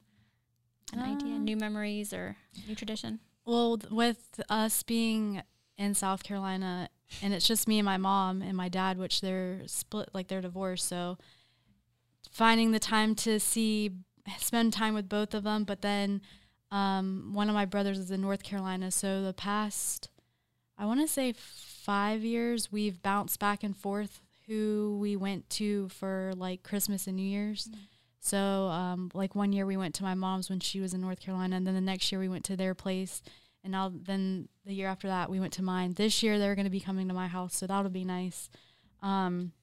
an 0.93 0.99
uh, 0.99 1.05
idea, 1.05 1.37
new 1.39 1.57
memories 1.57 2.13
or 2.13 2.37
new 2.67 2.75
tradition? 2.75 3.19
Well, 3.45 3.79
with 3.91 4.41
us 4.49 4.83
being 4.83 5.41
in 5.77 5.93
South 5.93 6.23
Carolina, 6.23 6.89
and 7.21 7.33
it's 7.33 7.47
just 7.47 7.67
me 7.67 7.79
and 7.79 7.85
my 7.85 7.97
mom 7.97 8.41
and 8.41 8.57
my 8.57 8.69
dad, 8.69 8.97
which 8.97 9.21
they're 9.21 9.61
split, 9.67 10.09
like 10.13 10.27
they're 10.27 10.41
divorced. 10.41 10.87
So 10.87 11.17
finding 12.31 12.71
the 12.71 12.79
time 12.79 13.15
to 13.15 13.39
see, 13.39 13.91
spend 14.37 14.73
time 14.73 14.93
with 14.93 15.07
both 15.07 15.33
of 15.33 15.43
them. 15.43 15.63
But 15.63 15.81
then 15.81 16.21
um, 16.71 17.31
one 17.33 17.49
of 17.49 17.55
my 17.55 17.65
brothers 17.65 17.99
is 17.99 18.11
in 18.11 18.21
North 18.21 18.43
Carolina. 18.43 18.91
So 18.91 19.23
the 19.23 19.33
past, 19.33 20.09
I 20.77 20.85
want 20.85 21.01
to 21.01 21.07
say 21.07 21.33
five 21.37 22.23
years, 22.23 22.71
we've 22.71 23.01
bounced 23.01 23.39
back 23.39 23.63
and 23.63 23.77
forth 23.77 24.21
who 24.47 24.97
we 24.99 25.15
went 25.15 25.49
to 25.51 25.89
for 25.89 26.33
like 26.35 26.63
Christmas 26.63 27.07
and 27.07 27.15
New 27.17 27.27
Year's. 27.27 27.67
Mm-hmm. 27.67 27.79
So, 28.27 28.37
um, 28.37 29.09
like 29.13 29.35
one 29.35 29.53
year 29.53 29.65
we 29.65 29.77
went 29.77 29.95
to 29.95 30.03
my 30.03 30.13
mom's 30.13 30.49
when 30.49 30.59
she 30.59 30.81
was 30.81 30.93
in 30.93 30.99
North 30.99 31.21
Carolina, 31.21 31.55
and 31.55 31.65
then 31.65 31.75
the 31.75 31.81
next 31.81 32.11
year 32.11 32.19
we 32.19 32.27
went 32.27 32.43
to 32.45 32.57
their 32.57 32.75
place, 32.75 33.21
and 33.63 33.71
now 33.71 33.89
then 33.93 34.49
the 34.65 34.73
year 34.73 34.89
after 34.89 35.07
that 35.07 35.29
we 35.29 35.39
went 35.39 35.53
to 35.53 35.63
mine. 35.63 35.93
This 35.93 36.21
year 36.21 36.37
they're 36.37 36.53
going 36.55 36.65
to 36.65 36.71
be 36.71 36.81
coming 36.81 37.07
to 37.07 37.13
my 37.13 37.27
house, 37.27 37.55
so 37.55 37.67
that'll 37.67 37.89
be 37.89 38.03
nice. 38.03 38.49
Um, 39.01 39.53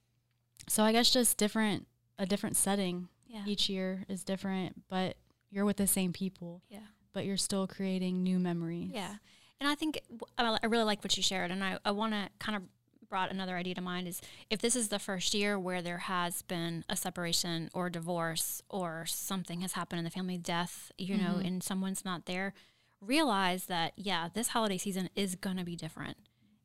so 0.66 0.82
I 0.82 0.92
guess 0.92 1.10
just 1.10 1.36
different 1.36 1.86
a 2.18 2.24
different 2.24 2.56
setting 2.56 3.08
yeah. 3.26 3.42
each 3.46 3.68
year 3.68 4.06
is 4.08 4.24
different, 4.24 4.88
but 4.88 5.18
you're 5.50 5.66
with 5.66 5.76
the 5.76 5.86
same 5.86 6.14
people. 6.14 6.62
Yeah. 6.70 6.78
But 7.12 7.26
you're 7.26 7.36
still 7.36 7.66
creating 7.66 8.22
new 8.22 8.38
memories. 8.38 8.90
Yeah. 8.94 9.16
And 9.60 9.68
I 9.68 9.74
think 9.74 10.00
I 10.38 10.66
really 10.66 10.84
like 10.84 11.04
what 11.04 11.18
you 11.18 11.22
shared, 11.22 11.50
and 11.50 11.62
I, 11.62 11.78
I 11.84 11.90
want 11.90 12.14
to 12.14 12.30
kind 12.38 12.56
of 12.56 12.62
brought 13.08 13.30
another 13.30 13.56
idea 13.56 13.74
to 13.74 13.80
mind 13.80 14.08
is 14.08 14.20
if 14.50 14.60
this 14.60 14.76
is 14.76 14.88
the 14.88 14.98
first 14.98 15.34
year 15.34 15.58
where 15.58 15.82
there 15.82 15.98
has 15.98 16.42
been 16.42 16.84
a 16.88 16.96
separation 16.96 17.70
or 17.74 17.90
divorce 17.90 18.62
or 18.68 19.04
something 19.06 19.60
has 19.60 19.72
happened 19.72 19.98
in 19.98 20.04
the 20.04 20.10
family 20.10 20.38
death 20.38 20.90
you 20.98 21.14
mm-hmm. 21.14 21.24
know 21.24 21.38
and 21.38 21.62
someone's 21.62 22.04
not 22.04 22.26
there 22.26 22.54
realize 23.00 23.66
that 23.66 23.92
yeah 23.96 24.28
this 24.34 24.48
holiday 24.48 24.78
season 24.78 25.08
is 25.14 25.34
going 25.34 25.56
to 25.56 25.64
be 25.64 25.76
different 25.76 26.16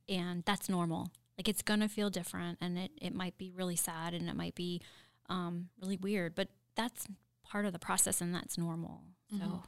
and 0.07 0.43
that's 0.45 0.69
normal 0.69 1.11
like 1.37 1.47
it's 1.47 1.61
going 1.61 1.79
to 1.79 1.87
feel 1.87 2.09
different 2.09 2.57
and 2.61 2.77
it, 2.77 2.91
it 3.01 3.13
might 3.13 3.37
be 3.37 3.51
really 3.51 3.75
sad 3.75 4.13
and 4.13 4.29
it 4.29 4.35
might 4.35 4.55
be 4.55 4.81
um, 5.29 5.69
really 5.81 5.97
weird 5.97 6.35
but 6.35 6.49
that's 6.75 7.07
part 7.43 7.65
of 7.65 7.73
the 7.73 7.79
process 7.79 8.21
and 8.21 8.33
that's 8.33 8.57
normal 8.57 9.03
mm-hmm. 9.33 9.43
so 9.43 9.63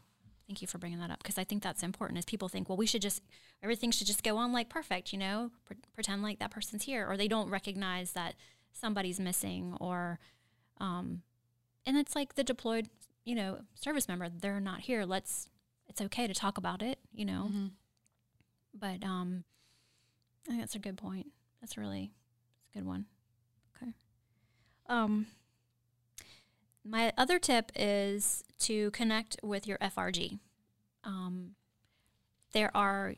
Thank 0.52 0.62
you 0.62 0.68
for 0.68 0.80
bringing 0.80 1.00
that 1.00 1.10
up 1.10 1.24
because 1.24 1.38
I 1.38 1.46
think 1.46 1.64
that's 1.64 1.82
important. 1.82 2.20
Is 2.20 2.26
people 2.26 2.50
think, 2.50 2.68
well, 2.68 2.78
we 2.78 2.86
should 2.86 3.02
just 3.02 3.22
everything 3.64 3.90
should 3.90 4.06
just 4.06 4.22
go 4.22 4.36
on 4.36 4.52
like 4.52 4.68
perfect, 4.68 5.14
you 5.14 5.18
know, 5.18 5.50
Pre- 5.64 5.78
pretend 5.94 6.24
like 6.24 6.40
that 6.40 6.52
person's 6.52 6.84
here, 6.84 7.10
or 7.10 7.16
they 7.16 7.30
don't 7.30 7.50
recognize 7.50 8.12
that 8.12 8.36
somebody's 8.74 9.18
missing, 9.18 9.78
or, 9.80 10.20
um, 10.82 11.22
and 11.86 11.96
it's 11.96 12.18
like 12.18 12.36
the 12.36 12.44
deployed, 12.44 12.90
you 13.24 13.34
know, 13.34 13.60
service 13.76 14.10
member. 14.10 14.28
They're 14.28 14.60
not 14.60 14.82
here. 14.82 15.06
Let's. 15.06 15.48
It's 15.88 16.02
okay 16.02 16.28
to 16.28 16.34
talk 16.34 16.58
about 16.58 16.82
it, 16.82 17.00
you 17.14 17.24
know. 17.24 17.48
Mm-hmm. 17.48 17.68
But 18.78 19.08
um, 19.08 19.46
I 20.48 20.50
think 20.50 20.62
that's 20.64 20.76
a 20.76 20.80
good 20.80 20.98
point. 20.98 21.28
That's 21.62 21.78
really, 21.78 22.12
that's 22.58 22.76
a 22.76 22.80
good 22.80 22.86
one. 22.86 23.06
Okay. 23.78 23.94
Um. 24.90 25.28
My 26.84 27.14
other 27.18 27.40
tip 27.40 27.72
is 27.76 28.44
to 28.60 28.92
connect 28.92 29.38
with 29.44 29.68
your 29.68 29.78
FRG. 29.78 30.40
Um, 31.04 31.56
there 32.54 32.76
are 32.76 33.16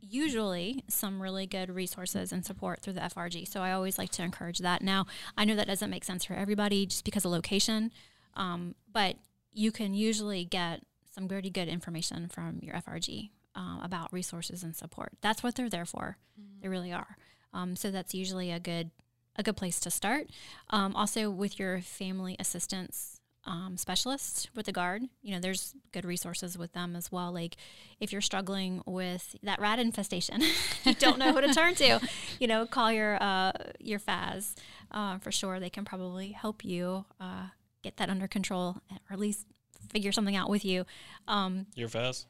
usually 0.00 0.84
some 0.88 1.20
really 1.20 1.46
good 1.46 1.70
resources 1.70 2.32
and 2.32 2.44
support 2.44 2.82
through 2.82 2.92
the 2.92 3.00
FRG. 3.00 3.48
So 3.48 3.60
I 3.60 3.72
always 3.72 3.98
like 3.98 4.10
to 4.10 4.22
encourage 4.22 4.58
that. 4.60 4.82
Now, 4.82 5.06
I 5.36 5.44
know 5.44 5.56
that 5.56 5.66
doesn't 5.66 5.90
make 5.90 6.04
sense 6.04 6.24
for 6.24 6.34
everybody 6.34 6.86
just 6.86 7.04
because 7.04 7.24
of 7.24 7.32
location, 7.32 7.92
um, 8.34 8.74
but 8.92 9.16
you 9.52 9.72
can 9.72 9.94
usually 9.94 10.44
get 10.44 10.82
some 11.12 11.26
pretty 11.26 11.50
good 11.50 11.68
information 11.68 12.28
from 12.28 12.60
your 12.62 12.74
FRG 12.74 13.30
uh, 13.56 13.78
about 13.82 14.12
resources 14.12 14.62
and 14.62 14.76
support. 14.76 15.12
That's 15.22 15.42
what 15.42 15.54
they're 15.54 15.70
there 15.70 15.86
for. 15.86 16.18
Mm-hmm. 16.38 16.60
They 16.62 16.68
really 16.68 16.92
are. 16.92 17.16
Um, 17.54 17.74
so 17.74 17.90
that's 17.90 18.14
usually 18.14 18.52
a 18.52 18.60
good 18.60 18.90
a 19.36 19.42
good 19.42 19.56
place 19.56 19.80
to 19.80 19.90
start. 19.90 20.28
Um, 20.70 20.94
also, 20.96 21.30
with 21.30 21.58
your 21.58 21.80
family 21.80 22.36
assistance 22.38 23.20
um, 23.44 23.76
specialist 23.76 24.50
with 24.54 24.66
the 24.66 24.72
guard, 24.72 25.02
you 25.22 25.32
know, 25.32 25.40
there's 25.40 25.74
good 25.92 26.04
resources 26.04 26.58
with 26.58 26.72
them 26.72 26.96
as 26.96 27.12
well. 27.12 27.32
Like 27.32 27.56
if 28.00 28.12
you're 28.12 28.20
struggling 28.20 28.82
with 28.86 29.36
that 29.42 29.60
rat 29.60 29.78
infestation, 29.78 30.42
you 30.84 30.94
don't 30.94 31.18
know 31.18 31.32
who 31.32 31.40
to 31.40 31.54
turn 31.54 31.74
to, 31.76 32.00
you 32.40 32.48
know, 32.48 32.66
call 32.66 32.90
your 32.90 33.22
uh, 33.22 33.52
your 33.78 33.98
FAS 33.98 34.56
uh, 34.90 35.18
for 35.18 35.30
sure. 35.30 35.60
They 35.60 35.70
can 35.70 35.84
probably 35.84 36.32
help 36.32 36.64
you 36.64 37.04
uh, 37.20 37.48
get 37.82 37.96
that 37.98 38.10
under 38.10 38.26
control, 38.26 38.78
or 38.90 39.12
at 39.12 39.18
least 39.18 39.46
figure 39.90 40.12
something 40.12 40.36
out 40.36 40.50
with 40.50 40.64
you. 40.64 40.84
Um, 41.28 41.66
your 41.74 41.88
FAS, 41.88 42.26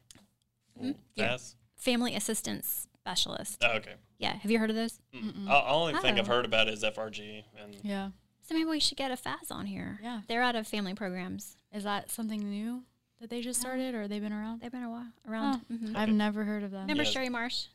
mm-hmm. 0.79 0.91
FAS, 1.17 1.55
family 1.75 2.15
assistance 2.15 2.87
specialist. 3.07 3.63
Oh, 3.63 3.77
okay. 3.77 3.93
Yeah. 4.19 4.33
Have 4.33 4.51
you 4.51 4.59
heard 4.59 4.69
of 4.69 4.75
those? 4.75 4.99
Mm. 5.15 5.47
I'll, 5.47 5.81
only 5.81 5.93
oh. 5.93 5.99
thing 5.99 6.19
I've 6.19 6.27
heard 6.27 6.45
about 6.45 6.67
is 6.67 6.83
FRG. 6.83 7.43
And 7.61 7.77
yeah. 7.83 8.09
So 8.43 8.53
maybe 8.53 8.69
we 8.69 8.79
should 8.79 8.97
get 8.97 9.11
a 9.11 9.17
FAS 9.17 9.51
on 9.51 9.65
here. 9.65 9.99
Yeah. 10.03 10.21
They're 10.27 10.41
out 10.41 10.55
of 10.55 10.67
family 10.67 10.93
programs. 10.93 11.55
Is 11.73 11.83
that 11.83 12.11
something 12.11 12.39
new 12.39 12.83
that 13.21 13.29
they 13.29 13.41
just 13.41 13.59
started 13.59 13.95
or 13.95 14.07
they've 14.07 14.21
been 14.21 14.33
around? 14.33 14.61
They've 14.61 14.71
been 14.71 14.83
a 14.83 14.89
while 14.89 15.11
around. 15.27 15.61
Oh, 15.69 15.73
mm-hmm. 15.73 15.97
I've 15.97 16.09
never 16.09 16.43
heard 16.43 16.63
of 16.63 16.71
them. 16.71 16.81
Remember 16.81 17.03
yeah. 17.03 17.09
Sherry 17.09 17.29
Marsh? 17.29 17.67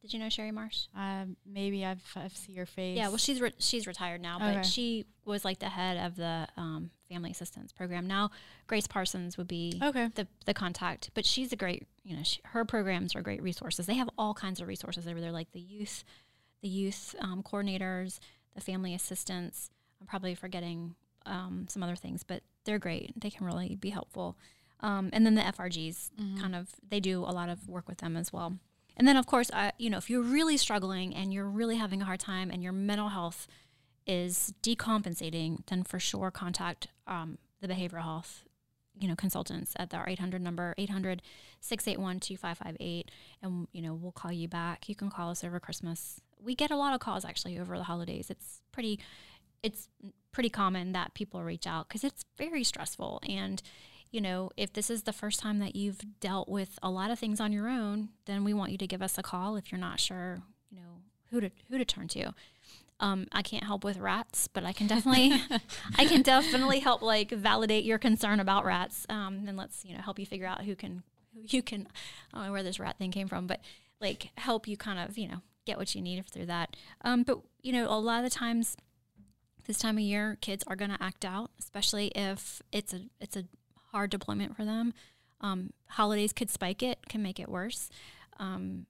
Did 0.00 0.12
you 0.12 0.18
know 0.18 0.28
Sherry 0.28 0.50
Marsh? 0.50 0.86
Um, 0.96 1.36
maybe 1.46 1.84
I've 1.84 2.02
I've 2.16 2.36
seen 2.36 2.56
her 2.56 2.66
face. 2.66 2.96
Yeah, 2.96 3.08
well, 3.08 3.18
she's 3.18 3.40
re- 3.40 3.54
she's 3.58 3.86
retired 3.86 4.20
now, 4.20 4.36
but 4.40 4.56
okay. 4.56 4.62
she 4.64 5.06
was 5.24 5.44
like 5.44 5.60
the 5.60 5.68
head 5.68 5.96
of 5.96 6.16
the 6.16 6.48
um, 6.56 6.90
family 7.12 7.30
assistance 7.30 7.72
program. 7.72 8.06
Now, 8.06 8.30
Grace 8.66 8.86
Parsons 8.86 9.36
would 9.36 9.48
be 9.48 9.78
okay. 9.82 10.08
the 10.14 10.26
the 10.46 10.54
contact, 10.54 11.10
but 11.14 11.26
she's 11.26 11.52
a 11.52 11.56
great 11.56 11.86
you 12.04 12.16
know 12.16 12.22
she, 12.22 12.40
her 12.44 12.64
programs 12.64 13.14
are 13.14 13.22
great 13.22 13.42
resources. 13.42 13.86
They 13.86 13.94
have 13.94 14.08
all 14.16 14.34
kinds 14.34 14.60
of 14.60 14.68
resources 14.68 15.06
over 15.06 15.20
there, 15.20 15.32
like 15.32 15.52
the 15.52 15.60
youth, 15.60 16.04
the 16.62 16.68
youth 16.68 17.14
um, 17.20 17.42
coordinators, 17.42 18.18
the 18.54 18.60
family 18.60 18.94
assistants. 18.94 19.70
I'm 20.00 20.06
probably 20.06 20.34
forgetting 20.34 20.94
um, 21.26 21.66
some 21.68 21.82
other 21.82 21.96
things, 21.96 22.22
but 22.22 22.42
they're 22.64 22.78
great. 22.78 23.20
They 23.20 23.30
can 23.30 23.46
really 23.46 23.76
be 23.76 23.90
helpful. 23.90 24.36
Um, 24.80 25.10
and 25.12 25.24
then 25.24 25.34
the 25.34 25.42
FRGs 25.42 26.10
mm-hmm. 26.18 26.40
kind 26.40 26.54
of 26.54 26.70
they 26.88 26.98
do 26.98 27.20
a 27.20 27.32
lot 27.32 27.48
of 27.48 27.68
work 27.68 27.88
with 27.88 27.98
them 27.98 28.16
as 28.16 28.32
well. 28.32 28.58
And 28.96 29.06
then 29.06 29.16
of 29.16 29.26
course, 29.26 29.50
I, 29.52 29.72
you 29.78 29.90
know, 29.90 29.98
if 29.98 30.08
you're 30.08 30.22
really 30.22 30.56
struggling 30.56 31.14
and 31.14 31.32
you're 31.32 31.48
really 31.48 31.76
having 31.76 32.02
a 32.02 32.04
hard 32.04 32.20
time 32.20 32.50
and 32.50 32.62
your 32.62 32.72
mental 32.72 33.08
health 33.08 33.46
is 34.06 34.52
decompensating, 34.62 35.64
then 35.66 35.82
for 35.82 35.98
sure 35.98 36.30
contact 36.30 36.88
um, 37.06 37.38
the 37.60 37.68
behavioral 37.68 38.02
health 38.02 38.44
you 38.98 39.08
know 39.08 39.16
consultants 39.16 39.72
at 39.76 39.94
our 39.94 40.08
800 40.08 40.42
number 40.42 40.74
800 40.76 41.22
681 41.60 42.20
2558 42.20 43.10
and 43.42 43.66
you 43.72 43.82
know 43.82 43.94
we'll 43.94 44.12
call 44.12 44.32
you 44.32 44.48
back. 44.48 44.88
You 44.88 44.94
can 44.94 45.10
call 45.10 45.30
us 45.30 45.44
over 45.44 45.58
christmas. 45.60 46.20
We 46.40 46.54
get 46.54 46.70
a 46.70 46.76
lot 46.76 46.94
of 46.94 47.00
calls 47.00 47.24
actually 47.24 47.58
over 47.58 47.78
the 47.78 47.84
holidays. 47.84 48.30
It's 48.30 48.60
pretty 48.72 48.98
it's 49.62 49.88
pretty 50.32 50.50
common 50.50 50.92
that 50.92 51.14
people 51.14 51.42
reach 51.42 51.66
out 51.66 51.88
because 51.88 52.04
it's 52.04 52.24
very 52.36 52.64
stressful. 52.64 53.20
And 53.28 53.62
you 54.10 54.20
know 54.20 54.50
if 54.56 54.72
this 54.72 54.90
is 54.90 55.02
the 55.02 55.12
first 55.12 55.40
time 55.40 55.58
that 55.60 55.74
you've 55.74 56.00
dealt 56.20 56.48
with 56.48 56.78
a 56.82 56.90
lot 56.90 57.10
of 57.10 57.18
things 57.18 57.40
on 57.40 57.52
your 57.52 57.68
own 57.68 58.10
then 58.26 58.44
we 58.44 58.52
want 58.52 58.70
you 58.70 58.78
to 58.78 58.86
give 58.86 59.00
us 59.00 59.16
a 59.16 59.22
call 59.22 59.56
if 59.56 59.72
you're 59.72 59.80
not 59.80 59.98
sure 59.98 60.42
you 60.70 60.76
know 60.76 61.00
who 61.30 61.40
to 61.40 61.50
who 61.70 61.78
to 61.78 61.84
turn 61.86 62.08
to 62.08 62.34
um, 63.00 63.26
I 63.32 63.42
can't 63.42 63.64
help 63.64 63.84
with 63.84 63.98
rats, 63.98 64.48
but 64.48 64.64
I 64.64 64.72
can 64.72 64.86
definitely, 64.86 65.32
I 65.98 66.04
can 66.04 66.22
definitely 66.22 66.80
help 66.80 67.02
like 67.02 67.30
validate 67.30 67.84
your 67.84 67.98
concern 67.98 68.40
about 68.40 68.64
rats, 68.64 69.06
um, 69.08 69.44
and 69.46 69.56
let's 69.56 69.84
you 69.84 69.94
know 69.94 70.02
help 70.02 70.18
you 70.18 70.26
figure 70.26 70.46
out 70.46 70.64
who 70.64 70.76
can, 70.76 71.02
who 71.34 71.40
you 71.48 71.62
can, 71.62 71.88
I 72.32 72.38
don't 72.38 72.46
know 72.46 72.52
where 72.52 72.62
this 72.62 72.78
rat 72.78 72.98
thing 72.98 73.10
came 73.10 73.28
from, 73.28 73.46
but 73.46 73.60
like 74.00 74.30
help 74.36 74.68
you 74.68 74.76
kind 74.76 74.98
of 74.98 75.18
you 75.18 75.28
know 75.28 75.42
get 75.66 75.78
what 75.78 75.94
you 75.94 76.00
need 76.00 76.24
through 76.26 76.46
that. 76.46 76.76
Um, 77.02 77.22
but 77.22 77.40
you 77.62 77.72
know 77.72 77.88
a 77.88 77.98
lot 77.98 78.24
of 78.24 78.30
the 78.30 78.36
times, 78.36 78.76
this 79.66 79.78
time 79.78 79.96
of 79.96 80.02
year, 80.02 80.38
kids 80.40 80.64
are 80.66 80.76
going 80.76 80.90
to 80.90 81.02
act 81.02 81.24
out, 81.24 81.50
especially 81.58 82.08
if 82.14 82.62
it's 82.72 82.92
a 82.94 83.02
it's 83.20 83.36
a 83.36 83.44
hard 83.90 84.10
deployment 84.10 84.56
for 84.56 84.64
them. 84.64 84.94
Um, 85.40 85.70
holidays 85.88 86.32
could 86.32 86.50
spike 86.50 86.82
it, 86.82 87.08
can 87.08 87.22
make 87.22 87.40
it 87.40 87.48
worse. 87.48 87.90
Um, 88.38 88.86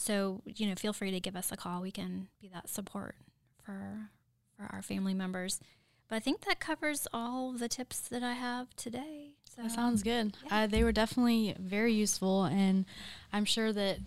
so, 0.00 0.40
you 0.46 0.66
know, 0.66 0.74
feel 0.74 0.94
free 0.94 1.10
to 1.10 1.20
give 1.20 1.36
us 1.36 1.52
a 1.52 1.56
call. 1.56 1.82
We 1.82 1.90
can 1.90 2.28
be 2.40 2.48
that 2.48 2.70
support 2.70 3.16
for 3.62 4.08
for 4.56 4.64
our 4.72 4.80
family 4.82 5.12
members. 5.12 5.60
But 6.08 6.16
I 6.16 6.20
think 6.20 6.40
that 6.46 6.58
covers 6.58 7.06
all 7.12 7.52
the 7.52 7.68
tips 7.68 8.00
that 8.08 8.22
I 8.22 8.32
have 8.32 8.74
today. 8.76 9.34
So, 9.44 9.62
that 9.62 9.70
sounds 9.70 10.02
good. 10.02 10.36
Yeah. 10.46 10.62
Uh, 10.62 10.66
they 10.66 10.82
were 10.82 10.92
definitely 10.92 11.54
very 11.58 11.92
useful, 11.92 12.44
and 12.44 12.86
I'm 13.32 13.44
sure 13.44 13.72
that 13.74 13.98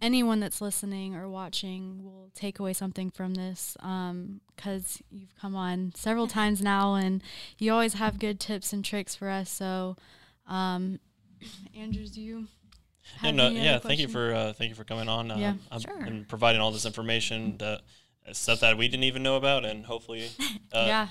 anyone 0.00 0.40
that's 0.40 0.60
listening 0.60 1.14
or 1.14 1.28
watching 1.28 2.02
will 2.02 2.30
take 2.34 2.58
away 2.58 2.72
something 2.72 3.10
from 3.10 3.34
this 3.34 3.76
because 3.78 4.98
um, 4.98 5.04
you've 5.10 5.36
come 5.36 5.54
on 5.54 5.92
several 5.94 6.26
times 6.38 6.62
now, 6.62 6.94
and 6.94 7.22
you 7.58 7.72
always 7.72 7.94
have 7.94 8.18
good 8.18 8.40
tips 8.40 8.72
and 8.72 8.82
tricks 8.82 9.14
for 9.14 9.28
us. 9.28 9.50
So, 9.50 9.96
um, 10.48 10.98
Andrews, 11.76 12.10
do 12.12 12.20
you 13.22 13.28
and 13.28 13.40
uh, 13.40 13.50
yeah, 13.52 13.78
thank 13.78 14.00
you 14.00 14.08
for 14.08 14.34
uh, 14.34 14.52
thank 14.52 14.68
you 14.70 14.74
for 14.74 14.84
coming 14.84 15.08
on 15.08 15.30
uh, 15.30 15.36
yeah, 15.36 15.54
um, 15.70 15.80
sure. 15.80 15.98
and 16.00 16.28
providing 16.28 16.60
all 16.60 16.70
this 16.70 16.86
information 16.86 17.56
that 17.58 17.82
uh, 18.26 18.32
stuff 18.32 18.60
that 18.60 18.76
we 18.76 18.88
didn't 18.88 19.04
even 19.04 19.22
know 19.22 19.36
about, 19.36 19.64
and 19.64 19.86
hopefully, 19.86 20.28
uh, 20.72 20.84
yeah, 20.86 21.08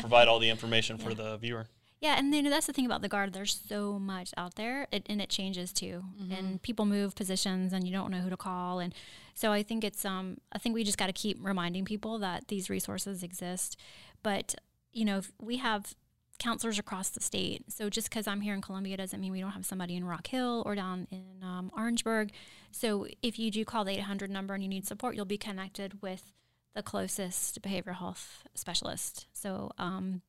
provide 0.00 0.28
all 0.28 0.38
the 0.38 0.50
information 0.50 0.98
for 0.98 1.14
the 1.14 1.36
viewer. 1.38 1.66
Yeah, 2.00 2.18
and 2.18 2.34
you 2.34 2.42
know 2.42 2.50
that's 2.50 2.66
the 2.66 2.72
thing 2.72 2.84
about 2.84 3.00
the 3.00 3.08
guard. 3.08 3.32
There's 3.32 3.58
so 3.68 3.98
much 3.98 4.32
out 4.36 4.56
there, 4.56 4.86
it, 4.92 5.06
and 5.08 5.20
it 5.20 5.30
changes 5.30 5.72
too. 5.72 6.04
Mm-hmm. 6.20 6.32
And 6.32 6.62
people 6.62 6.84
move 6.84 7.14
positions, 7.14 7.72
and 7.72 7.86
you 7.86 7.92
don't 7.92 8.10
know 8.10 8.20
who 8.20 8.30
to 8.30 8.36
call. 8.36 8.80
And 8.80 8.94
so 9.34 9.50
I 9.50 9.62
think 9.62 9.82
it's 9.82 10.04
um 10.04 10.38
I 10.52 10.58
think 10.58 10.74
we 10.74 10.84
just 10.84 10.98
got 10.98 11.06
to 11.06 11.12
keep 11.12 11.38
reminding 11.40 11.84
people 11.84 12.18
that 12.18 12.48
these 12.48 12.68
resources 12.68 13.22
exist. 13.22 13.78
But 14.22 14.54
you 14.92 15.04
know, 15.04 15.22
we 15.40 15.56
have 15.56 15.94
counselors 16.38 16.78
across 16.78 17.10
the 17.10 17.20
state. 17.20 17.64
So 17.72 17.88
just 17.88 18.08
because 18.08 18.26
I'm 18.26 18.40
here 18.40 18.54
in 18.54 18.62
Columbia 18.62 18.96
doesn't 18.96 19.20
mean 19.20 19.32
we 19.32 19.40
don't 19.40 19.52
have 19.52 19.66
somebody 19.66 19.96
in 19.96 20.04
Rock 20.04 20.26
Hill 20.26 20.62
or 20.66 20.74
down 20.74 21.06
in 21.10 21.42
um, 21.42 21.70
Orangeburg. 21.76 22.30
So 22.70 23.06
if 23.22 23.38
you 23.38 23.50
do 23.50 23.64
call 23.64 23.84
the 23.84 23.92
800 23.92 24.30
number 24.30 24.54
and 24.54 24.62
you 24.62 24.68
need 24.68 24.86
support, 24.86 25.16
you'll 25.16 25.24
be 25.24 25.38
connected 25.38 26.02
with 26.02 26.32
the 26.74 26.82
closest 26.82 27.62
behavioral 27.62 27.96
health 27.96 28.44
specialist. 28.54 29.26
So, 29.32 29.72
um, 29.78 30.22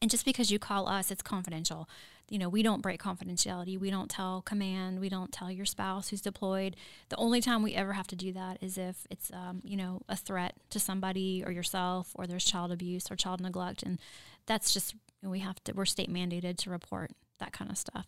and 0.00 0.10
just 0.10 0.24
because 0.24 0.50
you 0.50 0.58
call 0.58 0.88
us, 0.88 1.10
it's 1.10 1.22
confidential. 1.22 1.88
You 2.28 2.38
know, 2.38 2.48
we 2.48 2.62
don't 2.62 2.82
break 2.82 3.02
confidentiality. 3.02 3.78
We 3.78 3.90
don't 3.90 4.10
tell 4.10 4.42
command. 4.42 5.00
We 5.00 5.08
don't 5.08 5.32
tell 5.32 5.50
your 5.50 5.66
spouse 5.66 6.08
who's 6.08 6.20
deployed. 6.20 6.76
The 7.08 7.16
only 7.16 7.40
time 7.40 7.62
we 7.62 7.74
ever 7.74 7.92
have 7.92 8.06
to 8.08 8.16
do 8.16 8.32
that 8.32 8.58
is 8.60 8.78
if 8.78 9.06
it's, 9.10 9.30
um, 9.32 9.60
you 9.64 9.76
know, 9.76 10.00
a 10.08 10.16
threat 10.16 10.54
to 10.70 10.80
somebody 10.80 11.42
or 11.44 11.52
yourself, 11.52 12.10
or 12.14 12.26
there's 12.26 12.44
child 12.44 12.72
abuse 12.72 13.10
or 13.10 13.16
child 13.16 13.40
neglect, 13.40 13.82
and 13.82 13.98
that's 14.46 14.72
just 14.72 14.94
and 15.22 15.30
we 15.30 15.38
have 15.38 15.62
to 15.64 15.72
we're 15.72 15.84
state 15.84 16.12
mandated 16.12 16.56
to 16.58 16.70
report 16.70 17.12
that 17.38 17.52
kind 17.52 17.70
of 17.70 17.78
stuff. 17.78 18.06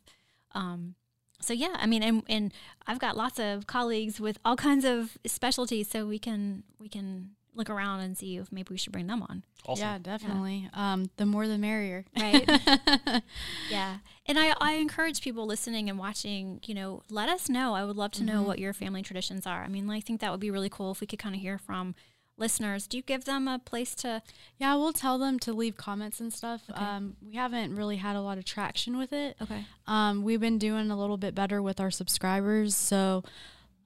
Um, 0.52 0.94
so 1.40 1.52
yeah 1.52 1.76
i 1.80 1.84
mean 1.84 2.02
and, 2.02 2.22
and 2.28 2.54
i've 2.86 3.00
got 3.00 3.16
lots 3.16 3.40
of 3.40 3.66
colleagues 3.66 4.20
with 4.20 4.38
all 4.44 4.56
kinds 4.56 4.84
of 4.84 5.18
specialties 5.26 5.90
so 5.90 6.06
we 6.06 6.18
can 6.18 6.62
we 6.78 6.88
can 6.88 7.30
look 7.54 7.70
around 7.70 8.00
and 8.00 8.16
see 8.16 8.36
if 8.36 8.50
maybe 8.50 8.68
we 8.70 8.76
should 8.76 8.92
bring 8.92 9.06
them 9.06 9.22
on. 9.22 9.44
Awesome. 9.66 9.82
yeah 9.82 9.98
definitely. 9.98 10.68
Yeah. 10.72 10.92
Um, 10.92 11.10
the 11.16 11.26
more 11.26 11.46
the 11.46 11.58
merrier. 11.58 12.04
Right. 12.18 12.48
Yeah. 13.70 13.98
And 14.26 14.38
I, 14.38 14.54
I 14.60 14.74
encourage 14.74 15.20
people 15.20 15.46
listening 15.46 15.88
and 15.88 15.98
watching 15.98 16.60
you 16.64 16.74
know 16.74 17.02
let 17.08 17.28
us 17.28 17.48
know. 17.48 17.74
I 17.74 17.84
would 17.84 17.96
love 17.96 18.12
to 18.12 18.22
mm-hmm. 18.22 18.34
know 18.34 18.42
what 18.42 18.58
your 18.58 18.72
family 18.72 19.02
traditions 19.02 19.46
are. 19.46 19.62
I 19.62 19.68
mean 19.68 19.88
i 19.90 20.00
think 20.00 20.20
that 20.20 20.30
would 20.30 20.40
be 20.40 20.50
really 20.50 20.68
cool 20.68 20.92
if 20.92 21.00
we 21.00 21.06
could 21.06 21.18
kind 21.18 21.34
of 21.34 21.40
hear 21.40 21.58
from 21.58 21.94
listeners, 22.36 22.86
do 22.86 22.96
you 22.96 23.02
give 23.02 23.24
them 23.24 23.48
a 23.48 23.58
place 23.58 23.94
to? 23.96 24.22
Yeah, 24.58 24.74
we'll 24.76 24.92
tell 24.92 25.18
them 25.18 25.38
to 25.40 25.52
leave 25.52 25.76
comments 25.76 26.20
and 26.20 26.32
stuff. 26.32 26.62
Okay. 26.70 26.82
Um, 26.82 27.16
we 27.24 27.34
haven't 27.34 27.76
really 27.76 27.96
had 27.96 28.16
a 28.16 28.20
lot 28.20 28.38
of 28.38 28.44
traction 28.44 28.98
with 28.98 29.12
it. 29.12 29.36
Okay. 29.40 29.64
Um, 29.86 30.22
we've 30.22 30.40
been 30.40 30.58
doing 30.58 30.90
a 30.90 30.98
little 30.98 31.16
bit 31.16 31.34
better 31.34 31.62
with 31.62 31.80
our 31.80 31.90
subscribers, 31.90 32.74
so 32.76 33.22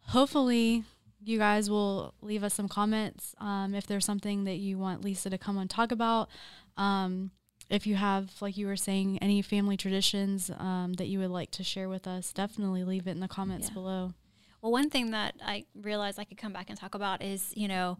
hopefully 0.07 0.85
you 1.23 1.39
guys 1.39 1.69
will 1.69 2.15
leave 2.23 2.43
us 2.43 2.55
some 2.55 2.69
comments 2.69 3.35
um, 3.39 3.75
if 3.75 3.87
there's 3.87 4.05
something 4.05 4.45
that 4.45 4.57
you 4.57 4.79
want 4.79 5.05
Lisa 5.05 5.29
to 5.31 5.39
come 5.39 5.59
and 5.59 5.69
talk 5.69 5.93
about. 5.93 6.29
Um, 6.77 7.33
if 7.69 7.87
you 7.87 7.97
have, 7.97 8.31
like 8.41 8.57
you 8.57 8.67
were 8.67 8.77
saying, 8.77 9.19
any 9.21 9.43
family 9.43 9.77
traditions 9.77 10.51
um, 10.59 10.95
that 10.95 11.09
you 11.09 11.19
would 11.19 11.31
like 11.31 11.51
to 11.53 11.65
share 11.65 11.89
with 11.89 12.07
us, 12.07 12.33
definitely 12.33 12.85
leave 12.85 13.07
it 13.07 13.11
in 13.11 13.21
the 13.21 13.29
comments 13.29 13.69
yeah. 13.69 13.75
below. 13.75 14.15
Well, 14.63 14.73
one 14.73 14.91
thing 14.91 15.11
that 15.11 15.35
I 15.45 15.67
realized 15.75 16.19
I 16.19 16.25
could 16.25 16.39
come 16.39 16.53
back 16.53 16.71
and 16.71 16.79
talk 16.79 16.95
about 16.95 17.23
is, 17.23 17.53
you 17.55 17.69
know, 17.69 17.99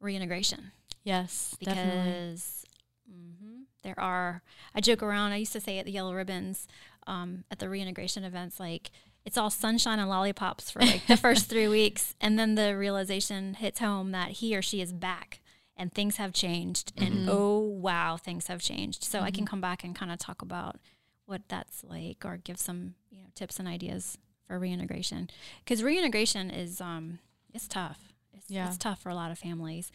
reintegration. 0.00 0.72
Yes, 1.04 1.56
because 1.58 2.64
mm-hmm, 3.10 3.62
there 3.82 3.98
are. 3.98 4.42
I 4.74 4.80
joke 4.80 5.02
around. 5.02 5.32
I 5.32 5.36
used 5.36 5.52
to 5.52 5.60
say 5.60 5.78
at 5.78 5.86
the 5.86 5.92
Yellow 5.92 6.14
Ribbons 6.14 6.66
um, 7.06 7.44
at 7.50 7.58
the 7.58 7.68
reintegration 7.68 8.24
events, 8.24 8.60
like 8.60 8.90
it's 9.24 9.38
all 9.38 9.50
sunshine 9.50 9.98
and 9.98 10.08
lollipops 10.08 10.70
for 10.70 10.80
like 10.80 11.06
the 11.06 11.16
first 11.16 11.48
three 11.48 11.68
weeks, 11.80 12.14
and 12.20 12.38
then 12.38 12.54
the 12.54 12.76
realization 12.76 13.54
hits 13.54 13.80
home 13.80 14.12
that 14.12 14.30
he 14.32 14.56
or 14.56 14.62
she 14.62 14.80
is 14.80 14.92
back 14.92 15.40
and 15.76 15.94
things 15.94 16.16
have 16.16 16.34
changed, 16.34 16.94
mm-hmm. 16.94 17.06
and 17.06 17.28
oh 17.30 17.58
wow, 17.58 18.18
things 18.18 18.48
have 18.48 18.60
changed. 18.60 19.02
So 19.02 19.18
mm-hmm. 19.18 19.26
I 19.26 19.30
can 19.30 19.44
mm-hmm. 19.44 19.50
come 19.50 19.60
back 19.62 19.82
and 19.82 19.96
kind 19.96 20.12
of 20.12 20.18
talk 20.18 20.42
about 20.42 20.76
what 21.24 21.42
that's 21.48 21.82
like, 21.82 22.24
or 22.24 22.36
give 22.36 22.58
some 22.58 22.94
you 23.10 23.22
know 23.22 23.28
tips 23.34 23.58
and 23.58 23.66
ideas 23.66 24.18
for 24.46 24.58
reintegration, 24.58 25.30
because 25.64 25.82
reintegration 25.82 26.50
is 26.50 26.82
um 26.82 27.18
it's 27.54 27.66
tough 27.66 28.09
it's, 28.40 28.50
yeah. 28.50 28.68
it's 28.68 28.78
tough 28.78 29.00
for 29.02 29.10
a 29.10 29.14
lot 29.14 29.30
of 29.30 29.38
families. 29.38 29.92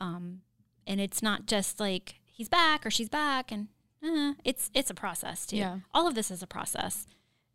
Um, 0.00 0.42
and 0.86 1.00
it's 1.00 1.22
not 1.22 1.46
just 1.46 1.80
like 1.80 2.16
he's 2.24 2.48
back 2.48 2.84
or 2.86 2.90
she's 2.90 3.08
back 3.08 3.50
and 3.50 3.68
uh, 4.04 4.34
it's 4.44 4.70
it's 4.74 4.90
a 4.90 4.94
process 4.94 5.46
too. 5.46 5.56
Yeah. 5.56 5.78
All 5.92 6.06
of 6.06 6.14
this 6.14 6.30
is 6.30 6.42
a 6.42 6.46
process. 6.46 7.06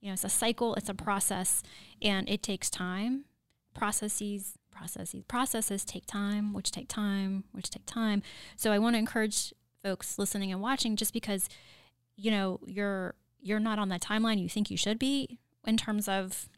You 0.02 0.08
know, 0.08 0.14
it's 0.14 0.24
a 0.24 0.30
cycle, 0.30 0.76
it's 0.76 0.89
a 0.89 0.94
process 0.96 1.62
and 2.02 2.28
it 2.28 2.42
takes 2.42 2.70
time. 2.70 3.26
Processes, 3.74 4.58
processes, 4.72 5.24
processes 5.28 5.86
take 5.86 6.06
time, 6.06 6.54
which 6.54 6.72
take 6.72 6.89
time, 6.89 7.46
which 7.52 7.70
take 7.70 7.86
time. 7.86 8.22
So 8.58 8.72
I 8.72 8.80
want 8.80 8.96
to 8.96 9.00
encourage 9.00 9.54
folks 9.82 10.20
listening 10.20 10.52
and 10.52 10.62
watching 10.62 10.96
just 10.96 11.14
because 11.14 11.48
you 12.16 12.32
know, 12.32 12.60
you're 12.66 13.16
you're 13.42 13.60
not 13.60 13.80
on 13.80 13.89
that 13.89 14.02
timeline 14.02 14.39
you 14.39 14.50
think 14.50 14.70
you 14.70 14.78
should 14.78 15.00
be 15.00 15.39
in 15.66 15.78
terms 15.78 16.08
of 16.08 16.50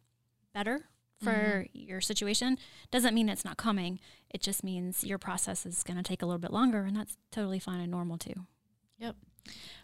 better 0.54 0.90
for 1.24 1.65
mm-hmm. 1.65 1.80
your 1.80 2.01
situation 2.01 2.57
doesn't 2.91 3.13
mean 3.13 3.30
it's 3.30 3.45
not 3.45 3.57
coming. 3.57 3.99
It 4.30 4.41
just 4.41 4.63
means 4.63 5.03
your 5.03 5.17
process 5.17 5.65
is 5.65 5.84
going 5.84 5.97
to 5.97 6.03
take 6.03 6.21
a 6.21 6.26
little 6.26 6.39
bit 6.39 6.51
longer, 6.51 6.84
and 6.84 6.95
that's 6.95 7.17
totally 7.32 7.59
fine 7.59 7.80
and 7.80 7.91
normal 7.91 8.17
too. 8.17 8.45
Yep. 8.99 9.15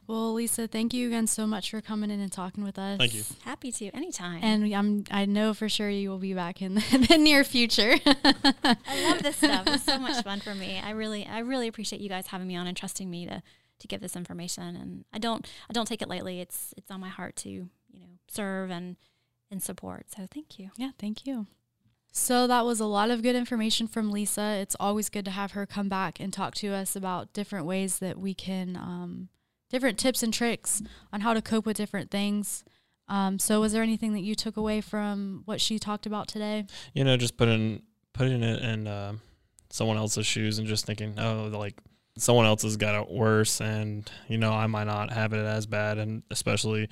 Well, 0.07 0.33
Lisa, 0.33 0.67
thank 0.67 0.93
you 0.93 1.07
again 1.07 1.27
so 1.27 1.45
much 1.45 1.69
for 1.69 1.81
coming 1.81 2.09
in 2.09 2.19
and 2.19 2.31
talking 2.31 2.63
with 2.63 2.79
us. 2.79 2.97
Thank 2.97 3.13
you. 3.13 3.23
Happy 3.43 3.71
to 3.73 3.89
anytime. 3.91 4.39
And 4.41 4.73
I'm 4.73 5.03
I 5.11 5.25
know 5.25 5.53
for 5.53 5.69
sure 5.69 5.89
you 5.89 6.09
will 6.09 6.17
be 6.17 6.33
back 6.33 6.63
in 6.63 6.75
the, 6.91 7.05
the 7.09 7.17
near 7.17 7.43
future. 7.43 7.95
I 8.05 9.09
love 9.09 9.21
this 9.21 9.37
stuff. 9.37 9.67
It's 9.67 9.83
so 9.83 9.99
much 9.99 10.23
fun 10.23 10.39
for 10.39 10.55
me. 10.55 10.81
I 10.83 10.91
really 10.91 11.27
I 11.27 11.39
really 11.39 11.67
appreciate 11.67 12.01
you 12.01 12.09
guys 12.09 12.27
having 12.27 12.47
me 12.47 12.55
on 12.55 12.65
and 12.65 12.75
trusting 12.75 13.07
me 13.09 13.27
to 13.27 13.43
to 13.79 13.87
give 13.87 14.01
this 14.01 14.15
information. 14.15 14.75
And 14.75 15.05
I 15.13 15.19
don't 15.19 15.47
I 15.69 15.73
don't 15.73 15.87
take 15.87 16.01
it 16.01 16.09
lightly. 16.09 16.39
It's 16.39 16.73
it's 16.75 16.89
on 16.89 16.99
my 16.99 17.09
heart 17.09 17.35
to 17.37 17.49
you 17.49 17.69
know 17.93 18.17
serve 18.27 18.71
and 18.71 18.95
and 19.51 19.61
support. 19.61 20.05
So 20.15 20.27
thank 20.31 20.59
you. 20.59 20.69
Yeah, 20.77 20.91
thank 20.99 21.25
you. 21.25 21.47
So 22.11 22.47
that 22.47 22.65
was 22.65 22.79
a 22.79 22.85
lot 22.85 23.11
of 23.11 23.21
good 23.21 23.35
information 23.35 23.87
from 23.87 24.11
Lisa. 24.11 24.57
It's 24.61 24.75
always 24.79 25.09
good 25.09 25.25
to 25.25 25.31
have 25.31 25.51
her 25.51 25.65
come 25.65 25.89
back 25.89 26.19
and 26.19 26.33
talk 26.33 26.55
to 26.55 26.69
us 26.69 26.95
about 26.95 27.33
different 27.33 27.65
ways 27.65 27.99
that 27.99 28.17
we 28.17 28.33
can 28.33 28.75
um, 28.75 29.29
different 29.69 29.99
tips 29.99 30.23
and 30.23 30.33
tricks 30.33 30.81
on 31.13 31.21
how 31.21 31.33
to 31.33 31.41
cope 31.41 31.65
with 31.65 31.77
different 31.77 32.09
things. 32.09 32.63
Um, 33.07 33.39
so, 33.39 33.61
was 33.61 33.73
there 33.73 33.83
anything 33.83 34.13
that 34.13 34.21
you 34.21 34.35
took 34.35 34.57
away 34.57 34.81
from 34.81 35.43
what 35.45 35.61
she 35.61 35.79
talked 35.79 36.05
about 36.05 36.27
today? 36.27 36.65
You 36.93 37.03
know, 37.03 37.17
just 37.17 37.37
putting 37.37 37.81
putting 38.13 38.43
it 38.43 38.61
in 38.61 38.87
uh, 38.87 39.13
someone 39.69 39.97
else's 39.97 40.25
shoes 40.25 40.59
and 40.59 40.67
just 40.67 40.85
thinking, 40.85 41.19
oh, 41.19 41.49
like 41.53 41.75
someone 42.17 42.45
else 42.45 42.63
has 42.63 42.77
got 42.77 43.01
it 43.01 43.09
worse, 43.09 43.61
and 43.61 44.09
you 44.27 44.37
know, 44.37 44.51
I 44.51 44.67
might 44.67 44.85
not 44.85 45.11
have 45.11 45.33
it 45.33 45.43
as 45.43 45.65
bad, 45.65 45.97
and 45.97 46.23
especially 46.29 46.87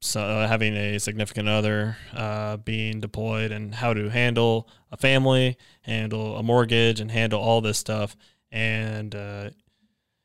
so 0.00 0.20
uh, 0.20 0.48
having 0.48 0.76
a 0.76 0.98
significant 0.98 1.48
other 1.48 1.96
uh, 2.14 2.56
being 2.58 3.00
deployed 3.00 3.50
and 3.50 3.74
how 3.74 3.92
to 3.92 4.08
handle 4.08 4.68
a 4.92 4.96
family, 4.96 5.56
handle 5.82 6.36
a 6.36 6.42
mortgage, 6.42 7.00
and 7.00 7.10
handle 7.10 7.40
all 7.40 7.60
this 7.60 7.78
stuff, 7.78 8.16
and 8.52 9.14
uh, 9.14 9.50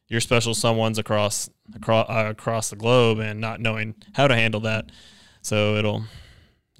your 0.07 0.21
special 0.21 0.53
someone's 0.53 0.99
across 0.99 1.49
across 1.75 2.07
uh, 2.09 2.29
across 2.29 2.69
the 2.69 2.75
globe 2.75 3.19
and 3.19 3.41
not 3.41 3.59
knowing 3.59 3.95
how 4.13 4.27
to 4.27 4.35
handle 4.35 4.61
that. 4.61 4.91
So 5.41 5.75
it'll 5.75 6.03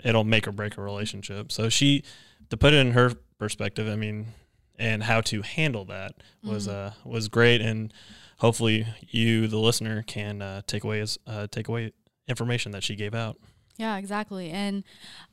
it'll 0.03 0.23
make 0.23 0.47
or 0.47 0.51
break 0.51 0.77
a 0.77 0.81
relationship. 0.81 1.51
So 1.51 1.69
she 1.69 2.03
to 2.49 2.57
put 2.57 2.73
it 2.73 2.77
in 2.77 2.91
her 2.91 3.13
perspective, 3.39 3.87
I 3.87 3.95
mean, 3.95 4.27
and 4.77 5.03
how 5.03 5.21
to 5.21 5.41
handle 5.41 5.85
that 5.85 6.13
was 6.43 6.67
mm-hmm. 6.67 6.87
uh 7.07 7.09
was 7.09 7.27
great 7.27 7.61
and 7.61 7.91
hopefully 8.37 8.85
you 9.01 9.47
the 9.47 9.57
listener 9.57 10.03
can 10.03 10.41
uh, 10.41 10.61
take 10.67 10.83
away 10.83 10.99
as 10.99 11.17
uh, 11.25 11.47
take 11.49 11.67
away 11.67 11.91
information 12.27 12.71
that 12.71 12.83
she 12.83 12.95
gave 12.95 13.13
out. 13.13 13.37
Yeah, 13.77 13.97
exactly. 13.97 14.49
And 14.49 14.83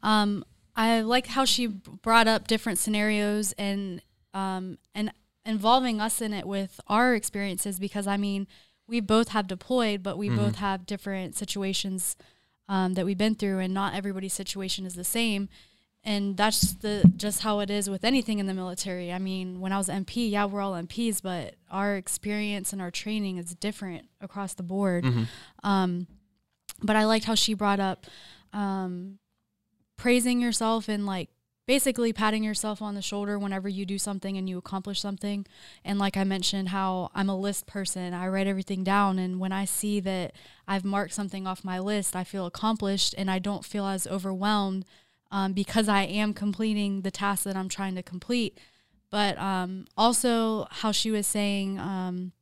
um 0.03 0.45
I 0.77 1.01
like 1.01 1.27
how 1.27 1.45
she 1.45 1.67
brought 1.67 2.29
up 2.29 2.47
different 2.47 2.79
scenarios 2.79 3.53
and 3.53 4.03
um 4.35 4.79
and 4.95 5.13
involving 5.45 6.01
us 6.01 6.21
in 6.21 6.33
it 6.33 6.47
with 6.47 6.81
our 6.87 7.15
experiences 7.15 7.79
because 7.79 8.07
I 8.07 8.17
mean, 8.17 8.47
we 8.87 9.01
both 9.01 9.29
have 9.29 9.47
deployed, 9.47 10.03
but 10.03 10.19
we 10.19 10.29
mm-hmm. 10.29 10.37
both 10.37 10.57
have 10.57 10.85
different 10.85 11.37
situations 11.37 12.17
um, 12.69 12.95
that 12.95 13.07
we've 13.07 13.19
been 13.19 13.35
through, 13.35 13.61
and 13.61 13.73
not 13.73 13.95
everybody's 13.95 14.33
situation 14.33 14.85
is 14.85 14.95
the 14.95 15.05
same. 15.05 15.49
And 16.03 16.37
that's 16.37 16.73
the 16.73 17.11
just 17.17 17.43
how 17.43 17.61
it 17.61 17.71
is 17.71 17.91
with 17.91 18.05
anything 18.05 18.39
in 18.39 18.47
the 18.47 18.55
military. 18.55 19.13
I 19.13 19.19
mean, 19.19 19.61
when 19.61 19.71
I 19.71 19.79
was 19.79 19.89
MP, 19.89 20.31
yeah, 20.31 20.47
we're 20.47 20.63
all 20.63 20.73
MPs, 20.73 21.21
but 21.23 21.57
our 21.71 21.97
experience 21.97 22.73
and 22.73 22.81
our 22.81 22.91
training 22.91 23.37
is 23.37 23.55
different 23.55 24.09
across 24.21 24.55
the 24.55 24.63
board. 24.63 25.05
Mm-hmm. 25.05 25.25
Um, 25.63 26.07
but 26.83 26.97
I 26.97 27.05
liked 27.05 27.25
how 27.25 27.35
she 27.35 27.55
brought 27.55 27.81
up 27.81 28.07
um, 28.53 29.19
praising 29.97 30.41
yourself 30.41 30.89
and 30.89 31.07
like 31.07 31.29
basically 31.67 32.13
patting 32.13 32.43
yourself 32.43 32.83
on 32.83 32.97
the 32.97 33.03
shoulder 33.03 33.39
whenever 33.39 33.69
you 33.69 33.87
do 33.87 33.97
something 33.97 34.37
and 34.37 34.49
you 34.49 34.59
accomplish 34.59 35.01
something. 35.01 35.47
And 35.85 36.01
like 36.01 36.17
I 36.17 36.25
mentioned, 36.25 36.71
how 36.71 37.13
I'm 37.15 37.29
a 37.29 37.39
list 37.39 37.67
person, 37.67 38.13
I 38.13 38.27
write 38.27 38.49
everything 38.49 38.83
down. 38.83 39.21
And 39.21 39.39
when 39.39 39.53
I 39.53 39.67
see 39.67 40.01
that 40.01 40.33
I've 40.67 40.85
marked 40.85 41.15
something 41.15 41.47
off 41.47 41.63
my 41.63 41.79
list, 41.79 42.17
I 42.17 42.25
feel 42.25 42.47
accomplished 42.47 43.15
and 43.17 43.31
I 43.31 43.39
don't 43.39 43.65
feel 43.65 43.87
as 43.87 44.07
overwhelmed 44.09 44.85
um, 45.31 45.53
because 45.53 45.89
I 45.89 46.03
am 46.03 46.35
completing 46.35 47.03
the 47.03 47.11
task 47.13 47.45
that 47.45 47.57
I'm 47.57 47.69
trying 47.69 47.95
to 47.95 48.03
complete. 48.03 48.59
But 49.11 49.39
um, 49.39 49.87
also, 49.97 50.67
how 50.71 50.91
she 50.91 51.11
was 51.11 51.27
saying, 51.27 51.79
um, 51.79 52.33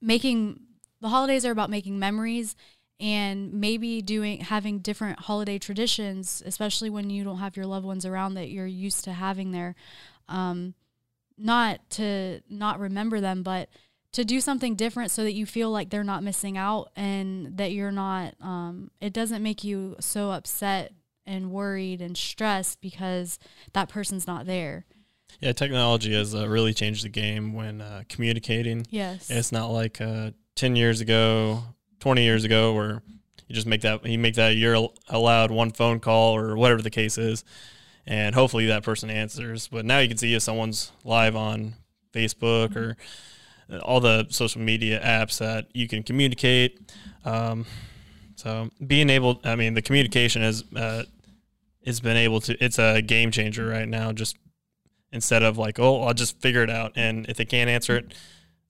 making 0.00 0.60
the 1.00 1.08
holidays 1.08 1.44
are 1.44 1.52
about 1.52 1.68
making 1.70 1.98
memories 1.98 2.56
and 3.00 3.52
maybe 3.54 4.02
doing 4.02 4.40
having 4.40 4.78
different 4.78 5.20
holiday 5.20 5.58
traditions 5.58 6.42
especially 6.44 6.90
when 6.90 7.10
you 7.10 7.24
don't 7.24 7.38
have 7.38 7.56
your 7.56 7.66
loved 7.66 7.86
ones 7.86 8.04
around 8.04 8.34
that 8.34 8.50
you're 8.50 8.66
used 8.66 9.04
to 9.04 9.12
having 9.12 9.52
there 9.52 9.74
um, 10.28 10.74
not 11.38 11.80
to 11.90 12.40
not 12.48 12.78
remember 12.78 13.20
them 13.20 13.42
but 13.42 13.68
to 14.12 14.24
do 14.24 14.40
something 14.40 14.74
different 14.74 15.10
so 15.10 15.22
that 15.22 15.32
you 15.32 15.46
feel 15.46 15.70
like 15.70 15.90
they're 15.90 16.04
not 16.04 16.22
missing 16.22 16.58
out 16.58 16.90
and 16.96 17.56
that 17.56 17.72
you're 17.72 17.92
not 17.92 18.34
um, 18.40 18.90
it 19.00 19.12
doesn't 19.12 19.42
make 19.42 19.64
you 19.64 19.96
so 20.00 20.30
upset 20.30 20.92
and 21.26 21.50
worried 21.50 22.00
and 22.00 22.16
stressed 22.16 22.80
because 22.80 23.38
that 23.72 23.88
person's 23.88 24.26
not 24.26 24.46
there. 24.46 24.84
Yeah 25.38 25.52
technology 25.52 26.12
has 26.14 26.34
uh, 26.34 26.48
really 26.48 26.74
changed 26.74 27.04
the 27.04 27.08
game 27.08 27.52
when 27.52 27.80
uh, 27.80 28.02
communicating. 28.08 28.84
Yes. 28.90 29.30
It's 29.30 29.52
not 29.52 29.70
like 29.70 30.00
uh, 30.00 30.32
10 30.56 30.76
years 30.76 31.00
ago 31.00 31.62
20 32.00 32.22
years 32.22 32.44
ago 32.44 32.74
where 32.74 33.02
you 33.46 33.54
just 33.54 33.66
make 33.66 33.82
that 33.82 34.04
you 34.04 34.18
make 34.18 34.34
that 34.34 34.56
you're 34.56 34.88
allowed 35.08 35.50
one 35.50 35.70
phone 35.70 36.00
call 36.00 36.36
or 36.36 36.56
whatever 36.56 36.82
the 36.82 36.90
case 36.90 37.18
is. 37.18 37.44
And 38.06 38.34
hopefully 38.34 38.66
that 38.66 38.82
person 38.82 39.10
answers. 39.10 39.68
But 39.68 39.84
now 39.84 39.98
you 39.98 40.08
can 40.08 40.16
see 40.16 40.34
if 40.34 40.42
someone's 40.42 40.92
live 41.04 41.36
on 41.36 41.74
facebook 42.12 42.74
or 42.74 42.96
all 43.82 44.00
the 44.00 44.26
social 44.30 44.60
media 44.60 45.00
apps 45.00 45.38
that 45.38 45.68
you 45.72 45.86
can 45.86 46.02
communicate. 46.02 46.92
Um, 47.24 47.66
so 48.36 48.70
being 48.84 49.10
able 49.10 49.38
i 49.44 49.54
mean 49.54 49.74
the 49.74 49.82
communication 49.82 50.40
has 50.40 50.64
uh, 50.74 51.04
has 51.84 52.00
been 52.00 52.16
able 52.16 52.40
to 52.40 52.64
it's 52.64 52.78
a 52.78 53.02
game 53.02 53.30
changer 53.30 53.66
right 53.66 53.86
now 53.86 54.12
just 54.12 54.38
instead 55.12 55.42
of 55.42 55.58
like 55.58 55.78
oh 55.78 56.02
i'll 56.04 56.14
just 56.14 56.40
figure 56.40 56.62
it 56.62 56.70
out. 56.70 56.92
And 56.96 57.26
if 57.28 57.36
they 57.36 57.44
can't 57.44 57.68
answer 57.68 57.96
it 57.96 58.14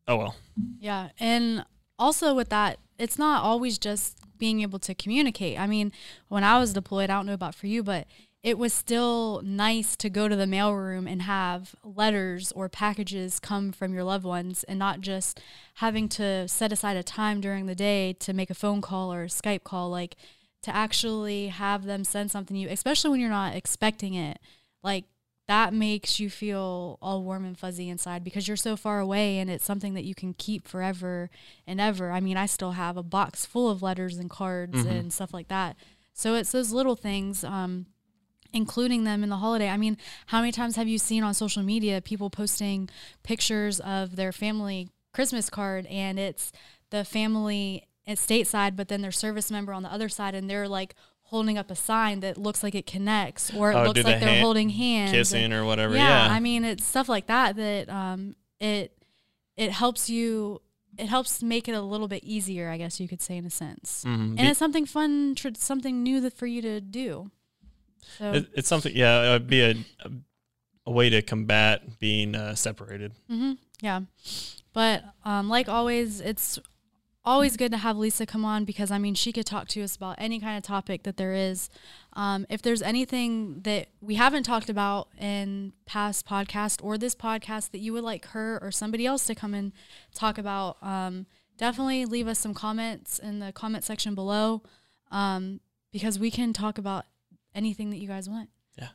oh 0.08 0.16
well. 0.16 0.36
Yeah. 0.80 1.10
And 1.18 1.64
also 2.00 2.34
with 2.34 2.48
that 2.48 2.78
it's 2.98 3.18
not 3.18 3.42
always 3.42 3.78
just 3.78 4.18
being 4.38 4.60
able 4.60 4.78
to 4.78 4.94
communicate. 4.94 5.58
I 5.58 5.66
mean, 5.66 5.92
when 6.28 6.44
I 6.44 6.58
was 6.58 6.72
deployed, 6.72 7.10
I 7.10 7.14
don't 7.14 7.26
know 7.26 7.34
about 7.34 7.54
for 7.54 7.66
you, 7.66 7.82
but 7.82 8.06
it 8.42 8.58
was 8.58 8.72
still 8.72 9.42
nice 9.44 9.96
to 9.96 10.08
go 10.08 10.28
to 10.28 10.36
the 10.36 10.46
mailroom 10.46 11.10
and 11.10 11.22
have 11.22 11.74
letters 11.84 12.52
or 12.52 12.68
packages 12.68 13.38
come 13.38 13.70
from 13.70 13.92
your 13.92 14.04
loved 14.04 14.24
ones 14.24 14.64
and 14.64 14.78
not 14.78 15.00
just 15.00 15.40
having 15.74 16.08
to 16.08 16.48
set 16.48 16.72
aside 16.72 16.96
a 16.96 17.02
time 17.02 17.40
during 17.40 17.66
the 17.66 17.74
day 17.74 18.14
to 18.14 18.32
make 18.32 18.50
a 18.50 18.54
phone 18.54 18.80
call 18.80 19.12
or 19.12 19.24
a 19.24 19.28
Skype 19.28 19.62
call 19.62 19.90
like 19.90 20.16
to 20.62 20.74
actually 20.74 21.48
have 21.48 21.84
them 21.84 22.02
send 22.02 22.30
something 22.30 22.54
to 22.54 22.60
you 22.60 22.68
especially 22.70 23.10
when 23.10 23.20
you're 23.20 23.28
not 23.28 23.54
expecting 23.54 24.14
it 24.14 24.38
like 24.82 25.04
that 25.50 25.74
makes 25.74 26.20
you 26.20 26.30
feel 26.30 26.96
all 27.02 27.24
warm 27.24 27.44
and 27.44 27.58
fuzzy 27.58 27.88
inside 27.88 28.22
because 28.22 28.46
you're 28.46 28.56
so 28.56 28.76
far 28.76 29.00
away 29.00 29.38
and 29.38 29.50
it's 29.50 29.64
something 29.64 29.94
that 29.94 30.04
you 30.04 30.14
can 30.14 30.32
keep 30.32 30.68
forever 30.68 31.28
and 31.66 31.80
ever. 31.80 32.12
I 32.12 32.20
mean, 32.20 32.36
I 32.36 32.46
still 32.46 32.70
have 32.70 32.96
a 32.96 33.02
box 33.02 33.44
full 33.44 33.68
of 33.68 33.82
letters 33.82 34.16
and 34.16 34.30
cards 34.30 34.78
mm-hmm. 34.78 34.88
and 34.88 35.12
stuff 35.12 35.34
like 35.34 35.48
that. 35.48 35.74
So 36.14 36.36
it's 36.36 36.52
those 36.52 36.70
little 36.70 36.94
things, 36.94 37.42
um, 37.42 37.86
including 38.52 39.02
them 39.02 39.24
in 39.24 39.28
the 39.28 39.38
holiday. 39.38 39.68
I 39.68 39.76
mean, 39.76 39.98
how 40.26 40.38
many 40.38 40.52
times 40.52 40.76
have 40.76 40.86
you 40.86 40.98
seen 40.98 41.24
on 41.24 41.34
social 41.34 41.64
media 41.64 42.00
people 42.00 42.30
posting 42.30 42.88
pictures 43.24 43.80
of 43.80 44.14
their 44.14 44.30
family 44.30 44.88
Christmas 45.12 45.50
card 45.50 45.84
and 45.86 46.16
it's 46.16 46.52
the 46.90 47.04
family 47.04 47.88
at 48.06 48.18
stateside, 48.18 48.76
but 48.76 48.86
then 48.86 49.02
their 49.02 49.10
service 49.10 49.50
member 49.50 49.72
on 49.72 49.82
the 49.82 49.92
other 49.92 50.08
side 50.08 50.36
and 50.36 50.48
they're 50.48 50.68
like 50.68 50.94
holding 51.30 51.56
up 51.56 51.70
a 51.70 51.76
sign 51.76 52.18
that 52.20 52.36
looks 52.36 52.60
like 52.60 52.74
it 52.74 52.86
connects 52.86 53.54
or 53.54 53.70
it 53.70 53.76
oh, 53.76 53.84
looks 53.84 54.02
like 54.02 54.18
they're 54.18 54.28
hand, 54.28 54.42
holding 54.42 54.68
hands 54.68 55.12
kissing 55.12 55.44
and, 55.44 55.54
or 55.54 55.64
whatever 55.64 55.94
yeah, 55.94 56.26
yeah, 56.26 56.34
i 56.34 56.40
mean 56.40 56.64
it's 56.64 56.84
stuff 56.84 57.08
like 57.08 57.28
that 57.28 57.54
that 57.54 57.88
um 57.88 58.34
it 58.58 58.92
it 59.56 59.70
helps 59.70 60.10
you 60.10 60.60
it 60.98 61.06
helps 61.06 61.40
make 61.40 61.68
it 61.68 61.72
a 61.72 61.80
little 61.80 62.08
bit 62.08 62.24
easier 62.24 62.68
i 62.68 62.76
guess 62.76 62.98
you 62.98 63.06
could 63.06 63.22
say 63.22 63.36
in 63.36 63.46
a 63.46 63.50
sense 63.50 64.04
mm-hmm. 64.04 64.36
and 64.36 64.40
it's 64.40 64.58
something 64.58 64.84
fun 64.84 65.36
tr- 65.36 65.50
something 65.54 66.02
new 66.02 66.20
that 66.20 66.32
for 66.32 66.46
you 66.46 66.60
to 66.60 66.80
do 66.80 67.30
so. 68.18 68.32
it, 68.32 68.48
it's 68.54 68.68
something 68.68 68.92
yeah 68.92 69.30
it 69.30 69.32
would 69.34 69.46
be 69.46 69.60
a, 69.60 69.70
a, 70.04 70.10
a 70.86 70.90
way 70.90 71.08
to 71.08 71.22
combat 71.22 72.00
being 72.00 72.34
uh, 72.34 72.56
separated 72.56 73.12
mm-hmm. 73.30 73.52
yeah 73.80 74.00
but 74.72 75.04
um, 75.24 75.48
like 75.48 75.68
always 75.68 76.20
it's 76.20 76.58
always 77.24 77.56
good 77.56 77.70
to 77.72 77.78
have 77.78 77.96
Lisa 77.96 78.26
come 78.26 78.44
on 78.44 78.64
because 78.64 78.90
I 78.90 78.98
mean 78.98 79.14
she 79.14 79.32
could 79.32 79.46
talk 79.46 79.68
to 79.68 79.82
us 79.82 79.96
about 79.96 80.16
any 80.18 80.40
kind 80.40 80.56
of 80.56 80.62
topic 80.62 81.02
that 81.02 81.16
there 81.16 81.34
is. 81.34 81.68
Um, 82.14 82.46
if 82.48 82.62
there's 82.62 82.82
anything 82.82 83.60
that 83.62 83.88
we 84.00 84.14
haven't 84.14 84.44
talked 84.44 84.70
about 84.70 85.08
in 85.18 85.72
past 85.86 86.26
podcast 86.26 86.82
or 86.82 86.96
this 86.96 87.14
podcast 87.14 87.72
that 87.72 87.78
you 87.78 87.92
would 87.92 88.04
like 88.04 88.26
her 88.28 88.58
or 88.62 88.70
somebody 88.70 89.06
else 89.06 89.26
to 89.26 89.34
come 89.34 89.54
and 89.54 89.72
talk 90.14 90.38
about, 90.38 90.76
um, 90.82 91.26
definitely 91.58 92.06
leave 92.06 92.26
us 92.26 92.38
some 92.38 92.54
comments 92.54 93.18
in 93.18 93.38
the 93.38 93.52
comment 93.52 93.84
section 93.84 94.14
below 94.14 94.62
um, 95.10 95.60
because 95.92 96.18
we 96.18 96.30
can 96.30 96.52
talk 96.52 96.78
about 96.78 97.04
anything 97.54 97.90
that 97.90 97.98
you 97.98 98.08
guys 98.08 98.28
want. 98.28 98.48
Yeah. 98.78 98.88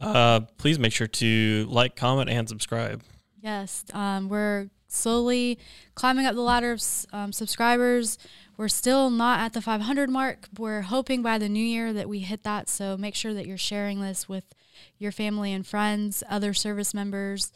Uh, 0.00 0.40
please 0.58 0.78
make 0.78 0.92
sure 0.92 1.06
to 1.06 1.66
like, 1.68 1.96
comment, 1.96 2.28
and 2.28 2.48
subscribe. 2.48 3.02
Yes, 3.40 3.84
um, 3.92 4.28
we're 4.28 4.68
slowly 4.92 5.58
climbing 5.94 6.26
up 6.26 6.34
the 6.34 6.42
ladder 6.42 6.72
of 6.72 6.82
um, 7.12 7.32
subscribers. 7.32 8.18
We're 8.56 8.68
still 8.68 9.10
not 9.10 9.40
at 9.40 9.54
the 9.54 9.62
500 9.62 10.10
mark. 10.10 10.48
We're 10.58 10.82
hoping 10.82 11.22
by 11.22 11.38
the 11.38 11.48
new 11.48 11.64
year 11.64 11.92
that 11.92 12.08
we 12.08 12.20
hit 12.20 12.42
that. 12.44 12.68
So 12.68 12.96
make 12.96 13.14
sure 13.14 13.34
that 13.34 13.46
you're 13.46 13.58
sharing 13.58 14.00
this 14.00 14.28
with 14.28 14.54
your 14.98 15.12
family 15.12 15.52
and 15.52 15.66
friends, 15.66 16.22
other 16.28 16.54
service 16.54 16.92
members. 16.94 17.52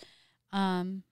Um, 0.53 1.03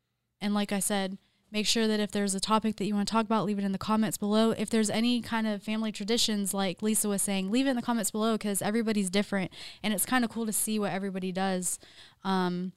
and 0.41 0.55
like 0.55 0.73
I 0.73 0.81
said, 0.81 1.19
make 1.53 1.67
sure 1.67 1.87
that 1.87 2.01
if 2.01 2.11
there's 2.11 2.35
a 2.35 2.41
topic 2.41 2.77
that 2.77 2.87
you 2.87 2.95
want 2.95 3.07
to 3.07 3.13
talk 3.13 3.27
about, 3.27 3.45
leave 3.45 3.59
it 3.59 3.65
in 3.65 3.73
the 3.73 3.79
comments 3.79 4.17
below. 4.17 4.51
If 4.51 4.71
there's 4.71 4.91
any 4.91 5.21
kind 5.21 5.47
of 5.47 5.63
family 5.63 5.93
traditions, 5.93 6.53
like 6.53 6.83
Lisa 6.83 7.09
was 7.09 7.23
saying, 7.23 7.51
leave 7.51 7.67
it 7.67 7.71
in 7.71 7.77
the 7.77 7.83
comments 7.83 8.11
below 8.11 8.33
because 8.33 8.61
everybody's 8.61 9.09
different. 9.09 9.53
And 9.83 9.95
it's 9.95 10.05
kind 10.05 10.25
of 10.25 10.31
cool 10.31 10.47
to 10.47 10.53
see 10.53 10.79
what 10.79 10.93
everybody 10.93 11.31
does 11.31 11.79
um, 12.25 12.73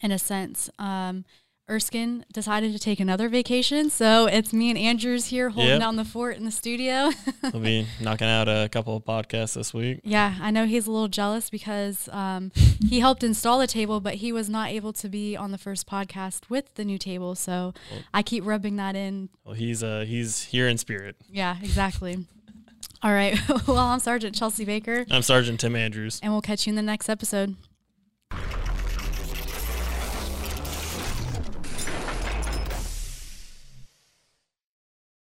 in 0.00 0.10
a 0.10 0.18
sense. 0.18 0.68
Um, 0.78 1.24
Erskine 1.68 2.24
decided 2.32 2.72
to 2.72 2.78
take 2.78 3.00
another 3.00 3.28
vacation, 3.28 3.90
so 3.90 4.26
it's 4.26 4.52
me 4.52 4.70
and 4.70 4.78
Andrews 4.78 5.26
here 5.26 5.50
holding 5.50 5.72
yep. 5.72 5.80
down 5.80 5.96
the 5.96 6.04
fort 6.04 6.36
in 6.36 6.44
the 6.44 6.52
studio. 6.52 7.10
we'll 7.42 7.60
be 7.60 7.88
knocking 8.00 8.28
out 8.28 8.48
a 8.48 8.68
couple 8.70 8.96
of 8.96 9.04
podcasts 9.04 9.54
this 9.54 9.74
week. 9.74 10.00
Yeah, 10.04 10.36
I 10.40 10.52
know 10.52 10.66
he's 10.66 10.86
a 10.86 10.92
little 10.92 11.08
jealous 11.08 11.50
because 11.50 12.08
um, 12.12 12.52
he 12.88 13.00
helped 13.00 13.24
install 13.24 13.58
the 13.58 13.66
table, 13.66 14.00
but 14.00 14.14
he 14.14 14.30
was 14.30 14.48
not 14.48 14.68
able 14.68 14.92
to 14.92 15.08
be 15.08 15.36
on 15.36 15.50
the 15.50 15.58
first 15.58 15.88
podcast 15.88 16.48
with 16.48 16.72
the 16.76 16.84
new 16.84 16.98
table. 16.98 17.34
So 17.34 17.74
well, 17.90 18.02
I 18.14 18.22
keep 18.22 18.46
rubbing 18.46 18.76
that 18.76 18.94
in. 18.94 19.28
Well, 19.44 19.54
he's 19.54 19.82
uh, 19.82 20.04
he's 20.06 20.44
here 20.44 20.68
in 20.68 20.78
spirit. 20.78 21.16
Yeah, 21.28 21.56
exactly. 21.60 22.26
All 23.02 23.12
right. 23.12 23.36
well, 23.66 23.78
I'm 23.78 23.98
Sergeant 23.98 24.36
Chelsea 24.36 24.64
Baker. 24.64 25.04
I'm 25.10 25.22
Sergeant 25.22 25.58
Tim 25.58 25.74
Andrews. 25.74 26.20
And 26.22 26.32
we'll 26.32 26.42
catch 26.42 26.66
you 26.66 26.70
in 26.70 26.76
the 26.76 26.82
next 26.82 27.08
episode. 27.08 27.56